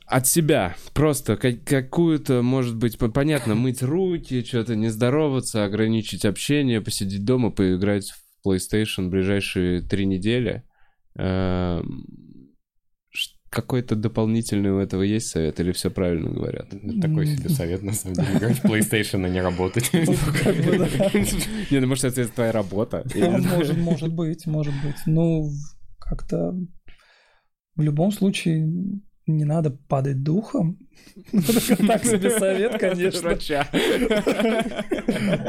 [0.06, 6.26] От себя просто ка- какую-то, может быть, по- понятно, мыть руки, что-то не здороваться, ограничить
[6.26, 10.62] общение, посидеть дома, поиграть в PlayStation ближайшие три недели.
[11.16, 11.82] Ш-
[13.54, 16.74] Какой-то дополнительный у этого есть совет или все правильно говорят?
[16.74, 18.36] Это Такой себе совет, на самом деле.
[18.36, 19.90] Играть в PlayStation, а не работать.
[19.92, 20.00] Да.
[21.70, 23.04] Не, ну может, это твоя работа.
[23.14, 24.96] Может, может быть, может быть.
[25.06, 25.50] Ну,
[26.00, 26.52] как-то
[27.76, 28.68] в любом случае
[29.26, 30.78] не надо падать духом.
[31.32, 31.40] Ну,
[31.86, 33.20] так- себе совет, конечно.
[33.28, 33.68] Врача.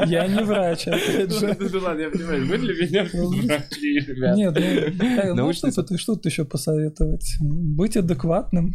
[0.06, 1.56] Я не врач, опять же.
[1.58, 4.36] Ну ладно, я понимаю, вы для меня врачи, ребят.
[4.36, 7.36] Нет, ну, ну что тут, что тут еще посоветовать?
[7.40, 8.74] Быть адекватным.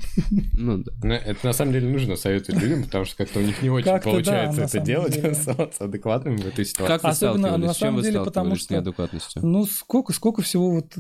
[0.54, 0.92] Ну да.
[1.04, 4.00] Ну, Это на самом деле нужно советовать людям, потому что как-то у них не очень
[4.00, 6.94] получается это делать, оставаться адекватным в этой ситуации.
[6.94, 7.58] Как вы сталкивались?
[7.68, 9.42] на С чем самом вы деле, потому сталкивались с что- неадекватностью?
[9.46, 10.94] Ну, сколько, сколько всего, вот,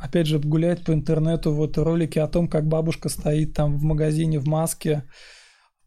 [0.00, 4.38] опять же, гуляет по интернету вот ролики о том, как бабушка стоит там в магазине
[4.38, 5.04] в маске,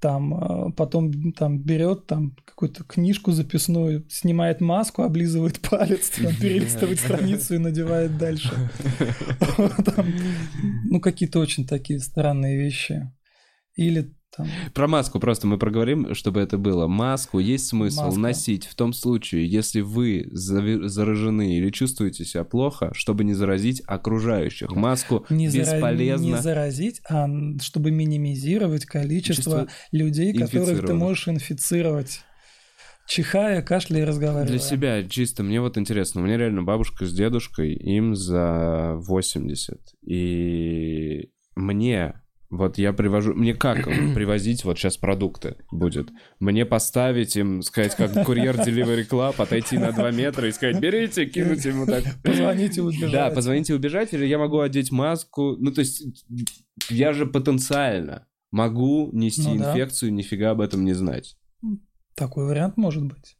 [0.02, 7.00] там э, потом там берет там какую-то книжку записную, снимает маску, облизывает палец, там, перелистывает
[7.00, 8.52] страницу и надевает дальше.
[9.86, 10.08] Там,
[10.86, 13.12] Ну, какие-то очень такие странные вещи.
[13.76, 14.48] Или там...
[14.74, 16.88] Про маску просто мы проговорим, чтобы это было.
[16.88, 18.20] Маску есть смысл Маска.
[18.20, 24.72] носить в том случае, если вы заражены или чувствуете себя плохо, чтобы не заразить окружающих.
[24.72, 26.26] Маску Не, зара- бесполезно.
[26.26, 27.28] не заразить, а
[27.62, 32.22] чтобы минимизировать количество Количество людей, которых ты можешь инфицировать.
[33.08, 34.48] Чихая, кашляя и разговаривая.
[34.48, 39.80] Для себя чисто, мне вот интересно, у меня реально бабушка с дедушкой, им за 80,
[40.06, 42.14] и мне,
[42.52, 43.84] вот я привожу, мне как
[44.14, 46.10] привозить вот сейчас продукты будет?
[46.40, 51.26] Мне поставить им, сказать, как курьер Delivery Club, отойти на 2 метра и сказать, берите,
[51.26, 52.04] кинуть ему так.
[52.24, 53.12] Позвоните, убежать.
[53.12, 56.04] Да, позвоните убежать, или я могу одеть маску, ну то есть
[56.90, 59.72] я же потенциально могу нести Ну да.
[59.72, 61.38] инфекцию, нифига об этом не знать.
[62.16, 63.38] Такой вариант может быть.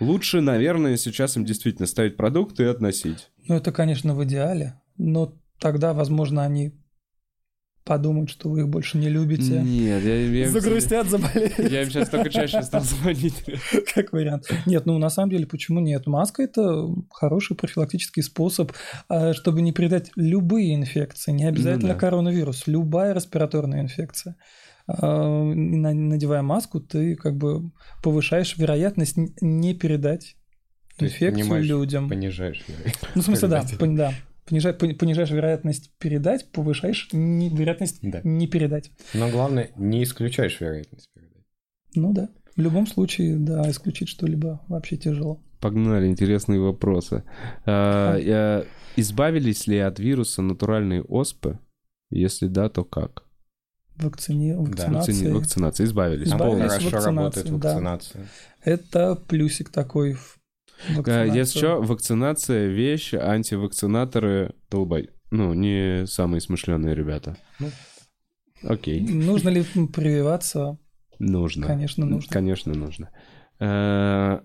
[0.00, 3.30] Лучше, наверное, сейчас им действительно ставить продукты и относить.
[3.46, 6.72] Ну, это, конечно, в идеале, но тогда, возможно, они
[7.90, 9.60] подумают, что вы их больше не любите.
[9.60, 11.58] Нет, я, я, им- Загрустят, заболеют.
[11.58, 13.44] я им сейчас только чаще стал звонить.
[13.94, 14.44] Как вариант.
[14.64, 16.06] Нет, ну на самом деле, почему нет?
[16.06, 18.70] Маска это хороший профилактический способ,
[19.08, 21.98] а, чтобы не передать любые инфекции, не обязательно Ну да.
[22.00, 24.36] коронавирус, любая респираторная инфекция.
[24.86, 27.72] А, на- Надевая маску, ты как бы
[28.04, 30.36] повышаешь вероятность не передать
[30.96, 32.08] То есть инфекцию понимаешь, людям.
[32.08, 32.62] Понижаешь.
[33.16, 34.14] Ну, в смысле, да, да.
[34.50, 38.20] Понижай- пон- понижаешь вероятность передать, повышаешь не- вероятность Да.
[38.24, 38.90] не передать.
[39.14, 41.44] Но главное, не исключаешь вероятность передать.
[41.94, 42.28] Ну да.
[42.56, 45.40] В любом случае, да, исключить что-либо вообще тяжело.
[45.60, 47.22] Погнали, интересные вопросы.
[47.64, 48.64] А, я-
[48.96, 51.58] Избавились ли от вируса натуральные оспы?
[52.10, 53.24] Если да, то как?
[53.96, 54.52] Вакцини...
[54.54, 55.12] Вакцинации.
[55.12, 56.26] Вакцини- Вакцинация, избавились.
[56.28, 57.68] Избавились хорошо вакцинации, работает да.
[57.68, 58.26] вакцинация.
[58.64, 60.39] Это плюсик такой в
[60.88, 61.34] А, вакцинацию.
[61.34, 65.10] Если что, вакцинация вещь, антивакцинаторы долбай.
[65.30, 67.36] Ну, не самые смышленые ребята.
[67.58, 67.70] Ну.
[68.62, 70.78] Окей, Нужно ли прививаться?
[71.18, 71.66] нужно.
[71.66, 72.32] Конечно, нужно.
[72.32, 73.10] Конечно, нужно.
[73.58, 74.40] Э,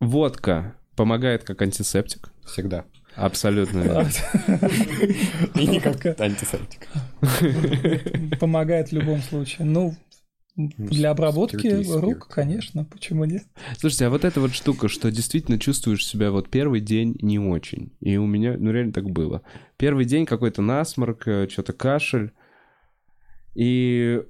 [0.00, 2.32] Водка помогает как антисептик.
[2.44, 2.84] Всегда.
[3.14, 3.80] Абсолютно.
[5.54, 6.88] И не как антисептик.
[8.40, 9.66] Помогает в любом случае.
[9.66, 9.94] Ну,
[10.56, 13.44] для обработки рук, конечно, почему нет?
[13.78, 17.92] Слушайте, а вот эта вот штука, что действительно чувствуешь себя вот первый день не очень.
[18.00, 19.42] И у меня, ну реально так было.
[19.78, 22.32] Первый день какой-то насморк, что-то кашель.
[23.54, 24.22] И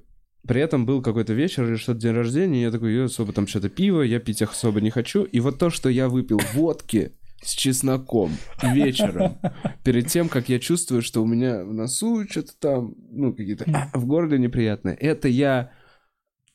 [0.47, 3.47] при этом был какой-то вечер или что-то день рождения, и я такой, я особо там
[3.47, 5.23] что-то пиво, я пить особо не хочу.
[5.23, 8.31] И вот то, что я выпил водки с чесноком
[8.61, 9.37] вечером,
[9.83, 14.05] перед тем, как я чувствую, что у меня в носу что-то там, ну, какие-то в
[14.05, 15.71] горле неприятное, это я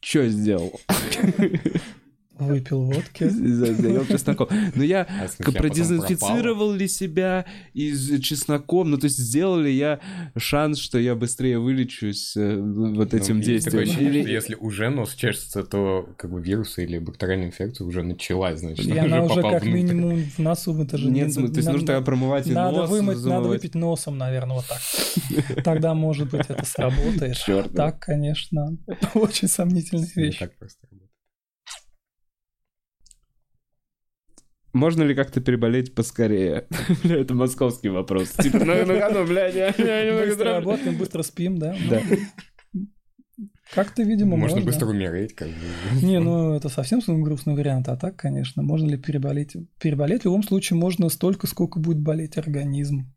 [0.01, 0.81] что сделал?
[2.39, 3.25] Выпил водки.
[3.29, 4.49] Заел чесноком.
[4.75, 5.07] Но я
[5.39, 8.91] а продезинфицировал ли себя из чесноком?
[8.91, 10.01] Ну, то есть сделал ли я
[10.37, 14.27] шанс, что я быстрее вылечусь э, вот ну, этим действием?
[14.27, 18.87] Если уже нос чешется, то как бы вирус или бактериальная инфекция уже началась, значит.
[18.87, 21.11] И она уже как минимум в носу, это же...
[21.11, 25.65] Нет, то есть нужно промывать и надо Вымыть, надо выпить носом, наверное, вот так.
[25.65, 27.37] Тогда, может быть, это сработает.
[27.37, 27.73] Черт.
[27.75, 28.77] Так, конечно,
[29.15, 30.39] очень сомнительная вещь.
[30.39, 30.87] Так просто
[34.73, 36.67] Можно ли как-то переболеть поскорее?
[37.03, 38.31] Бля, это московский вопрос.
[38.31, 41.75] Типа, ну, ну, ну, бля, я, я Быстро работаем, быстро спим, да?
[41.89, 42.03] Да.
[43.75, 44.57] Как-то, видимо, можно.
[44.57, 45.55] Можно быстро умереть, как бы.
[46.03, 47.89] Не, ну это совсем грустный вариант.
[47.89, 49.57] А так, конечно, можно ли переболеть?
[49.79, 53.13] Переболеть в любом случае можно столько, сколько будет болеть организм.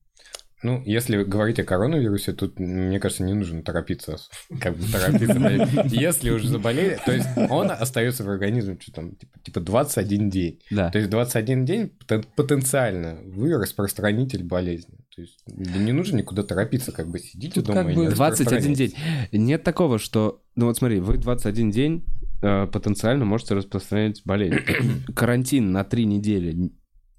[0.63, 4.17] Ну, если говорить о коронавирусе, тут, мне кажется, не нужно торопиться.
[4.59, 5.87] Как бы торопиться.
[5.89, 10.59] Если уже заболели, то есть он остается в организме что там, типа, типа 21 день.
[10.69, 10.91] Да.
[10.91, 11.91] То есть 21 день
[12.35, 14.97] потенциально вы распространитель болезни.
[15.15, 18.93] То есть не нужно никуда торопиться, как бы сидите дома как бы 21 день.
[19.31, 20.41] Нет такого, что...
[20.55, 22.05] Ну вот смотри, вы 21 день
[22.41, 24.59] э, потенциально можете распространять болезнь.
[25.15, 26.71] Карантин на 3 недели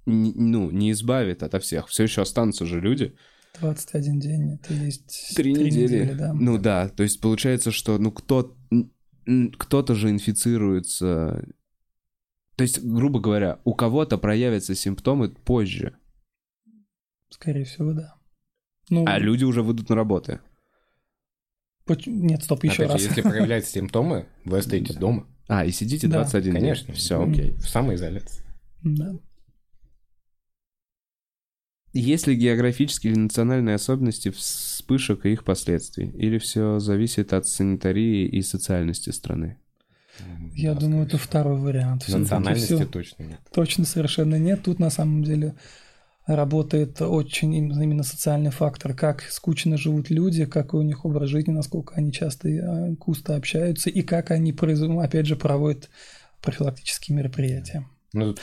[0.07, 1.89] ну, не избавит ото всех.
[1.89, 3.15] Все еще останутся же люди,
[3.61, 5.71] 21 день, это есть три, недели.
[5.71, 6.33] недели да.
[6.33, 8.57] Ну да, то есть получается, что ну кто
[9.59, 11.45] кто-то же инфицируется.
[12.57, 15.97] То есть, грубо говоря, у кого-то проявятся симптомы позже.
[17.31, 18.15] Скорее всего, да.
[18.91, 20.41] Ну, а люди уже выйдут на работы.
[22.07, 23.03] Нет, стоп, еще Опять раз.
[23.03, 25.27] Если проявляются симптомы, вы остаетесь дома.
[25.49, 26.41] А, и сидите 21 да.
[26.41, 26.53] день.
[26.53, 26.95] Конечно.
[26.95, 27.51] Все, окей.
[27.53, 28.45] В самоизоляции.
[28.83, 29.19] Да.
[31.93, 36.09] Есть ли географические или национальные особенности вспышек и их последствий?
[36.09, 39.59] Или все зависит от санитарии и социальности страны?
[40.55, 42.09] Я да, думаю, это второй вариант.
[42.09, 43.41] Национальности все, точно нет.
[43.53, 44.63] Точно совершенно нет.
[44.63, 45.55] Тут на самом деле
[46.27, 51.95] работает очень именно социальный фактор, как скучно живут люди, какой у них образ жизни, насколько
[51.95, 52.61] они часто и
[52.95, 55.91] густо общаются, и как они, опять же, проводят
[56.41, 57.87] профилактические мероприятия.
[58.13, 58.35] Ну,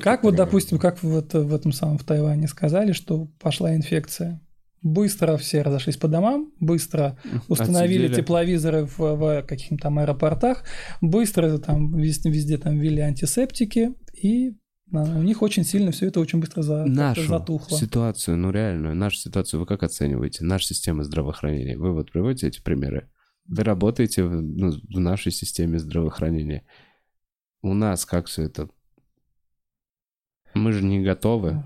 [0.00, 4.40] как вот, допустим, как вот в этом самом в Тайване сказали, что пошла инфекция.
[4.82, 7.18] Быстро все разошлись по домам, быстро
[7.48, 8.20] установили Отсидели.
[8.22, 10.64] тепловизоры в, в каких-то там аэропортах,
[11.00, 14.54] быстро там везде, везде там ввели антисептики, и
[14.92, 17.78] у них очень сильно все это очень быстро за, нашу затухло.
[17.78, 20.44] ситуацию, ну реальную, нашу ситуацию вы как оцениваете?
[20.44, 21.78] Наша система здравоохранения.
[21.78, 23.08] Вы вот приводите эти примеры.
[23.46, 26.64] Вы работаете в, ну, в нашей системе здравоохранения.
[27.62, 28.68] У нас как все это
[30.54, 31.62] мы же не готовы.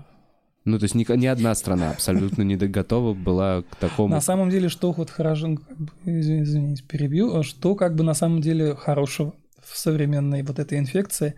[0.65, 4.13] Ну, то есть ни, ни одна страна абсолютно не готова была к такому.
[4.13, 5.57] На самом деле, что вот хорошо,
[6.05, 9.33] извините, перебью, а что как бы на самом деле хорошего
[9.63, 11.35] в современной вот этой инфекции,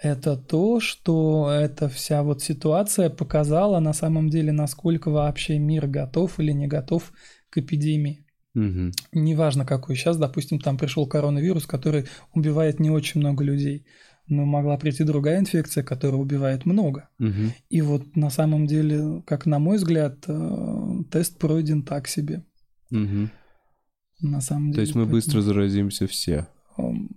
[0.00, 6.40] это то, что эта вся вот ситуация показала на самом деле, насколько вообще мир готов
[6.40, 7.12] или не готов
[7.50, 8.26] к эпидемии.
[8.54, 8.92] Угу.
[9.12, 9.96] Неважно какой.
[9.96, 13.86] Сейчас, допустим, там пришел коронавирус, который убивает не очень много людей
[14.26, 17.08] но могла прийти другая инфекция, которая убивает много.
[17.18, 17.52] Угу.
[17.70, 22.44] И вот на самом деле, как на мой взгляд, э, тест пройден так себе.
[22.90, 23.30] Угу.
[24.22, 24.76] На самом деле.
[24.76, 25.16] То есть мы поэтому...
[25.16, 26.46] быстро заразимся все.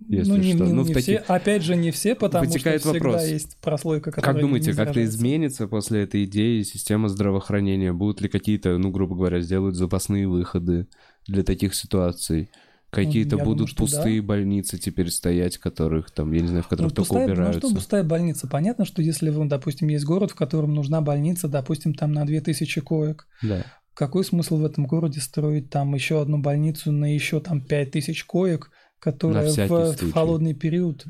[0.09, 0.65] Если ну, не, что.
[0.65, 1.03] Не, ну, не таких...
[1.03, 1.33] все.
[1.33, 3.27] Опять же, не все, потому Вытекает что всегда вопрос.
[3.27, 7.93] есть прослойка, которая Как думаете, как-то изменится после этой идеи система здравоохранения?
[7.93, 10.87] Будут ли какие-то, ну, грубо говоря, сделают запасные выходы
[11.27, 12.49] для таких ситуаций?
[12.95, 14.27] Какие-то ну, будут думаю, пустые да.
[14.27, 17.61] больницы теперь стоять, которых там, я не знаю, в которых ну, только пустая, убираются.
[17.61, 18.47] Ну что пустая больница?
[18.47, 22.81] Понятно, что если, вы, допустим, есть город, в котором нужна больница, допустим, там на 2000
[22.81, 23.65] коек, да.
[23.93, 28.71] какой смысл в этом городе строить там еще одну больницу на еще там 5000 коек,
[28.99, 31.05] которая в, в холодный период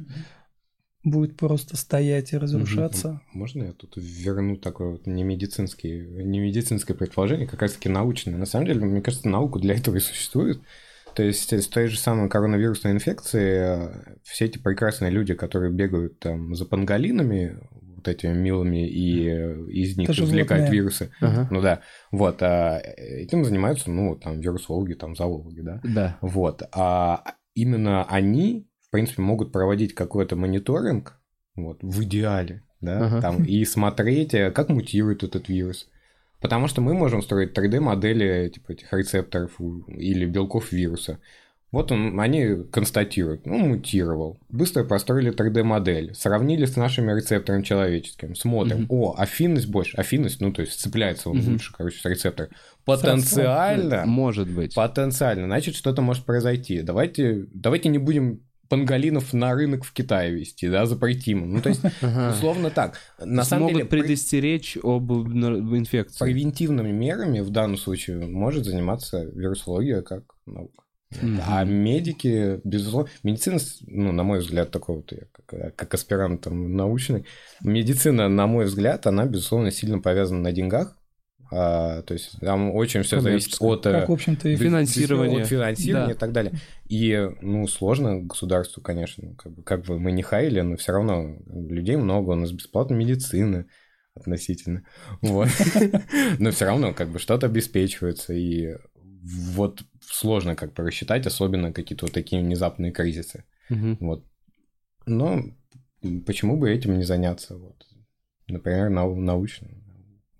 [1.05, 3.21] будет просто стоять и разрушаться.
[3.31, 8.37] Можно я тут верну такое вот не медицинское, не медицинское предположение, как раз таки научное.
[8.37, 10.61] На самом деле, мне кажется, наука для этого и существует.
[11.15, 16.19] То есть с той же самой коронавирусной инфекцией э, все эти прекрасные люди, которые бегают
[16.19, 17.57] там за панголинами,
[18.05, 21.11] вот этими милыми, и э, из них извлекают вирусы.
[21.21, 21.47] Ага.
[21.51, 21.81] Ну да.
[22.11, 22.41] Вот.
[22.43, 25.81] А этим занимаются, ну, там, вирусологи, там, зоологи, да?
[25.83, 26.17] Да.
[26.21, 26.63] Вот.
[26.73, 27.23] А
[27.53, 31.19] именно они, в принципе, могут проводить какой-то мониторинг,
[31.55, 33.21] вот, в идеале, да, ага.
[33.21, 35.87] там, и смотреть, э, как мутирует этот вирус,
[36.45, 41.17] Потому что мы можем строить 3D-модели типа этих рецепторов или белков вируса.
[41.71, 44.37] Вот он, они констатируют, ну, мутировал.
[44.49, 48.87] Быстро построили 3D-модель, сравнили с нашими рецепторами человеческим, смотрим, mm-hmm.
[48.89, 51.51] о, афинность больше, афинность, ну, то есть цепляется он mm-hmm.
[51.53, 52.49] лучше, короче, с рецептор.
[52.85, 54.05] Потенциально...
[54.05, 54.75] Может быть.
[54.75, 56.83] Потенциально, значит, что-то может произойти.
[56.83, 61.53] Давайте, давайте не будем панголинов на рынок в Китае вести, да, запретим.
[61.53, 61.81] Ну, то есть,
[62.35, 62.99] условно так.
[63.19, 66.23] На самом деле, предостеречь об инфекции.
[66.23, 70.83] превентивными мерами в данном случае может заниматься вирусология как наука.
[71.21, 71.41] Мгм.
[71.47, 76.75] А медики, безусловно, медицина, ну, на мой взгляд, такой вот, я как, как аспирант там,
[76.75, 77.25] научный,
[77.63, 80.97] медицина, на мой взгляд, она, безусловно, сильно повязана на деньгах.
[81.57, 83.85] А, то есть там очень все зависит от...
[83.85, 85.43] э, Как, в общем-то, и Фин- Финансирование.
[85.43, 86.11] От финансирования Да.
[86.11, 86.53] и так далее.
[86.89, 91.37] И, ну, сложно государству, конечно, как бы, как бы мы не хаили, но все равно
[91.47, 93.65] людей много, у нас бесплатная медицина
[94.15, 94.83] относительно.
[95.21, 95.47] Вот.
[96.39, 98.75] Но все равно как бы что-то обеспечивается, и
[99.53, 103.43] вот сложно как бы рассчитать, особенно какие-то вот такие внезапные кризисы.
[103.69, 103.97] Мгм.
[104.01, 104.25] Вот.
[105.05, 105.41] Но
[106.25, 107.57] почему бы этим не заняться?
[107.57, 107.75] Вот.
[108.47, 109.67] Например, нау- научно.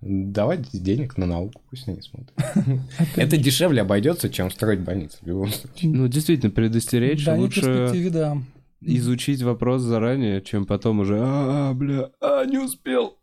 [0.01, 2.33] Давать денег на науку, пусть они смотрят.
[3.15, 5.91] Это дешевле обойдется, чем строить больницы в любом случае.
[5.91, 8.37] Ну, действительно, предостеречь лучше да.
[8.81, 13.17] изучить вопрос заранее, чем потом уже, а, бля, а, не успел.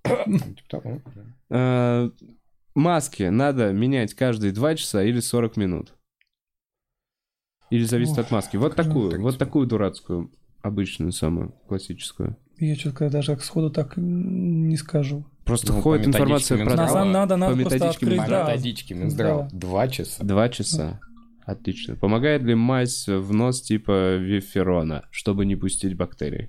[1.51, 2.11] Э,
[2.75, 5.95] Маски надо менять каждые 2 часа или 40 минут?
[7.71, 8.57] Или зависит от маски?
[8.57, 10.31] Вот такую, так вот такую дурацкую,
[10.63, 12.37] обычную самую, классическую.
[12.59, 15.25] Я что-то даже сходу так не скажу.
[15.45, 17.05] Просто Ну, по ходит информация про Минздрава.
[17.05, 18.45] надо, по надо просто методичке открыть, По Минздрава.
[18.47, 18.53] да.
[18.53, 19.49] методичке Минздрава.
[19.53, 20.25] Два часа.
[20.25, 21.01] Два часа.
[21.45, 21.97] Отлично.
[21.97, 26.49] Помогает ли мазь в нос типа виферона, чтобы не пустить бактерий?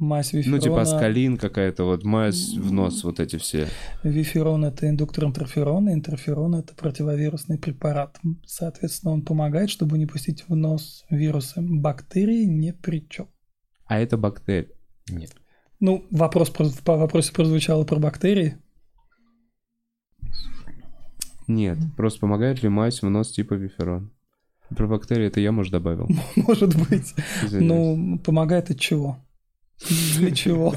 [0.00, 0.60] Мазь Ну, виферона.
[0.62, 3.68] типа аскалин какая-то, вот мазь в нос, вот эти все.
[4.02, 8.18] Виферон– это индуктор интерферона, интерферон– это противовирусный препарат.
[8.46, 11.60] Соответственно, он помогает, чтобы не пустить в нос вирусы.
[11.60, 13.28] Бактерии ни при чем.
[13.84, 14.70] А это бактерии.
[15.10, 15.34] Нет.
[15.80, 18.56] Ну, вопрос, про- по вопросе прозвучало про бактерии.
[21.46, 24.12] Нет, просто помогает ли мазь в нос типа виферон?
[24.74, 26.08] Про бактерии это я, может, добавил.
[26.36, 27.12] Может быть.
[27.44, 27.96] Извиняюсь.
[27.98, 29.18] Ну, помогает от чего?
[29.88, 30.74] Для чего?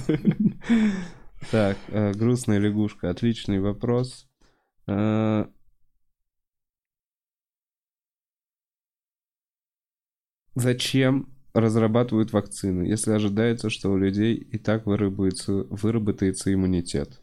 [1.52, 3.10] Так, э, грустная лягушка.
[3.10, 4.28] Отличный вопрос.
[4.88, 5.46] Э,
[10.56, 17.20] Зачем разрабатывают вакцины, если ожидается, что у людей и так выработается, выработается иммунитет?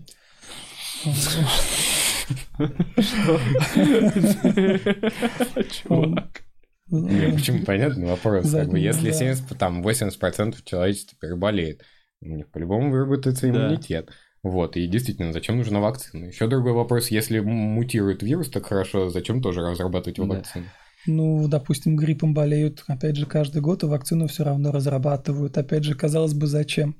[5.71, 6.43] Чувак.
[6.91, 8.51] Нет, почему понятный вопрос.
[8.51, 9.13] Как бы, если да.
[9.17, 11.83] 70, там 80% человечества переболеет,
[12.21, 13.67] у них по-любому выработается Да.
[13.67, 14.11] иммунитет.
[14.43, 16.25] Вот, и действительно, зачем нужна вакцина?
[16.27, 20.25] Еще другой вопрос, если мутирует вирус так хорошо, зачем тоже разрабатывать Да.
[20.25, 20.65] вакцину?
[21.07, 25.57] Ну, допустим, гриппом болеют, опять же, каждый год, и вакцину все равно разрабатывают.
[25.57, 26.95] Опять же, казалось бы, зачем?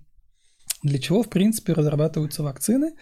[0.83, 2.93] Для чего, в принципе, разрабатываются вакцины?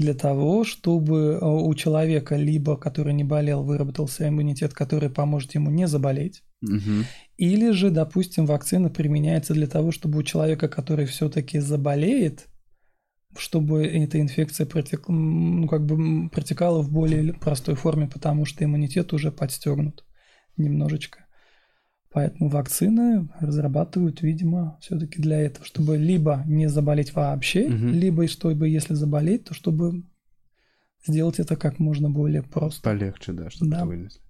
[0.00, 5.70] Для того, чтобы э, у человека, либо который не болел, выработался иммунитет, который поможет ему
[5.70, 6.42] не заболеть.
[6.62, 7.04] Мгм.
[7.36, 12.46] Или же, допустим, вакцина применяется для того, чтобы у человека, который все-таки заболеет,
[13.36, 19.12] чтобы эта инфекция протек- ну, как бы протекала в более простой форме, потому что иммунитет
[19.12, 20.06] уже подстегнут
[20.56, 21.26] немножечко.
[22.12, 27.90] Поэтому вакцины разрабатывают, видимо, все-таки для этого, чтобы либо не заболеть вообще, Мгм.
[27.92, 30.02] либо чтобы, если заболеть, то чтобы
[31.06, 32.82] сделать это как можно более просто.
[32.82, 33.76] Полегче, да, чтобы Да.
[33.78, 34.20] это вынесли.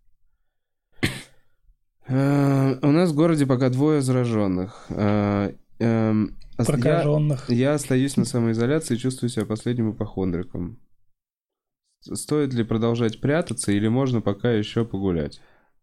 [2.07, 4.87] Э, У нас в городе пока двое зараженных.
[4.91, 7.49] Э, эм, ос- я- Прокаженных.
[7.51, 10.79] Я остаюсь на самоизоляции и чувствую себя последним ипохондриком.
[12.01, 15.41] Стоит ли продолжать прятаться или можно пока еще погулять?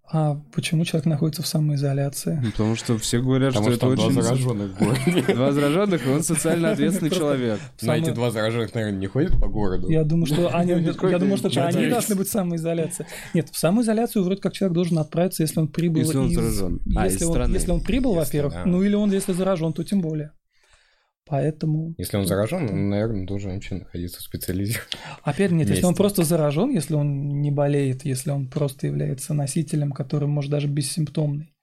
[0.10, 2.40] А почему человек находится в самоизоляции?
[2.42, 4.22] Ну, Потому что все говорят, Потому что что это там два очень...
[4.22, 5.34] зараженных в городе.
[5.34, 7.60] Два зараженных, и он социально ответственный человек.
[7.78, 9.90] Эти Самое- два зараженных, наверное, не ходят по городу.
[9.90, 13.06] Я думаю, что они, я думаю, что они должны быть в самоизоляции.
[13.34, 16.82] Нет, в самоизоляцию вроде как человек должен отправиться, если он прибыл Если он заражен.
[16.96, 17.54] А, Если, он, страны.
[17.54, 20.32] если он прибыл, во-первых, ну или он, если заражен, то тем более.
[21.28, 24.88] Поэтому, Если он заражен, он, наверное, должен вообще находиться в специализированном.
[25.24, 26.02] опять нет, если он Месте.
[26.02, 31.54] просто заражен, если он не болеет, если он просто является носителем, который может даже бессимптомный,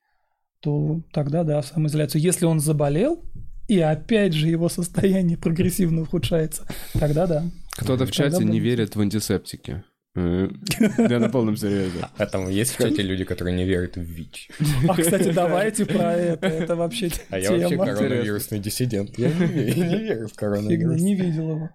[0.60, 2.20] то тогда да, в самоизоляцию.
[2.22, 3.22] Если он заболел,
[3.68, 7.44] и опять же его состояние прогрессивно ухудшается, тогда да.
[7.72, 9.82] Кто-то в Тогда чате не верит в антисептики.
[10.16, 12.06] Я на полном серьезе.
[12.16, 14.50] Поэтому есть в чате люди, которые не верят в ВИЧ.
[14.88, 16.46] А, кстати, давайте про это.
[16.46, 19.18] Это вообще А я вообще коронавирусный диссидент.
[19.18, 21.00] Я не верю, в Фигня, коронавирус.
[21.00, 21.70] не видел его.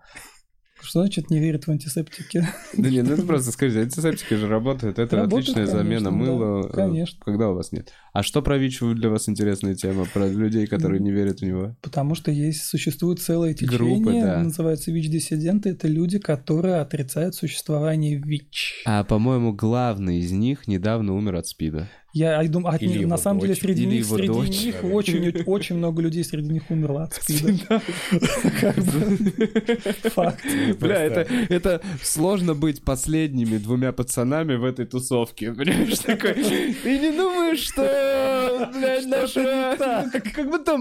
[0.82, 2.48] Что значит не верит в антисептики?
[2.74, 6.64] Да нет, ну это просто скажите, антисептики же работают, это Работают, отличная замена конечно, мыла.
[6.64, 7.20] да, э, конечно.
[7.24, 7.92] Когда у вас нет.
[8.14, 10.06] А что про ВИЧ для вас интересная тема?
[10.14, 11.76] Про людей, которые не верят в него?
[11.82, 14.40] Потому что есть, существует целое течение, Группы, да.
[14.44, 15.70] называется ВИЧ-диссиденты.
[15.70, 18.84] Это люди, которые отрицают существование ВИЧ.
[18.86, 21.90] А, по-моему, главный из них недавно умер от СПИДа.
[22.14, 23.62] Я, я думаю, от Или на самом деле дочь.
[23.62, 24.64] среди Или них, среди дочь.
[24.64, 27.70] них очень, очень много людей среди них умерло от СПИДа.
[30.10, 30.46] Факт.
[30.80, 35.54] Бля, это, это сложно быть последними двумя пацанами в этой тусовке.
[35.54, 40.06] Понимаешь, такой, ты не думаешь, что, блядь, наша...
[40.34, 40.78] Как будто...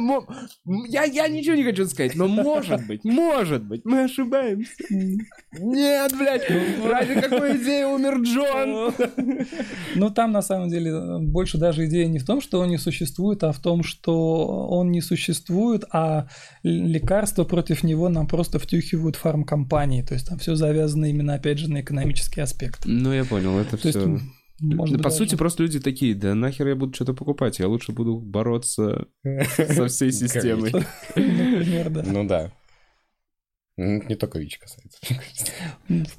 [0.89, 4.73] Я, я ничего не хочу сказать, но может быть, может быть, мы ошибаемся.
[4.91, 6.49] Нет, блядь,
[6.85, 8.95] ради какой идеи умер Джон?
[9.95, 13.43] Но там на самом деле больше даже идея не в том, что он не существует,
[13.45, 16.28] а в том, что он не существует, а
[16.62, 20.03] лекарства против него нам просто втюхивают фармкомпании.
[20.03, 22.82] То есть там все завязано именно, опять же, на экономический аспект.
[22.85, 24.07] Ну, я понял, это То есть, все...
[24.09, 24.20] м,
[24.61, 27.69] может По быть, сути, даже- просто люди такие, да нахер я буду что-то покупать, я
[27.69, 29.07] лучше буду бороться
[29.57, 30.73] со всей системой.
[31.15, 32.03] да.
[32.05, 32.53] Ну да.
[33.79, 34.99] Не только ВИЧ касается.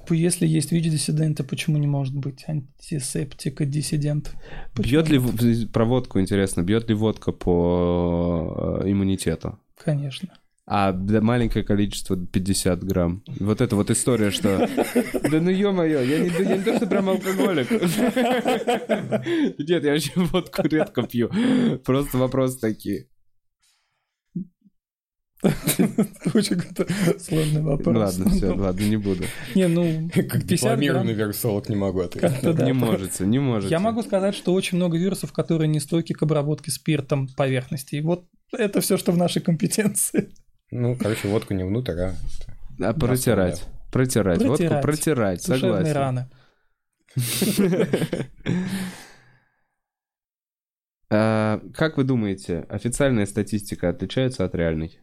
[0.10, 4.34] Если есть ВИЧ-диссиденты, почему не может быть антисептика-диссидент?
[4.78, 5.20] Бьет ли
[5.68, 9.60] про водку интересно, бьет ли водка по э, иммунитету?
[9.78, 10.30] Конечно.
[10.68, 13.24] А маленькое количество 50 грамм.
[13.40, 14.70] Вот это вот история, что...
[15.30, 17.72] Да ну ё-моё, я не, я не то, что прям алкоголик.
[19.60, 21.30] Нет, я вообще водку редко пью.
[21.84, 23.08] Просто вопросы такие.
[25.42, 26.88] Очень какой-то
[27.20, 27.96] сложный вопрос.
[28.18, 29.24] Ладно, все, ладно, не буду.
[29.56, 31.18] Не, ну, Как 50 дипломированный грамм.
[31.30, 32.44] вирусолог не могу ответить.
[32.44, 33.72] Не можете, не можете.
[33.72, 37.96] Я могу сказать, что очень много вирусов, которые не стойки к обработке спиртом поверхности.
[37.96, 40.30] И вот это все, что в нашей компетенции.
[40.72, 42.16] Ну, короче, водку не внутрь, а...
[42.82, 43.64] А протирать.
[43.92, 44.44] Протирать.
[44.44, 45.42] Водку Протирать.
[45.42, 45.94] согласен.
[45.94, 46.30] раны.
[51.12, 55.00] А, Как вы думаете, официальная статистика отличается от реальной?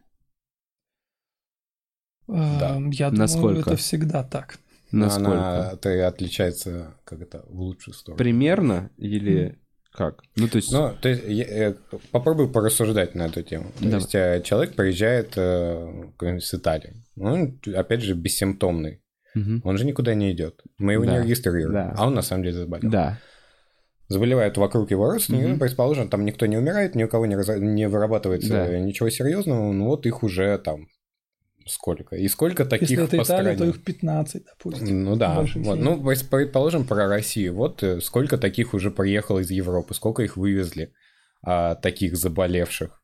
[2.29, 2.77] Да.
[2.77, 3.71] Эм, Я думаю, Насколько?
[3.71, 4.59] это всегда так.
[4.93, 5.33] Насколько?
[5.69, 8.19] Она то отличается как это в лучшую сторону.
[8.19, 9.59] Примерно или
[9.93, 10.23] как?
[10.37, 10.71] Ну, то есть...
[10.73, 11.75] Ну, то есть, я, э,
[12.13, 13.73] попробую порассуждать на эту тему.
[13.79, 14.01] То Давай.
[14.01, 17.03] есть, э, человек приезжает э, с Италии.
[17.19, 19.01] Он, опять же, бессимптомный.
[19.35, 19.63] Мгм.
[19.65, 20.55] Он же никуда не регистрируем.
[20.79, 21.73] Мы его Да, не регистрируем.
[21.73, 21.95] да.
[21.97, 22.91] А он на самом деле заболел.
[22.91, 23.19] Да.
[24.09, 27.59] Заболевают вокруг его родственников, ну, предположим, там никто не умирает, ни у кого не, разо-
[27.59, 28.79] не вырабатывается Да.
[28.79, 30.87] ничего серьезного, ну вот их уже там
[31.67, 32.17] сколько.
[32.17, 33.71] И сколько таких Если это по Италия, то стране?
[33.73, 35.05] их 15, допустим.
[35.05, 35.79] Ну да, вот.
[35.79, 37.55] ну пред- предположим про Россию.
[37.55, 40.93] Вот э, сколько таких уже приехало из Европы, сколько их вывезли,
[41.43, 43.01] а, таких заболевших.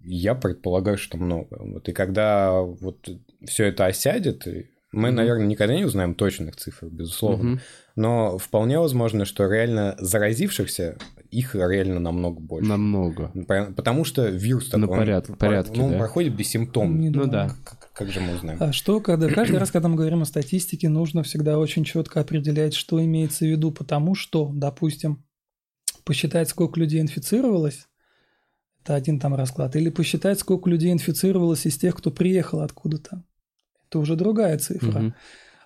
[0.00, 1.56] Я предполагаю, что много.
[1.60, 3.08] Вот и когда вот
[3.46, 5.16] все это осядет, и мы, Мгм.
[5.16, 7.50] наверное, никогда не узнаем точных цифр, безусловно.
[7.50, 7.60] Мгм.
[7.96, 10.96] Но вполне возможно, что реально заразившихся
[11.30, 12.68] их реально намного больше.
[12.68, 13.28] Намного.
[13.46, 15.98] По- Потому что вирус На такой, он порядок- про- порядке, ну, он да.
[15.98, 16.96] проходит бессимптомно.
[17.06, 17.30] Ну думаю.
[17.30, 17.50] да.
[17.64, 18.58] Как, как же мы узнаем?
[18.62, 22.74] А что, когда каждый раз, когда мы говорим о статистике, нужно всегда очень четко определять,
[22.74, 25.24] что имеется в виду, потому что, допустим,
[26.04, 27.86] посчитать, сколько людей инфицировалось,
[28.82, 33.22] это один там расклад, или посчитать, сколько людей инфицировалось из тех, кто приехал откуда-то,
[33.88, 34.98] это уже другая цифра.
[34.98, 35.14] Мгм.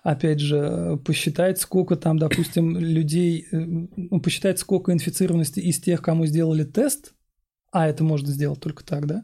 [0.03, 6.01] Опять же, э, посчитать, сколько там, допустим, людей, э, ну, посчитать, сколько инфицированности из тех,
[6.01, 7.13] кому сделали тест,
[7.71, 9.23] а это можно сделать только так, да?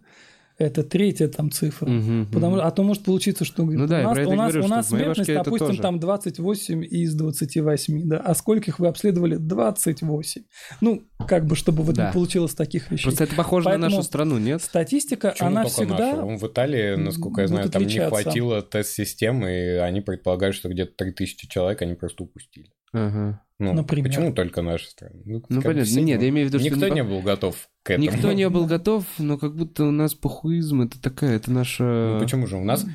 [0.60, 1.88] Это третья там цифра.
[1.90, 2.28] Мгм.
[2.34, 4.68] Потому, а то может получиться, что говорит, Ну да, у нас, у нас, говорю, у
[4.68, 5.82] нас смертность, допустим, тоже.
[5.82, 9.38] там 28 из 28, да, а скольких вы обследовали?
[9.38, 10.44] 28.
[10.82, 12.08] Ну, как бы, чтобы вот Да.
[12.08, 13.04] не получилось таких вещей.
[13.06, 14.62] Просто это похоже на Поэтому- нашу страну, нет?
[14.62, 16.16] Статистика, Почему она всегда...
[16.18, 16.38] нашу?
[16.46, 18.22] В Италии, насколько я знаю, там не отличаться.
[18.24, 22.68] хватило тест-системы, и они предполагают, что где-то 3000 человек они просто упустили.
[22.94, 23.42] Ага.
[23.60, 24.10] Ну, Например.
[24.10, 25.16] почему только наша страна?
[25.26, 25.84] Ну, бы понятно.
[25.84, 28.06] все- Нет, я имею в виду, что Никто не был готов к этому.
[28.06, 32.14] Никто не был готов, но как будто у нас похуизм, это такая, это наша...
[32.14, 32.56] Ну, почему же?
[32.56, 32.86] У нас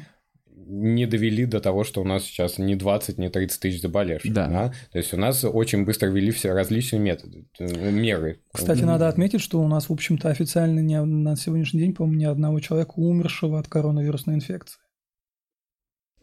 [0.67, 4.33] не довели до того, что у нас сейчас не 20, не 30 тысяч заболевших.
[4.33, 4.73] Да.
[4.93, 8.41] То есть у нас очень быстро ввели все различные методы, э, меры.
[8.53, 12.25] Кстати, надо отметить, что у нас, в общем-то, официально не, на сегодняшний день, по-моему, ни
[12.25, 14.79] одного человека умершего от коронавирусной инфекции.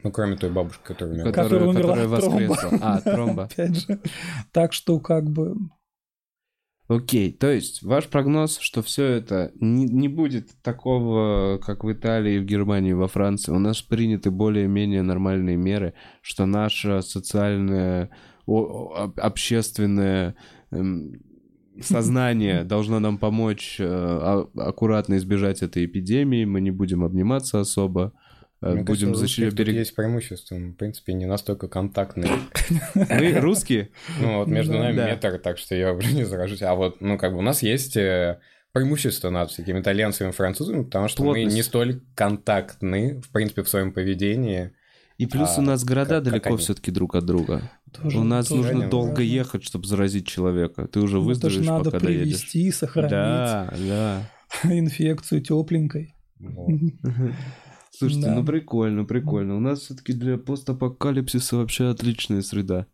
[0.04, 1.32] Ну, кроме той бабушки, которая умерла.
[1.32, 2.48] Которая, Которая умерла которая от тромба.
[2.50, 2.80] воскресла.
[2.82, 3.44] А, от тромба.
[3.52, 4.00] Опять же.
[4.52, 5.56] Так что, как бы,
[6.88, 12.38] Окей, то есть ваш прогноз, что все это не, не будет такого, как в Италии,
[12.38, 13.54] в Германии, во Франции.
[13.54, 18.10] У нас приняты более-менее нормальные меры, что наше социальное,
[18.46, 20.36] о- об- общественное
[20.72, 21.14] эм,
[21.80, 26.44] сознание должно нам помочь э, а- аккуратно избежать этой эпидемии.
[26.44, 28.12] Мы не будем обниматься особо.
[28.62, 29.76] Э, Мне будем защищать тут берег...
[29.76, 32.32] есть преимущество, мы, в принципе, не настолько контактные.
[32.96, 33.90] Мы русские?
[34.20, 34.80] Ну, вот между Да.
[34.80, 35.08] нами Да.
[35.08, 36.62] метр, так что я уже не заражусь.
[36.62, 38.40] А вот, ну, как бы у нас есть э,
[38.74, 43.70] преимущество над всякими итальянцами и французами, потому что мы не столь контактны, в принципе, в
[43.70, 44.72] своем поведении.
[45.18, 47.70] И плюс А у нас города как- далеко все-таки друг от друга.
[47.92, 49.22] Тоже- у нас тоже нужно долго важно.
[49.24, 50.88] ехать, чтобы заразить человека.
[50.88, 52.24] Ты уже Ну, выздоровеешь, надо пока доедешь.
[52.24, 54.22] привести, сохранить Да, да.
[54.64, 56.16] инфекцию тепленькой.
[56.40, 56.70] Вот.
[58.02, 58.36] Слушайте, Да.
[58.36, 59.56] ну прикольно, прикольно.
[59.58, 62.88] У нас все-таки для постапокалипсиса вообще отличная среда.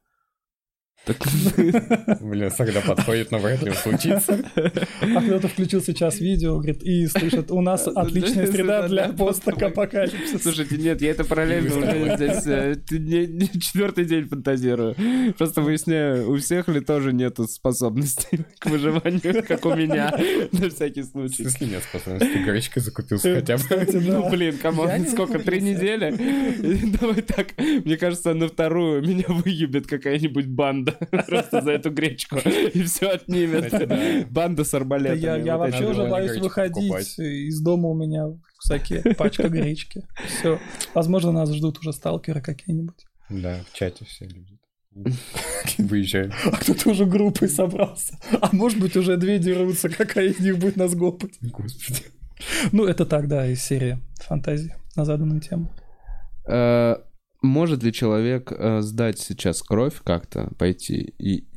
[1.07, 1.17] Так,
[2.21, 4.39] Блин, когда подходит, но вряд ли случится.
[4.55, 10.39] А кто-то включил сейчас видео, говорит, и слышит, у нас отличная среда для постапокалипсиса.
[10.39, 12.75] Слушайте, нет, я это параллельно уже здесь э,
[13.59, 14.95] четвертый день фантазирую.
[15.38, 20.13] Просто выясняю, у всех ли тоже нету способностей к выживанию, как у меня,
[20.51, 21.43] на всякий В случай.
[21.43, 22.34] смысле нет способности?
[22.34, 23.63] Ты гречкой закупился хотя бы.
[23.93, 26.13] Ну, блин, come on, сколько, три недели?
[26.99, 30.97] Давай так, мне кажется, на вторую меня выебет какая-нибудь банда
[31.28, 32.38] просто за эту гречку,
[32.74, 34.30] и все отнимет.
[34.32, 35.45] Банда с арбалетами.
[35.45, 37.19] Я, вообще уже боюсь выходить.
[37.19, 40.03] Из дома у меня в рюкзаке пачка гречки.
[40.28, 40.60] Все.
[40.94, 43.06] Возможно, нас ждут уже сталкеры какие-нибудь.
[43.30, 44.57] Да, в чате все люди.
[45.78, 46.32] Выезжаем.
[46.45, 48.18] А кто-то уже группой собрался.
[48.41, 51.38] А может быть, уже две дерутся, какая из них будет нас гопать.
[51.41, 52.02] Господи.
[52.72, 55.72] Ну, это так, да, из серии фантазии на заданную тему.
[57.48, 61.48] Может ли человек э, сдать сейчас кровь как-то, пойти, и,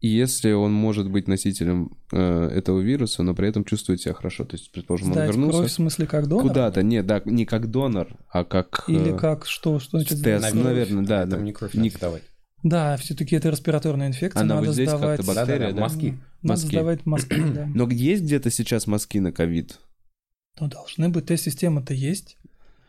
[0.00, 4.44] и если он может быть носителем э, этого вируса, но при этом чувствует себя хорошо,
[4.44, 6.48] то есть, предположим, он Сдать вернулся кровь в смысле как донор?
[6.48, 8.84] куда-то, нет, да, не как донор, а как...
[8.88, 9.78] э, Или как что?
[9.80, 10.64] Что значит тест, кровь?
[10.64, 11.36] наверное, да, да.
[11.36, 12.22] Там не кровь Не- сдавать.
[12.62, 14.40] Да, все-таки это респираторная инфекция.
[14.42, 15.18] Она надо вот здесь сдавать...
[15.18, 15.80] как-то бактерия, Да-да-да, да?
[15.82, 16.06] мазки.
[16.10, 16.66] Надо Мазки.
[16.68, 17.66] сдавать мазки, да.
[17.74, 19.78] Но есть где-то сейчас мазки на ковид?
[20.58, 21.26] Ну, должны быть.
[21.26, 22.38] Тест-система-то есть.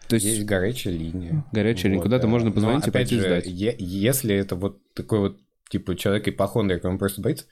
[0.07, 1.43] То есть, Есть горячая линия.
[1.51, 2.27] горячая линия, Вот, куда-то да.
[2.29, 3.45] можно Но, позвонить и опять пойти же, сдать.
[3.47, 5.37] е- если это вот такой вот,
[5.69, 7.45] типа, человек ипохондрик, он просто боится,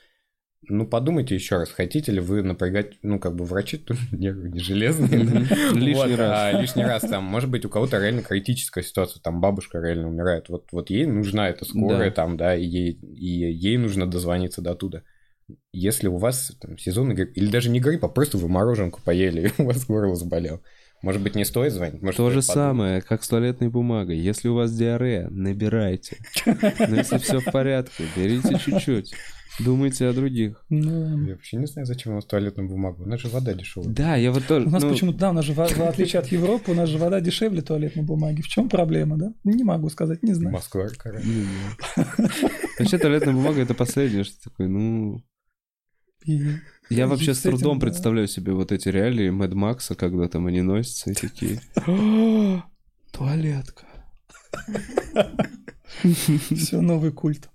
[0.68, 5.20] ну, подумайте еще раз, хотите ли вы напрягать, ну, как бы врачи нервы не железные.
[5.74, 6.56] Лишний Вот, раз.
[6.56, 10.50] а лишний раз там, может быть, у кого-то реально критическая ситуация, там бабушка реально умирает,
[10.50, 15.04] вот, вот ей нужна эта скорая там, да, и ей, и нужно дозвониться до туда.
[15.72, 19.50] Если у вас там, сезонный грипп, или даже не грипп, а просто вы мороженку поели,
[19.58, 20.62] и у вас горло заболело,
[21.06, 22.02] может быть, не стоит звонить?
[22.02, 22.46] Может, То же подумать?
[22.46, 24.18] самое, как с туалетной бумагой.
[24.18, 26.18] Если у вас диарея, набирайте.
[26.48, 29.14] Но если все в порядке, берите чуть-чуть.
[29.60, 30.66] Думайте о других.
[30.70, 33.04] Ну, Я вообще не знаю, зачем у нас туалетную бумагу.
[33.04, 33.88] У нас же вода дешевая.
[33.88, 34.66] Да, я вот тоже...
[34.66, 36.90] У нас ну, почему-то, да, у нас же, в, в отличие от Европы, у нас
[36.90, 38.42] же вода дешевле туалетной бумаги.
[38.42, 39.32] В чем проблема, да?
[39.44, 40.56] Не могу сказать, не знаю.
[40.56, 41.28] Москва, короче.
[42.80, 45.22] Вообще туалетная бумага это последнее, что такое, ну...
[46.90, 47.88] Я вообще с с трудом да.
[47.88, 51.62] представляю себе вот эти реалии Мэд Макса, когда там они носятся и такие...
[51.76, 52.64] «А,
[53.12, 53.86] Туалетка.
[56.52, 57.50] Все, новый культ.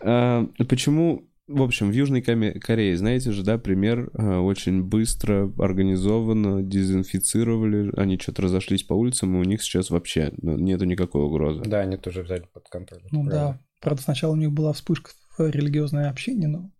[0.00, 6.62] А, Почему, в общем, в Южной Корее, знаете же, да, пример, а, очень быстро, организованно
[6.62, 11.62] дезинфицировали, они что-то разошлись по улицам, и у них сейчас вообще ну, нету никакой угрозы.
[11.64, 13.02] Да, они тоже взяли под контроль.
[13.10, 13.30] Ну Правда.
[13.30, 13.60] да.
[13.80, 16.70] Правда, сначала у них была вспышка в религиозное общение, но...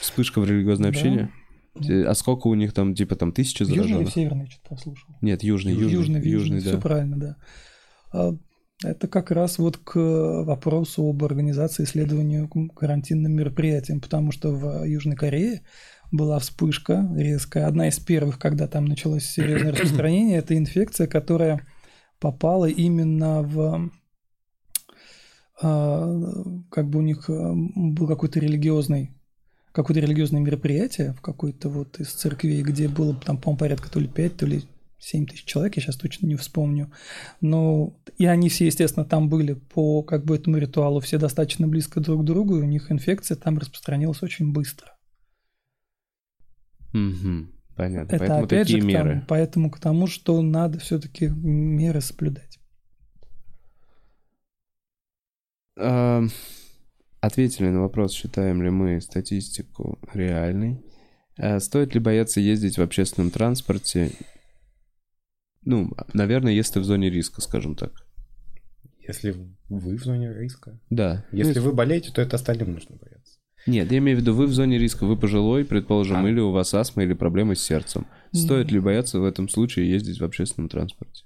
[0.00, 0.96] Вспышка в религиозное Да.
[0.98, 1.30] общение?
[1.88, 4.12] Э, А сколько у них там, типа, там тысячи Южный или зараженных?
[4.14, 5.08] северный, что-то послушал.
[5.20, 6.78] Нет, южный, южный, Южный, южный, все да.
[6.80, 7.36] правильно, да.
[8.12, 8.36] А,
[8.84, 9.96] Это как раз вот к
[10.44, 15.62] вопросу об организации исследованию к карантинным мероприятиям, потому что в Южной Корее
[16.12, 21.66] была вспышка резкая, одна из первых, когда там началось серьезное распространение, это инфекция, которая
[22.20, 23.90] попала именно в
[25.60, 26.20] а,
[26.70, 29.10] как бы у них был какой-то религиозный
[29.82, 34.08] какое-то религиозное мероприятие в какой-то вот из церквей, где было там, по-моему, порядка то ли
[34.08, 34.62] 5, то ли
[34.98, 36.90] 7 тысяч человек, я сейчас точно не вспомню.
[37.40, 42.00] Но и они все, естественно, там были по как бы этому ритуалу, все достаточно близко
[42.00, 44.92] друг к другу, и у них инфекция там распространилась очень быстро.
[46.92, 48.16] Мгм, Понятно.
[48.16, 49.24] Это Поэтому опять такие же к тому, меры.
[49.28, 52.58] поэтому к тому, что надо все-таки меры соблюдать.
[57.20, 60.80] Ответили на вопрос, считаем ли мы статистику реальной.
[61.36, 64.12] А Стоит ли бояться ездить в общественном транспорте?
[65.64, 67.92] Ну, наверное, если ты в зоне риска, скажем так.
[69.06, 69.34] Если
[69.68, 70.78] вы в зоне риска.
[70.90, 71.26] Да.
[71.32, 73.38] Если Ну, вы болеете, то это остальным нужно бояться.
[73.66, 76.28] Нет, я имею в виду, вы в зоне риска, вы пожилой, предположим, А.
[76.28, 78.06] или у вас астма, или проблемы с сердцем.
[78.32, 81.24] Стоит ли бояться в этом случае ездить в общественном транспорте?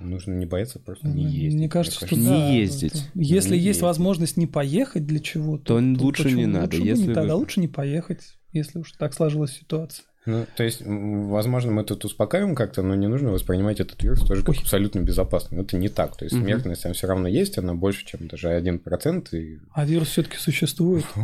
[0.00, 1.70] Нужно не бояться, просто не Мне ездить.
[1.70, 3.04] кажется, что Не да, ездить.
[3.14, 3.82] Если Не есть ездить.
[3.82, 6.46] возможность не поехать для чего-то, То лучше не почему?
[6.52, 8.20] надо, Лучше бы если не, тогда вы- лучше не поехать,
[8.52, 10.04] если уж так сложилась ситуация.
[10.26, 14.42] Ну, то есть, возможно, мы тут успокаиваем как-то, но не нужно воспринимать этот вирус тоже
[14.42, 14.60] как Ой.
[14.60, 15.60] абсолютно безопасным.
[15.60, 16.16] Это не так.
[16.16, 19.28] То есть, смертность там все равно есть, она больше, чем даже 1%.
[19.36, 19.60] И...
[19.72, 21.04] А вирус все-таки существует.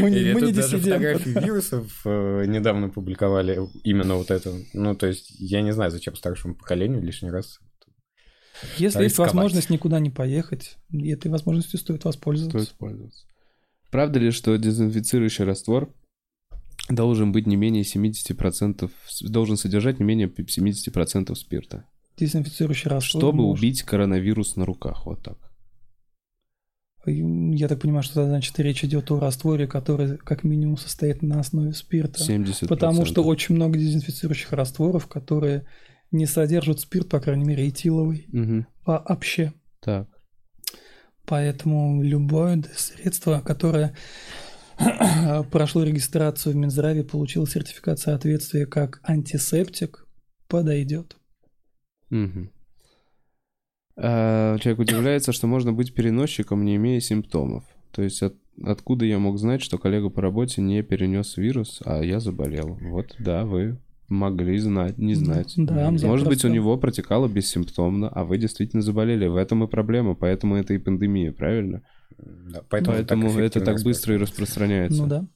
[0.00, 4.52] Мы не даже фотографии вирусов э, недавно публиковали именно вот это.
[4.72, 7.60] Ну, то есть, я не знаю, зачем старшему поколению лишний раз
[8.76, 12.58] Если есть возможность никуда не поехать, этой возможностью стоит воспользоваться.
[12.58, 13.24] Стоит пользоваться.
[13.92, 15.94] Правда ли, что дезинфицирующий раствор
[16.88, 18.90] должен быть не менее 70%,
[19.22, 21.84] должен содержать не менее 70% спирта?
[22.16, 23.20] Дезинфицирующий раствор.
[23.20, 23.58] Чтобы может...
[23.58, 25.38] убить коронавирус на руках, вот так.
[27.06, 31.72] Я так понимаю, что значит речь идет о растворе, который как минимум состоит на основе
[31.72, 32.22] спирта.
[32.22, 32.68] 70%.
[32.68, 35.66] Потому что очень много дезинфицирующих растворов, которые
[36.10, 38.66] не содержат спирт, по крайней мере, этиловый угу.
[38.84, 39.52] вообще.
[39.80, 40.08] Так.
[41.24, 43.94] Поэтому любое средство, которое
[45.50, 50.06] прошло регистрацию в Минздраве, получило сертификат соответствия как антисептик,
[50.48, 51.16] подойдет.
[52.10, 52.48] Угу.
[53.96, 57.64] А, человек удивляется, что можно быть переносчиком, не имея симптомов.
[57.90, 62.02] То есть от, откуда я мог знать, что коллега по работе не перенес вирус, а
[62.02, 62.78] я заболел?
[62.80, 63.78] Вот, да, вы
[64.08, 65.52] могли знать, не знать.
[65.56, 69.26] Да, Может быть, у него протекало бессимптомно, а вы действительно заболели.
[69.26, 71.82] В этом и проблема, поэтому это и пандемия, правильно?
[72.18, 75.02] Да, поэтому поэтому так это так быстро и распространяется.
[75.02, 75.28] Ну да.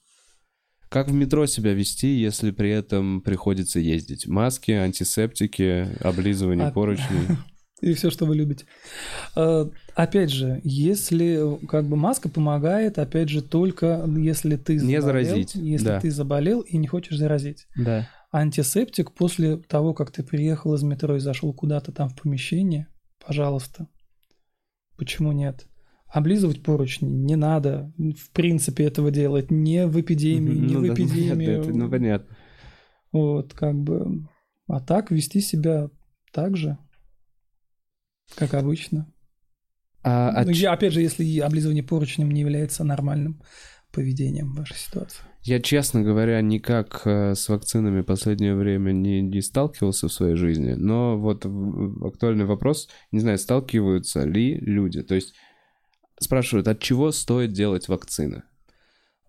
[0.89, 4.27] Как в метро себя вести, если при этом приходится ездить?
[4.27, 6.71] Маски, антисептики, облизывание а...
[6.71, 7.39] поручней.
[7.83, 8.65] И все, что вы любите.
[9.35, 15.03] А, опять же, если как бы маска помогает, опять же, только если ты заболел, не
[15.03, 15.55] заразить.
[15.57, 16.01] Если да.
[16.01, 17.67] ты заболел и не хочешь заразить.
[17.75, 18.09] Да.
[18.31, 22.87] Антисептик после того, как ты приехал из метро и зашел куда-то там в помещение,
[23.25, 23.89] пожалуйста.
[24.97, 25.67] Почему нет?
[26.13, 29.51] Облизывать поручни не надо, в принципе, этого делать.
[29.51, 31.37] Не в эпидемии, не ну, в эпидемию.
[31.37, 32.37] Нет, это, ну, понятно.
[33.13, 34.29] Вот, как бы...
[34.69, 35.89] А так вести себя
[36.31, 36.77] так же,
[38.35, 39.11] как обычно.
[40.03, 40.45] А, а...
[40.45, 43.41] Ну, я, опять же, если облизывание поручнем не является нормальным
[43.91, 45.25] поведением в вашей ситуации.
[45.43, 50.37] Я, честно говоря, никак э, с вакцинами в последнее время не, не сталкивался в своей
[50.37, 51.47] жизни, но вот
[52.05, 55.35] актуальный вопрос, не знаю, сталкиваются ли люди, то есть
[56.23, 58.43] спрашивают, от чего стоит делать вакцины?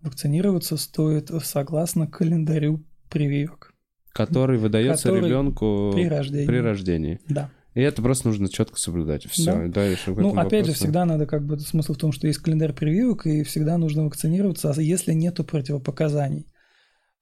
[0.00, 3.72] Вакцинироваться стоит согласно календарю прививок.
[4.12, 6.46] Который выдается который ребенку при рождении.
[6.46, 7.20] При рождении.
[7.28, 7.50] Да.
[7.74, 9.24] И это просто нужно четко соблюдать.
[9.26, 9.52] Все.
[9.52, 9.68] Да.
[9.68, 10.66] Дальше ну, опять вопросу...
[10.66, 14.04] же, всегда надо, как бы, смысл в том, что есть календарь прививок, и всегда нужно
[14.04, 16.46] вакцинироваться, а если нету противопоказаний.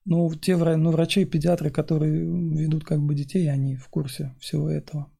[0.04, 4.68] Ну, те ну, врачи и педиатры, которые ведут как бы детей, они в курсе всего
[4.68, 5.10] этого.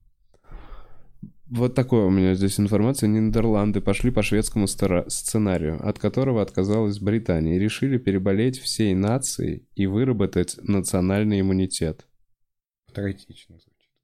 [1.55, 3.09] Вот такое у меня здесь информация.
[3.09, 9.87] Нидерланды пошли по шведскому сценарию, от которого отказалась Британия, и решили переболеть всей нацией и
[9.87, 12.07] выработать национальный иммунитет.
[12.95, 13.57] Троетично.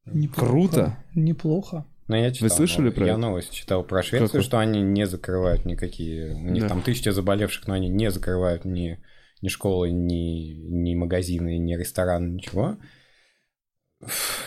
[0.04, 0.46] Неплохо.
[0.46, 1.04] Круто.
[1.14, 1.86] Неплохо.
[2.06, 3.20] Но я читал, Вы слышали про Я это?
[3.20, 4.42] новость читал про Швецию, Какой?
[4.42, 6.34] что они не закрывают никакие...
[6.34, 6.68] У них да.
[6.68, 8.98] там тысяча заболевших, но они не закрывают ни,
[9.40, 12.78] ни школы, ни, ни магазины, ни рестораны, ничего.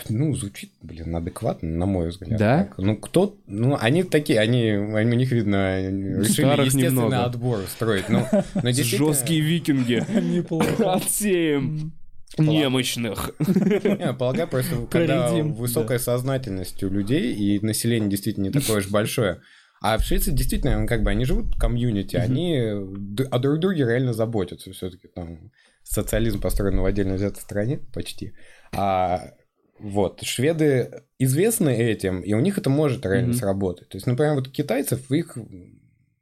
[0.08, 2.40] Ну, звучит, блин, адекватно, на мой взгляд.
[2.40, 2.64] Да?
[2.64, 2.78] Так.
[2.78, 3.38] Ну, кто...
[3.48, 4.70] Ну, они такие, они...
[4.70, 7.26] они у них, видно, решили Старых естественный немного.
[7.26, 8.08] отбор строить.
[8.08, 9.14] Ну, но действительно...
[9.14, 10.04] Жесткие викинги.
[10.84, 11.94] Отсеем.
[12.38, 13.32] Немощных.
[14.00, 19.42] Я полагаю, просто когда высокая сознательность у людей и население действительно не такое уж большое,
[19.82, 24.14] а в Швеции действительно, как бы они живут в комьюнити, они о друг друге реально
[24.14, 24.72] заботятся.
[24.72, 25.52] Все-таки там
[25.84, 28.34] социализм построен в отдельно взятой стране почти.
[28.72, 29.34] А
[29.82, 33.90] вот, шведы известны этим, и у них это может реально сработать.
[33.90, 35.38] То есть, например, вот китайцев, их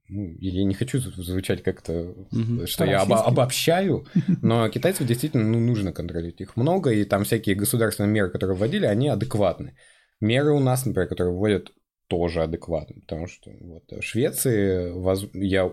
[0.10, 2.65] ну, я не хочу звучать как-то, угу.
[2.65, 4.07] что я об, обобщаю,
[4.41, 6.41] но китайцев действительно ну, нужно контролировать.
[6.41, 9.76] Их много, и там всякие государственные меры, которые вводили, они адекватны.
[10.19, 11.72] Меры у нас, например, которые вводят,
[12.07, 15.27] тоже адекватны, потому что вот, в Швеции воз...
[15.34, 15.69] я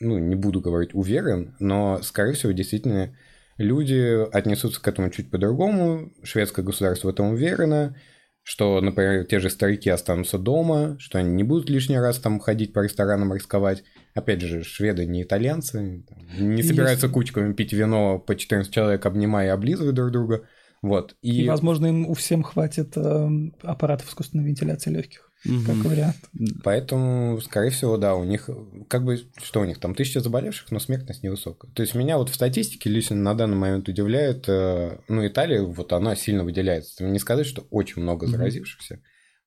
[0.00, 3.16] ну, не буду говорить уверен, но, скорее всего, действительно
[3.62, 6.12] люди отнесутся к этому чуть по-другому.
[6.22, 7.96] Шведское государство в этом уверено
[8.44, 12.72] что, например, те же старики останутся дома, что они не будут лишний раз там ходить
[12.72, 13.84] по ресторанам рисковать.
[14.14, 16.04] Опять же, шведы не итальянцы,
[16.38, 17.14] не собираются Если...
[17.14, 20.42] кучками пить вино по 14 человек, обнимая и облизывая друг друга.
[20.82, 21.14] Вот.
[21.22, 21.44] И...
[21.44, 23.28] и, возможно, им у всем хватит э,
[23.62, 25.64] аппаратов искусственной вентиляции легких угу.
[25.64, 26.16] как вариант.
[26.62, 28.48] Поэтому, скорее всего, да, у них,
[28.88, 31.70] как бы, что у них там, тысяча заболевших, но смертность невысокая.
[31.72, 35.92] То есть меня вот в статистике лично на данный момент удивляет, э, ну, Италия, вот
[35.92, 37.04] она сильно выделяется.
[37.04, 39.00] Не сказать, что очень много заразившихся,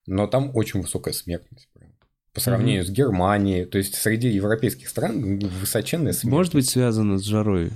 [0.05, 1.69] но там очень высокая смертность.
[2.33, 6.25] По сравнению mm с Германией, то есть среди европейских стран высоченная смертность.
[6.25, 7.71] Может быть связано с жарой?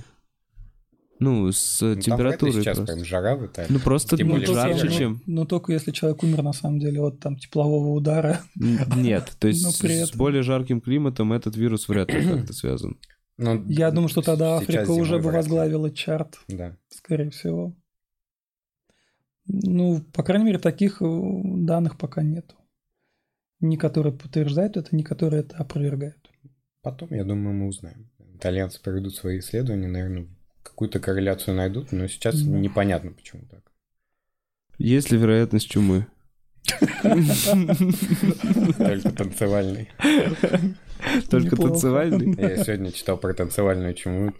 [1.20, 2.54] Ну, с ну, температурой.
[2.54, 2.94] сейчас просто.
[2.94, 3.68] прям жара в Италии.
[3.70, 5.22] Ну, просто Тем более жарче, ну, чем...
[5.26, 8.40] Ну, только если человек умер, на самом деле, от там теплового удара.
[8.56, 12.98] Нет, то есть с более жарким климатом этот вирус вряд ли как-то связан.
[13.36, 16.40] Но Я думаю, что тогда Африка уже бы возглавила чарт.
[16.48, 16.76] Да.
[16.88, 17.76] Скорее всего.
[19.46, 22.54] Ну, по крайней мере, таких э, данных пока нету.
[23.60, 26.30] ни которые подтверждают это, ни которые это опровергают.
[26.82, 28.10] Потом, я думаю, мы узнаем.
[28.34, 30.28] Итальянцы проведут свои исследования, наверное,
[30.62, 32.58] какую-то корреляцию найдут, но сейчас да.
[32.58, 33.62] непонятно, почему так.
[34.78, 36.06] Есть ли вероятность чумы?
[38.78, 39.88] Только танцевальный.
[41.30, 42.34] Только танцевальный?
[42.38, 44.34] Я сегодня читал про танцевальную чуму.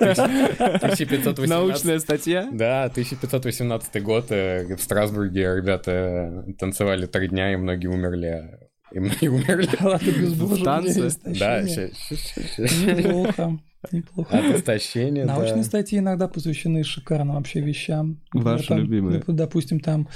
[0.00, 1.48] 1518...
[1.48, 2.48] Научная статья?
[2.52, 4.26] Да, 1518 год.
[4.30, 8.69] Э, в Страсбурге ребята танцевали три дня, и многие умерли.
[8.92, 9.66] И многие умерли.
[9.80, 11.10] В танце?
[11.38, 13.58] Да, Неплохо.
[13.92, 14.38] Неплохо.
[14.38, 15.64] От истощения, Научные да.
[15.64, 18.20] статьи иногда посвящены шикарным вообще вещам.
[18.32, 19.22] Ваши там, любимые.
[19.26, 20.08] Допустим, там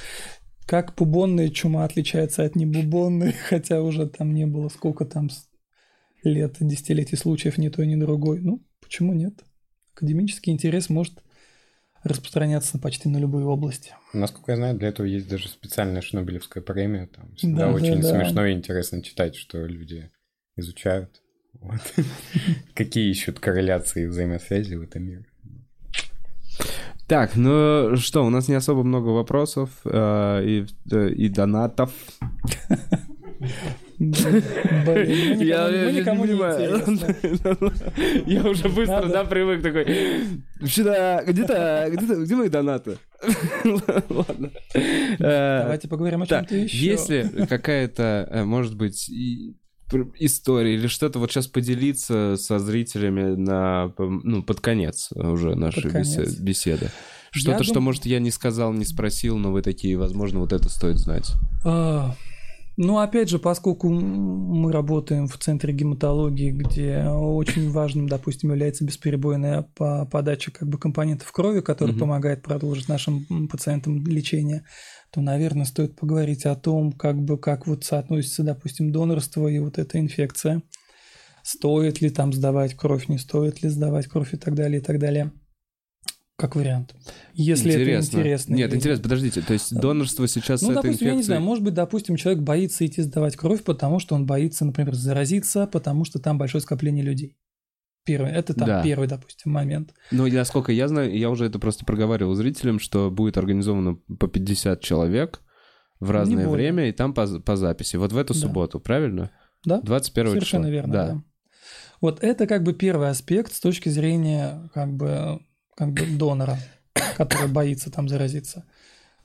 [0.66, 5.28] как пубонная чума отличается от небубонной, хотя уже там не было сколько там
[6.22, 8.40] лет, десятилетий случаев ни той, ни другой.
[8.40, 9.44] Ну, почему нет?
[9.94, 11.22] Академический интерес может
[12.05, 13.94] распространяться почти на любые области.
[14.12, 17.06] Насколько я знаю, для этого есть даже специальная Шнобелевская премия.
[17.06, 18.09] Там всегда Да, да, очень да.
[18.09, 20.10] смешно и интересно читать, что люди
[20.56, 21.20] изучают.
[21.55, 21.81] Вот.
[22.74, 25.26] Какие ищут корреляции и взаимосвязи в этом мире.
[27.06, 31.93] Так, ну что, у нас не особо много вопросов э, и, э, и донатов.
[33.98, 34.42] Блин,
[35.38, 37.70] мы Я- никому- мы не никому.
[38.26, 39.86] Я уже быстро, да, привык такой.
[40.60, 42.98] Вообще-то, где-то, где-то, где мои донаты?
[44.10, 44.50] Ладно.
[44.74, 46.76] Э, Давайте поговорим о чем-то еще.
[46.86, 49.08] если какая-то, э, может быть,
[50.18, 56.16] история или что-то вот сейчас поделиться со зрителями на, ну, под конец уже нашей конец.
[56.18, 56.90] бесе- беседы.
[57.30, 60.68] Что-то, что, дум- может, я не сказал, не спросил, но вы такие, возможно, вот это
[60.68, 61.32] стоит знать.
[61.64, 62.14] А,
[62.76, 69.62] Ну, опять же, поскольку мы работаем в центре гематологии, где очень важным, допустим, является бесперебойная
[69.76, 72.01] по- подача как бы компонентов крови, который Мгм.
[72.01, 74.64] помогает продолжить нашим пациентам лечение,
[75.12, 79.78] то, наверное, стоит поговорить о том, как бы как вот соотносится, допустим, донорство и вот
[79.78, 80.62] эта инфекция.
[81.44, 84.98] Стоит ли там сдавать кровь, не стоит ли сдавать кровь и так далее, и так
[84.98, 85.30] далее.
[86.36, 86.97] Как вариант.
[87.32, 88.55] Если это интересно.
[88.55, 89.40] Нет, интересно, подождите.
[89.40, 92.43] То есть донорство сейчас ну, с этой допустим, я не знаю, может быть, допустим, человек
[92.43, 97.05] боится идти сдавать кровь, потому что он боится, например, заразиться, потому что там большое скопление
[97.05, 97.36] людей.
[98.05, 98.82] Первый, это там Да.
[98.82, 99.94] первый, допустим, момент.
[100.11, 104.81] Ну, насколько я знаю, я уже это просто проговаривал зрителям, что будет организовано по 50
[104.81, 105.40] человек
[106.01, 107.97] в разное время, и там по, по записи.
[107.97, 108.40] Вот в эту Да.
[108.40, 109.31] субботу, правильно?
[109.65, 109.81] Да?
[109.81, 110.70] 21 Совершенно числа.
[110.73, 110.93] верно.
[110.93, 111.06] Да.
[111.06, 111.23] Да.
[112.01, 115.40] Вот это как бы первый аспект с точки зрения как бы,
[115.76, 116.59] как бы донора,
[117.16, 118.64] который боится там заразиться.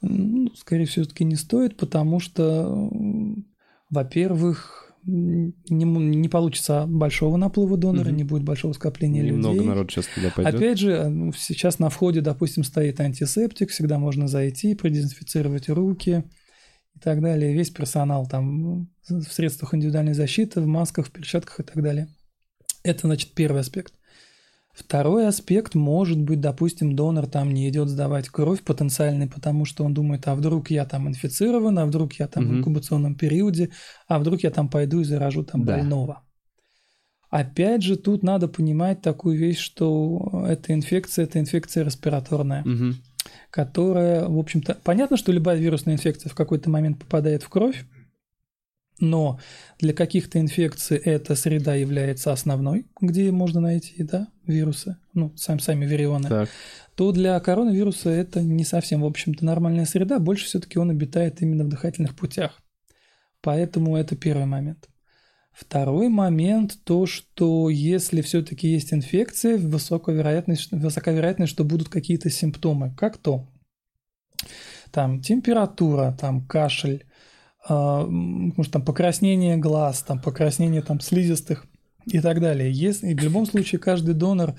[0.02, 2.90] Ну, скорее всего, все-таки не стоит, потому что,
[3.90, 8.18] во-первых, не, не получится большого наплыва донора, Мгм.
[8.18, 9.68] не будет большого скопления Немного людей.
[9.68, 10.56] народ сейчас туда пойдет.
[10.56, 16.24] Опять же, ну, сейчас на входе, допустим, стоит антисептик, всегда можно зайти, продезинфицировать руки
[16.96, 17.54] и так далее.
[17.54, 22.10] Весь персонал там в средствах индивидуальной защиты, в масках, в перчатках и так далее.
[22.84, 23.94] Это, значит, первый аспект.
[24.80, 29.94] Второй аспект может быть, допустим, донор там не идет сдавать кровь потенциальный, потому что он
[29.94, 32.58] думает, а вдруг я там инфицирован, а вдруг я там в Мгм.
[32.60, 33.72] инкубационном периоде,
[34.08, 35.76] а вдруг я там пойду и заражу там Да.
[35.76, 36.22] больного.
[37.30, 42.96] Опять же, тут надо понимать такую вещь, что эта инфекция– это инфекция респираторная, Мгм.
[43.52, 47.86] которая, в общем-то, понятно, что любая вирусная инфекция в какой-то момент попадает в кровь,
[49.00, 49.40] но
[49.80, 55.86] для каких-то инфекций эта среда является основной, где можно найти да, вирусы, ну, сам, сами
[55.86, 56.50] вирионы, Так.
[56.96, 61.64] то для коронавируса это не совсем, в общем-то, нормальная среда, больше все-таки он обитает именно
[61.64, 62.62] в дыхательных путях.
[63.42, 64.90] Поэтому это первый момент.
[65.52, 72.30] Второй момент то, что если все-таки есть инфекция, высокая вероятность, высока вероятность, что будут какие-то
[72.30, 72.94] симптомы.
[72.96, 73.50] Как то?
[74.92, 77.06] Там температура, там кашель,
[77.70, 81.66] а, м, может там покраснение глаз, там покраснение там слизистых
[82.08, 82.72] и так далее.
[82.72, 84.56] Если, и в любом случае каждый донор,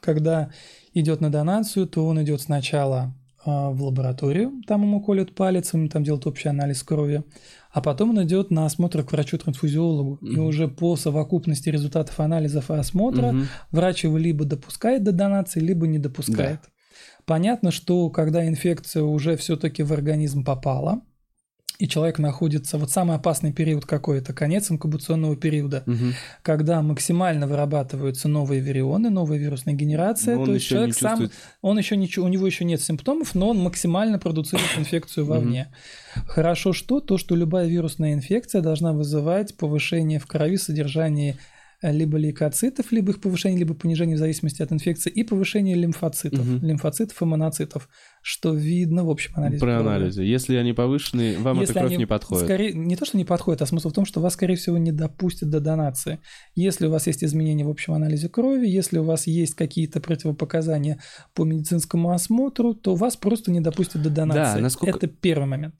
[0.00, 0.50] когда
[0.94, 3.14] идет на донацию, то он идет сначала
[3.44, 7.24] а, в лабораторию, там ему колют палец, ему там делают общий анализ крови,
[7.72, 10.18] а потом он идет на осмотр к врачу-трансфузиологу.
[10.22, 10.46] И Мгм.
[10.46, 13.46] уже по совокупности результатов анализов и осмотра Мгм.
[13.72, 16.60] врач его либо допускает до донации, либо не допускает.
[17.24, 21.02] Понятно, что когда инфекция уже все-таки в организм попала,
[21.78, 26.14] и человек находится, вот самый опасный период какой это, конец инкубационного периода, Мгм.
[26.42, 31.32] когда максимально вырабатываются новые вирионы, новая вирусная генерация, Но то есть человек сам, чувствует-
[31.62, 35.68] он еще ничего, у него еще нет симптомов, но он максимально продуцирует инфекцию вовне.
[36.26, 37.00] Хорошо что?
[37.00, 41.36] То, что любая вирусная инфекция должна вызывать повышение в крови содержания
[41.82, 46.66] либо лейкоцитов, либо их повышение, либо понижение в зависимости от инфекции, и повышение лимфоцитов, угу.
[46.66, 47.88] лимфоцитов и моноцитов,
[48.26, 49.60] что видно в общем анализе.
[49.60, 50.26] При анализе.
[50.26, 52.44] Если они повышены, вам Если эта кровь не подходит.
[52.44, 54.90] Скорее, не то, что не подходит, а смысл в том, что вас, скорее всего, не
[54.90, 56.18] допустят до донации.
[56.56, 60.98] Если у вас есть изменения в общем анализе крови, если у вас есть какие-то противопоказания
[61.34, 64.56] по медицинскому осмотру, то вас просто не допустят до донации.
[64.56, 64.98] Да, насколько...
[64.98, 65.76] Это первый момент.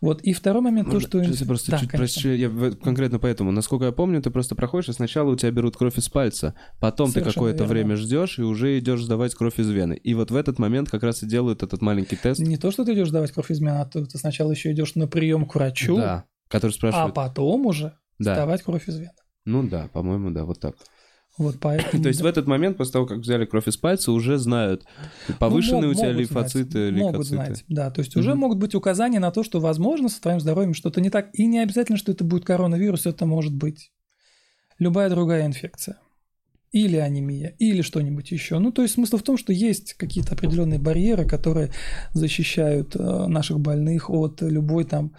[0.00, 1.22] Вот, и второй момент, то, что...
[1.46, 2.50] Просто да, чуть прощу, я
[2.82, 3.50] конкретно поэтому.
[3.50, 7.08] Насколько я помню, ты просто проходишь, и сначала у тебя берут кровь из пальца, потом
[7.08, 9.94] Совершенно ты какое-то время ждешь, и уже идешь сдавать кровь из вены.
[9.94, 12.40] И вот в этот момент как раз и делают этот маленький тест.
[12.40, 14.94] Не то, что ты идешь сдавать кровь из вены, а ты, ты сначала еще идешь
[14.94, 17.10] на прием к врачу, да, который спрашивает...
[17.10, 18.34] а потом уже да.
[18.34, 19.12] сдавать кровь из вены.
[19.44, 20.76] Ну да, по-моему, да, вот так.
[21.40, 24.36] Вот поэтому, То есть в этот момент, после того, как взяли кровь из пальца, уже
[24.36, 24.84] знают,
[25.38, 27.90] повышенные ну, мог, у тебя лимфоциты, знать, Могут знать, да.
[27.90, 31.08] То есть уже могут быть указания на то, что, возможно, со твоим здоровьем что-то не
[31.08, 31.30] так.
[31.32, 33.90] И не обязательно, что это будет коронавирус, это может быть
[34.78, 35.96] любая другая инфекция.
[36.72, 38.58] Или анемия, или что-нибудь еще.
[38.58, 41.72] Ну, то есть смысл в том, что есть какие-то определенные барьеры, которые
[42.12, 45.14] защищают э, наших больных от любой там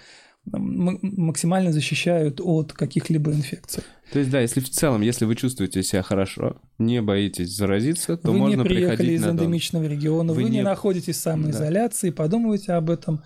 [0.45, 3.83] максимально защищают от каких-либо инфекций.
[4.11, 8.31] То есть, да, если в целом, если вы чувствуете себя хорошо, не боитесь заразиться, то
[8.31, 10.57] вы можно приходить на Вы не приехали из эндемичного региона, вы, вы не...
[10.57, 12.15] не находитесь в самоизоляции, да.
[12.15, 13.23] подумывайте об этом.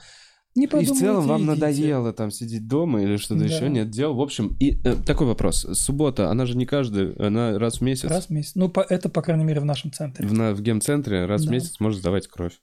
[0.55, 1.51] Не и в целом вам идите.
[1.51, 3.45] надоело там сидеть дома или что-то да.
[3.45, 4.15] еще нет дел.
[4.15, 5.67] В общем, и э, такой вопрос.
[5.73, 8.05] Суббота, она же не каждый, она раз в месяц.
[8.05, 8.55] Раз в месяц.
[8.55, 10.25] Ну, по, это, по крайней мере, в нашем центре.
[10.25, 11.49] В, на, в гемцентре раз да.
[11.49, 12.53] в месяц можно сдавать кровь.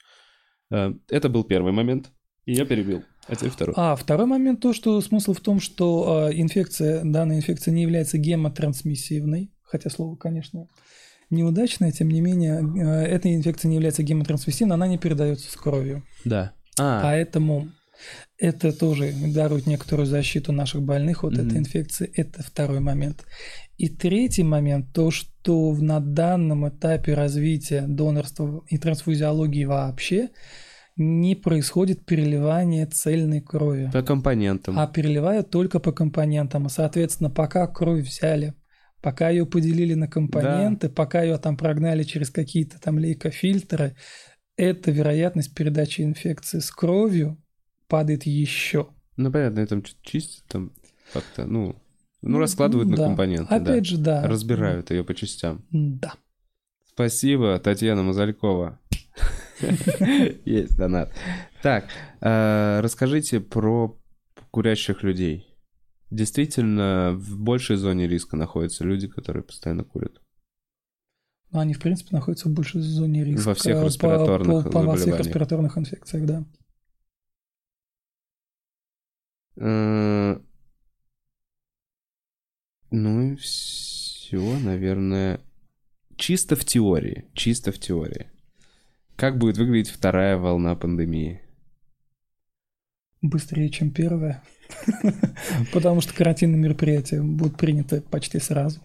[0.70, 2.10] Э, это был первый момент.
[2.46, 3.02] И я перебил.
[3.28, 3.74] А теперь второй.
[3.76, 8.18] А второй момент то, что смысл в том, что э, инфекция, данная инфекция не является
[8.18, 10.66] гемотрансмиссивной, хотя слово, конечно,
[11.30, 16.02] неудачное, тем не менее, э, эта инфекция не является гемотрансмиссивной, она не передается с кровью.
[16.24, 16.52] Да.
[16.78, 17.00] А.
[17.02, 17.70] Поэтому
[18.38, 21.46] это тоже дарует некоторую защиту наших больных от mm-hmm.
[21.46, 22.12] этой инфекции.
[22.14, 23.24] Это второй момент.
[23.78, 30.30] И третий момент, то, что на данном этапе развития донорства и трансфузиологии вообще–
[30.96, 33.90] не происходит переливание цельной крови.
[33.92, 34.78] По компонентам.
[34.78, 36.66] А переливают только по компонентам.
[36.66, 38.54] И, соответственно, пока кровь взяли,
[39.00, 40.94] пока ее поделили на компоненты, да.
[40.94, 43.96] пока ее там прогнали через какие-то там лейкофильтры,
[44.56, 47.42] эта вероятность передачи инфекции с кровью
[47.88, 48.88] падает еще.
[49.16, 50.72] Ну, понятно, это чистят там
[51.12, 51.76] как-то, ну,
[52.22, 52.96] ну, раскладывают да.
[52.96, 53.54] на компоненты.
[53.54, 53.84] Опять да.
[53.84, 54.26] же, да.
[54.26, 55.64] Разбирают ее по частям.
[55.70, 56.14] Да.
[56.86, 58.78] Спасибо, Татьяна Мазалькова.
[60.44, 61.12] Есть донат.
[61.62, 61.86] Так,
[62.20, 63.98] э, расскажите про
[64.50, 65.46] курящих людей.
[66.10, 70.20] Действительно, в большей зоне риска находятся люди, которые постоянно курят.
[71.50, 73.48] Ну, они, в принципе, находятся в большей зоне риска.
[73.48, 76.44] Во всех респираторных по, по, Во всех респираторных инфекциях, да.
[79.56, 80.38] Э,
[82.90, 85.40] ну и все, наверное.
[86.16, 87.30] Чисто в теории.
[87.34, 88.30] Чисто в теории.
[89.16, 91.40] Как будет выглядеть вторая волна пандемии?
[93.20, 94.42] Быстрее, чем первая.
[95.72, 98.80] Потому что карантинные мероприятия будут приняты почти сразу.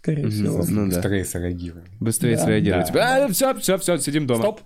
[0.00, 0.64] Скорее всего.
[0.68, 0.96] Ну, да.
[0.96, 1.86] Быстрее среагируем.
[2.00, 2.44] Быстрее да.
[2.44, 2.86] среагируем.
[2.92, 3.24] Да.
[3.24, 4.40] А, все, все, все, сидим дома.
[4.40, 4.60] Стоп.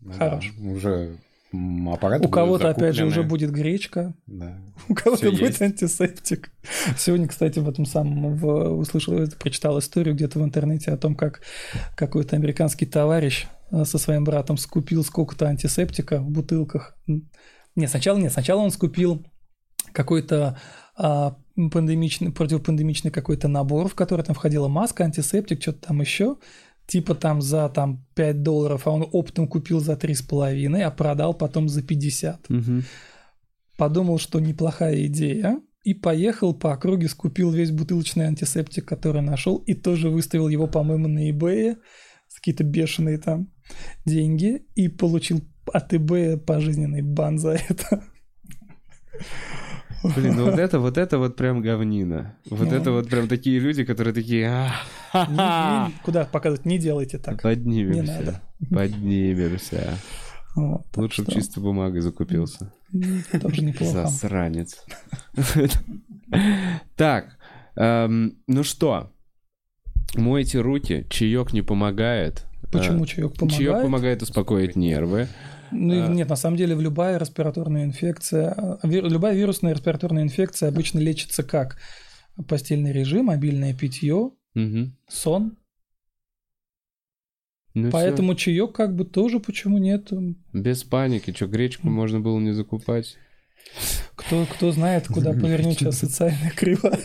[0.00, 0.52] Ну, Хорош.
[0.56, 1.18] Да, уже
[1.52, 4.14] аппарат У кого-то, опять же, уже будет гречка.
[4.26, 4.58] Да.
[4.88, 5.62] У кого-то будет есть.
[5.62, 6.50] антисептик.
[6.96, 8.46] Сегодня, кстати, в этом самом в,
[8.78, 11.40] услышал, прочитал историю где-то в интернете о том, как
[11.96, 16.96] какой-то американский товарищ э, со своим братом скупил сколько-то антисептика в бутылках.
[17.76, 19.24] Нет, сначала нет, сначала он скупил
[19.92, 20.58] какой-то
[20.96, 21.36] а,
[21.70, 26.36] пандемичный, противопандемичный какой-то набор, в который там входила маска, антисептик, что-то там еще
[26.88, 31.68] типа там за там 5 долларов, а он оптом купил за 3,5, а продал потом
[31.68, 32.50] за 50.
[32.50, 32.82] Угу.
[33.76, 39.74] Подумал, что неплохая идея, и поехал по округе, скупил весь бутылочный антисептик, который нашел, и
[39.74, 41.76] тоже выставил его, по-моему, на eBay,
[42.34, 43.52] какие-то бешеные там
[44.04, 45.42] деньги, и получил
[45.72, 48.04] от eBay пожизненный бан за это.
[50.02, 52.36] Блин, ну вот это, вот это вот прям говнина.
[52.50, 54.70] Вот это вот прям такие люди, которые такие...
[56.02, 56.64] Куда показывать?
[56.64, 57.42] Не делайте так.
[57.42, 58.40] Поднимемся.
[58.70, 59.98] Поднимемся.
[60.96, 61.32] Лучше что...
[61.32, 62.72] чистой бумагой закупился.
[63.40, 64.06] Тоже неплохо.
[64.06, 64.84] Засранец.
[66.96, 67.38] Так,
[67.76, 69.12] эм, ну что,
[70.14, 72.46] мойте руки, чаек не помогает.
[72.72, 73.58] Почему чаек помогает?
[73.58, 75.28] Чаек помогает успокоить нервы.
[75.70, 76.08] Ну, а...
[76.08, 81.78] Нет, на самом деле любая респираторная инфекция, а, любая вирусная респираторная инфекция обычно лечится как?
[82.46, 84.92] Постельный режим, мобильное питье, угу.
[85.08, 85.56] сон.
[87.74, 88.44] Ну Поэтому все.
[88.46, 90.10] чаек как бы тоже почему нет?
[90.52, 93.16] Без паники, что гречку можно было не закупать.
[94.14, 97.00] Кто, кто знает, куда повернет сейчас социальная кривая.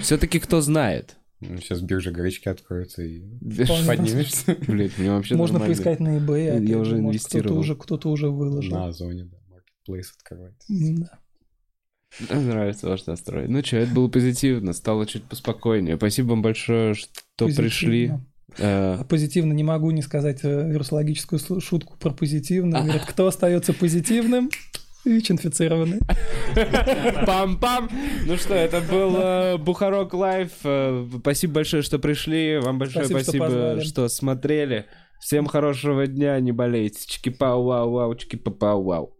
[0.00, 1.17] Все-таки кто знает.
[1.40, 3.20] Ну, сейчас биржа гречки откроется и
[3.64, 4.56] Вполне поднимешься.
[4.66, 5.74] Блин, мне вообще Можно нормально.
[5.74, 6.44] поискать на eBay.
[6.46, 7.44] Я опять уже может, инвестировал.
[7.46, 8.72] Кто-то уже, кто-то уже выложил.
[8.72, 10.66] На Озоне, да, marketplace открывается.
[10.68, 11.18] Да.
[12.30, 13.48] Нравится ваш настрой.
[13.48, 15.96] Ну что, это было позитивно, стало чуть поспокойнее.
[15.96, 18.08] Спасибо вам большое, что пришли.
[18.08, 18.26] Позитивно.
[18.56, 22.78] Э, Позитивно не могу не сказать э, вирусологическую шутку про позитивно.
[22.78, 22.82] А.
[22.82, 24.50] Говорят, кто остается позитивным?
[25.08, 26.00] ВИЧ-инфицированный.
[27.26, 27.90] Пам-пам!
[28.26, 30.50] Ну что, это был э, Бухарог Лайв.
[30.64, 32.58] Э, Спасибо большое, что пришли.
[32.58, 34.86] Вам большое Спасибо, что смотрели.
[35.20, 37.06] Всем хорошего дня, не болейте.
[37.08, 39.17] Чики-пау-вау-вау, чики-пау-вау.